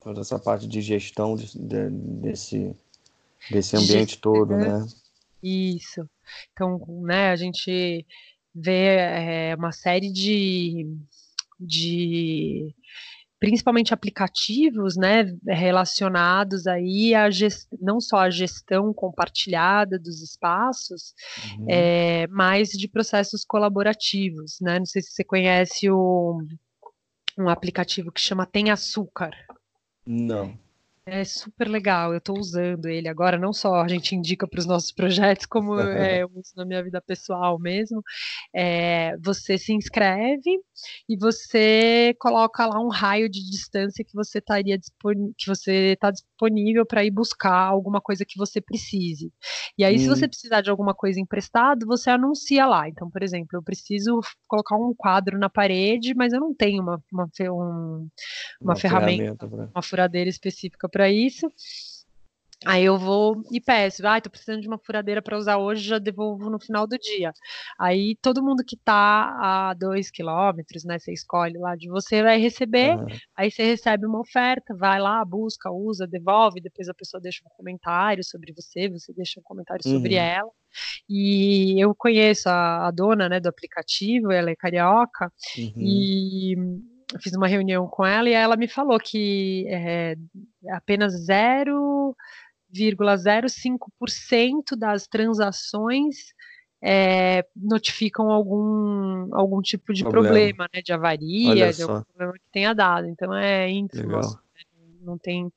[0.00, 2.74] Toda essa parte de gestão de- de- desse,
[3.50, 4.86] desse ambiente todo, né?
[5.42, 6.08] Isso.
[6.52, 8.06] Então, né, a gente
[8.54, 10.86] vê é, uma série de,
[11.58, 12.74] de
[13.38, 17.68] principalmente aplicativos, né, relacionados aí a gest...
[17.80, 21.14] não só a gestão compartilhada dos espaços,
[21.58, 21.66] Uhum.
[21.68, 24.78] é, mas de processos colaborativos, né?
[24.78, 26.42] Não sei se você conhece o,
[27.38, 29.30] um aplicativo que chama Tem Açúcar.
[30.06, 30.58] Não.
[31.06, 34.66] É super legal, eu estou usando ele agora, não só a gente indica para os
[34.66, 38.02] nossos projetos, como é, eu uso na minha vida pessoal mesmo.
[38.54, 40.60] É, você se inscreve
[41.08, 44.78] e você coloca lá um raio de distância que você estaria
[45.36, 49.32] que você está disponível para ir buscar alguma coisa que você precise.
[49.76, 50.14] E aí, se Hum.
[50.16, 52.88] você precisar de alguma coisa emprestado, você anuncia lá.
[52.88, 57.02] Então, por exemplo, eu preciso colocar um quadro na parede, mas eu não tenho uma,
[57.12, 58.08] uma, um-
[58.60, 61.46] uma ferramenta pra- uma furadeira específica para isso.
[62.66, 65.98] Aí eu vou e peço, ah, tô precisando de uma furadeira para usar hoje, já
[65.98, 67.32] devolvo no final do dia.
[67.78, 72.38] Aí todo mundo que tá a dois quilômetros, né, você escolhe lá de você, vai
[72.38, 73.06] receber, Aham.
[73.34, 77.50] aí você recebe uma oferta, vai lá, busca, usa, devolve, depois a pessoa deixa um
[77.56, 80.20] comentário sobre você, você deixa um comentário sobre Uhum.
[80.20, 80.50] ela.
[81.08, 85.76] E eu conheço a, a dona, né, do aplicativo, ela é carioca, Uhum.
[85.80, 86.54] e
[87.12, 90.14] eu fiz uma reunião com ela e ela me falou que é,
[90.70, 91.14] apenas
[92.74, 96.34] 0,05% das transações
[96.82, 100.28] é, notificam algum, algum tipo de Problema.
[100.28, 103.06] problema, né, de avaria, Olha de algum problema que tenha dado.
[103.06, 104.16] Então é ínfimo.
[104.16, 104.36] Assim,
[105.02, 105.52] não tem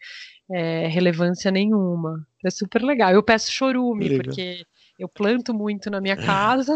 [0.52, 2.26] é, relevância nenhuma.
[2.44, 3.11] É super legal.
[3.11, 4.65] Eu peço chorume, porque
[4.97, 6.15] eu planto muito na minha
[6.67, 6.75] casa,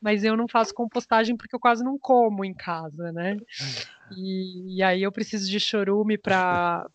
[0.00, 3.36] mas eu não faço compostagem porque eu quase não como em casa, né?
[4.16, 6.86] E, e aí eu preciso de chorume para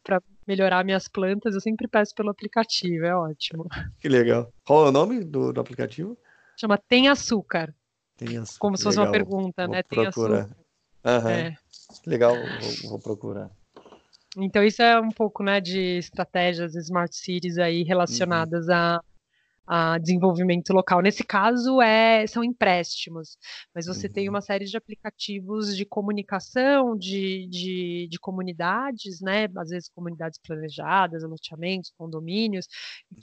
[0.48, 3.68] melhorar minhas plantas, eu sempre peço pelo aplicativo, é ótimo.
[4.00, 4.52] Que legal.
[4.66, 6.18] Qual é o nome do, do aplicativo?
[6.58, 7.74] Chama Tem Açúcar.
[8.18, 8.60] Tem açúcar.
[8.60, 9.12] Como se fosse legal.
[9.12, 9.84] uma pergunta, vou né?
[9.84, 10.50] Tem açúcar.
[11.04, 11.30] Uhum.
[11.30, 11.56] É.
[12.06, 13.52] Legal, vou, vou procurar.
[14.38, 18.74] Então, isso é um pouco né, de estratégias Smart Cities aí relacionadas uhum.
[18.74, 19.02] a
[19.68, 21.02] a desenvolvimento local.
[21.02, 23.38] Nesse caso, é, são empréstimos,
[23.74, 24.14] mas você uhum.
[24.14, 29.48] tem uma série de aplicativos de comunicação de, de, de, comunidades, né?
[29.58, 32.68] Às vezes comunidades planejadas, loteamentos, condomínios,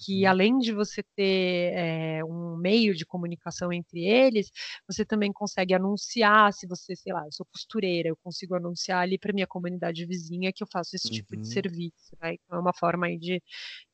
[0.05, 0.31] que uhum.
[0.31, 4.51] além de você ter é, um meio de comunicação entre eles,
[4.87, 9.19] você também consegue anunciar, se você, sei lá, eu sou costureira, eu consigo anunciar ali
[9.19, 11.45] para minha comunidade vizinha que eu faço esse tipo de uhum.
[11.45, 12.35] serviço, né?
[12.35, 13.41] Então é uma forma aí de,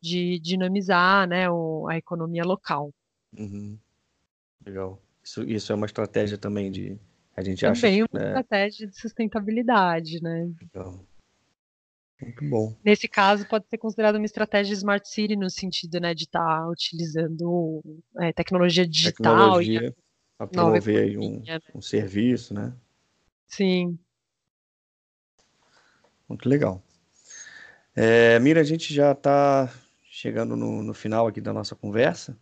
[0.01, 2.93] de dinamizar, né, o, a economia local.
[3.37, 3.79] Uhum.
[4.65, 5.01] Legal.
[5.23, 6.99] Isso, isso é uma estratégia também de.
[7.37, 7.81] A gente também acha.
[7.83, 8.29] Também uma né?
[8.29, 10.51] estratégia de sustentabilidade, né?
[10.61, 11.05] Legal.
[12.21, 12.77] Muito bom.
[12.85, 16.69] Nesse caso, pode ser considerado uma estratégia Smart City no sentido né, de estar tá
[16.69, 17.81] utilizando
[18.19, 19.95] é, tecnologia digital tecnologia
[20.37, 21.61] para promover aí um, né?
[21.75, 22.73] um serviço, né?
[23.47, 23.99] Sim.
[26.29, 26.83] Muito legal.
[27.95, 29.73] É, Mira, a gente já está
[30.19, 32.37] chegando no, no final aqui da nossa conversa.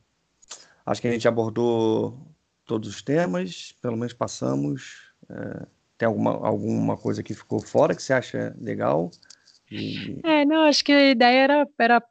[0.85, 2.19] Acho que a gente abordou
[2.65, 5.13] todos os temas, pelo menos passamos.
[5.29, 5.67] É,
[5.99, 9.11] tem alguma, alguma coisa que ficou fora que você acha legal?
[9.71, 10.19] E...
[10.25, 12.03] É, não, acho que a ideia era, era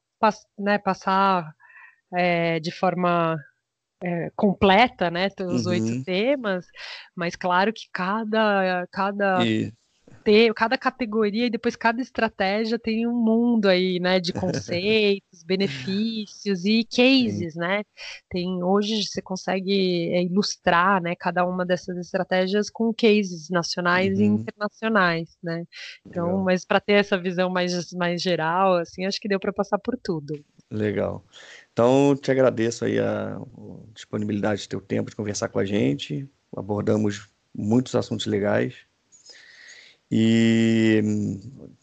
[0.59, 1.55] né, passar
[2.13, 3.35] é, de forma
[4.03, 5.71] é, completa, né, os uhum.
[5.71, 6.67] oito temas,
[7.15, 9.39] mas claro que cada, cada
[10.25, 14.33] ter, cada categoria e depois cada estratégia tem um mundo aí, né, de
[14.81, 17.59] conceitos, benefícios e cases, Sim.
[17.59, 17.83] né?
[18.27, 24.23] Tem hoje você consegue é, ilustrar, né, cada uma dessas estratégias com cases nacionais uhum.
[24.23, 25.63] e internacionais, né?
[26.05, 26.43] Então, Legal.
[26.43, 29.95] mas para ter essa visão mais mais geral, assim, acho que deu para passar por
[29.95, 30.43] tudo.
[30.71, 31.23] Legal.
[31.71, 36.27] Então, te agradeço aí a, a disponibilidade do teu tempo de conversar com a gente.
[36.55, 38.75] Abordamos muitos assuntos legais.
[40.11, 41.01] E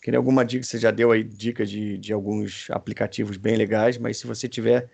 [0.01, 4.17] queria alguma dica, você já deu aí dica de, de alguns aplicativos bem legais, mas
[4.19, 4.89] se você tiver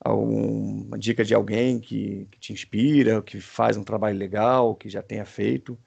[0.00, 5.02] alguma dica de alguém que, que te inspira, que faz um trabalho legal, que já
[5.02, 5.78] tenha feito,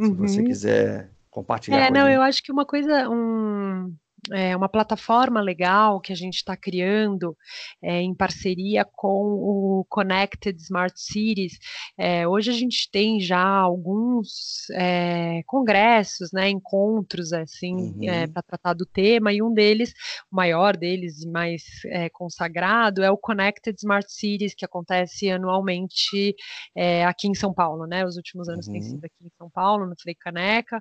[0.00, 0.14] se uhum.
[0.14, 1.86] você quiser compartilhar.
[1.86, 2.14] É, não, gente.
[2.14, 3.94] eu acho que uma coisa, um,
[4.32, 7.36] é, uma plataforma legal que a gente está criando
[7.82, 11.58] é, em parceria com o Connected Smart Cities.
[11.96, 18.32] É, hoje a gente tem já alguns é, congressos, né, encontros assim é, uhum.
[18.32, 19.92] para tratar do tema e um deles,
[20.30, 26.34] o maior deles e mais é, consagrado é o Connected Smart Cities que acontece anualmente
[27.06, 28.04] aqui em São Paulo, né?
[28.04, 28.72] Os últimos anos uhum.
[28.72, 30.80] tem sido aqui em São Paulo no Frei Caneca,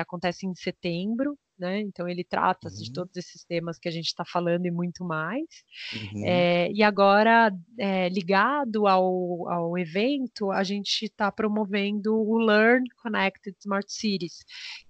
[0.00, 1.80] acontece em setembro né?
[1.80, 2.74] Então ele trata uhum.
[2.74, 5.46] de todos esses temas que a gente está falando e muito mais.
[5.92, 6.24] Uhum.
[6.24, 13.56] É, e agora, é, ligado ao, ao evento, a gente está promovendo o Learn Connected
[13.58, 14.44] Smart Cities,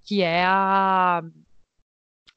[0.04, 1.22] que é a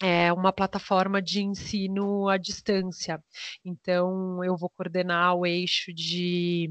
[0.04, 3.24] é uma plataforma de ensino à distância.
[3.64, 6.68] Então, eu vou coordenar o eixo de,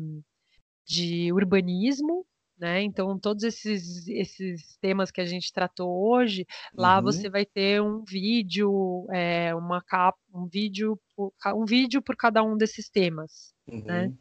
[0.84, 2.26] de urbanismo,
[2.60, 2.82] né?
[2.82, 7.04] Então, todos esses, esses temas que a gente tratou hoje, lá uhum.
[7.04, 12.42] você vai ter um vídeo, é, uma capa, um vídeo, por, um vídeo por cada
[12.42, 13.54] um desses temas.
[13.66, 13.74] Né?
[13.74, 13.84] Uhum.
[13.84, 14.12] Né?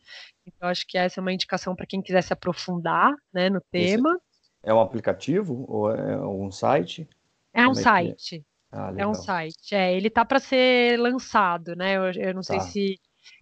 [0.47, 4.11] Então, acho que essa é uma indicação para quem quiser se aprofundar né, no tema.
[4.11, 4.21] Esse
[4.63, 7.07] é um aplicativo ou é um site?
[7.53, 7.83] É um é, é?
[7.83, 8.45] site.
[8.71, 9.75] Ah, é um site.
[9.75, 11.97] É, ele tá para ser lançado, né?
[11.97, 12.59] Eu, eu não tá.
[12.59, 12.99] sei se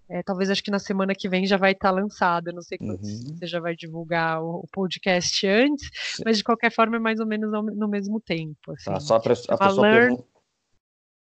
[0.09, 3.03] é, talvez acho que na semana que vem já vai estar tá não sei quando
[3.03, 3.35] uhum.
[3.35, 5.89] você já vai divulgar o, o, podcast antes,
[6.23, 8.71] mas de qualquer forma é mais ou menos no, no mesmo tempo.
[8.71, 8.91] Assim.
[8.91, 10.23] Tá, só a, a pessoa Learn,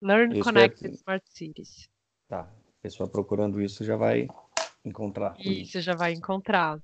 [0.01, 1.89] Learn Connected Smart Cities.
[2.27, 4.27] Tá, a pessoa procurando isso já vai
[4.83, 5.35] encontrar.
[5.39, 6.77] Isso, já vai encontrar.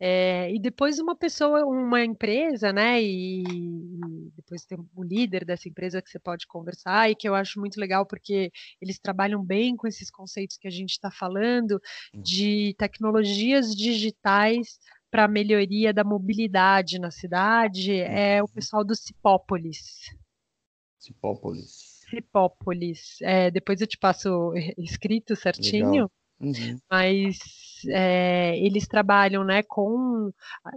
[0.00, 3.02] É, e depois uma pessoa, uma empresa, né?
[3.02, 7.34] E, e, depois tem o líder dessa empresa que você pode conversar e que eu
[7.34, 11.80] acho muito legal porque eles trabalham bem com esses conceitos que a gente está falando
[12.14, 12.22] hum.
[12.22, 14.78] de tecnologias digitais
[15.10, 18.52] para melhoria da mobilidade na cidade é o uhum.
[18.52, 20.14] pessoal do Cipópolis.
[20.98, 22.00] Cipópolis.
[22.10, 23.20] Cipópolis.
[23.22, 25.90] É, depois eu te passo escrito certinho.
[25.90, 26.10] Legal.
[26.40, 26.78] Uhum.
[26.90, 27.38] mas
[27.86, 30.30] é, eles trabalham né, com,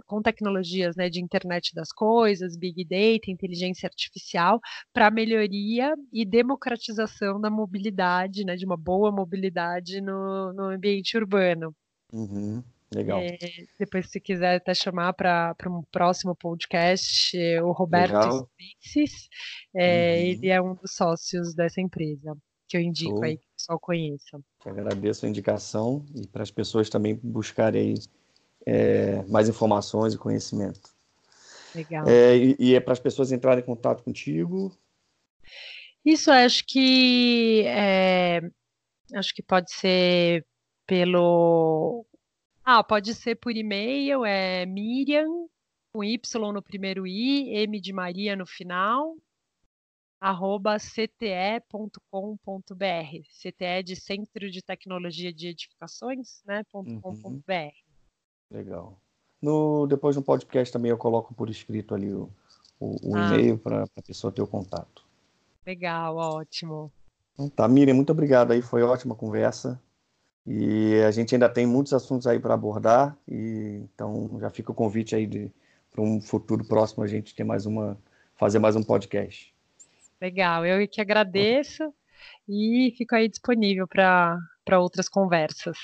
[0.06, 4.60] com tecnologias né, de internet das coisas, big data, inteligência artificial,
[4.92, 11.74] para melhoria e democratização da mobilidade, né, de uma boa mobilidade no, no ambiente urbano.
[12.12, 12.62] Uhum.
[12.94, 13.20] Legal.
[13.20, 13.38] É,
[13.78, 18.46] depois, se quiser até chamar para um próximo podcast, o Roberto
[18.82, 19.28] Spences,
[19.74, 20.26] é, uhum.
[20.26, 22.36] ele é um dos sócios dessa empresa,
[22.68, 23.24] que eu indico Show.
[23.24, 24.40] aí pessoal conheça.
[24.64, 27.94] agradeço a indicação e para as pessoas também buscarem
[28.66, 30.90] é, mais informações e conhecimento.
[31.74, 32.06] Legal.
[32.06, 34.76] É, e, e, é para as pessoas entrarem em contato contigo?
[36.04, 38.40] Isso, acho que é,
[39.14, 40.44] acho que pode ser
[40.86, 42.04] pelo
[42.64, 45.48] ah, pode ser por e-mail, é Miriam,
[45.92, 49.16] com Y no primeiro I, M de Maria no final,
[50.22, 51.98] arroba cte.com.br.
[53.28, 57.24] CTE de Centro de Tecnologia de Edificações, né, .com.br.
[57.24, 57.42] Uhum.
[58.48, 58.96] Legal.
[59.42, 62.30] No, depois no podcast também eu coloco por escrito ali o,
[62.78, 63.34] o, o ah.
[63.34, 65.04] e-mail para a pessoa ter o contato.
[65.66, 66.92] Legal, ótimo.
[67.34, 69.82] Então, tá, Miriam, muito obrigado aí, foi ótima conversa.
[70.46, 74.74] E a gente ainda tem muitos assuntos aí para abordar, e então já fica o
[74.74, 75.50] convite aí
[75.90, 77.98] para um futuro próximo a gente ter mais uma,
[78.36, 79.51] fazer mais um podcast.
[80.22, 81.92] Legal, eu que agradeço
[82.48, 84.38] e fico aí disponível para
[84.78, 85.76] outras conversas.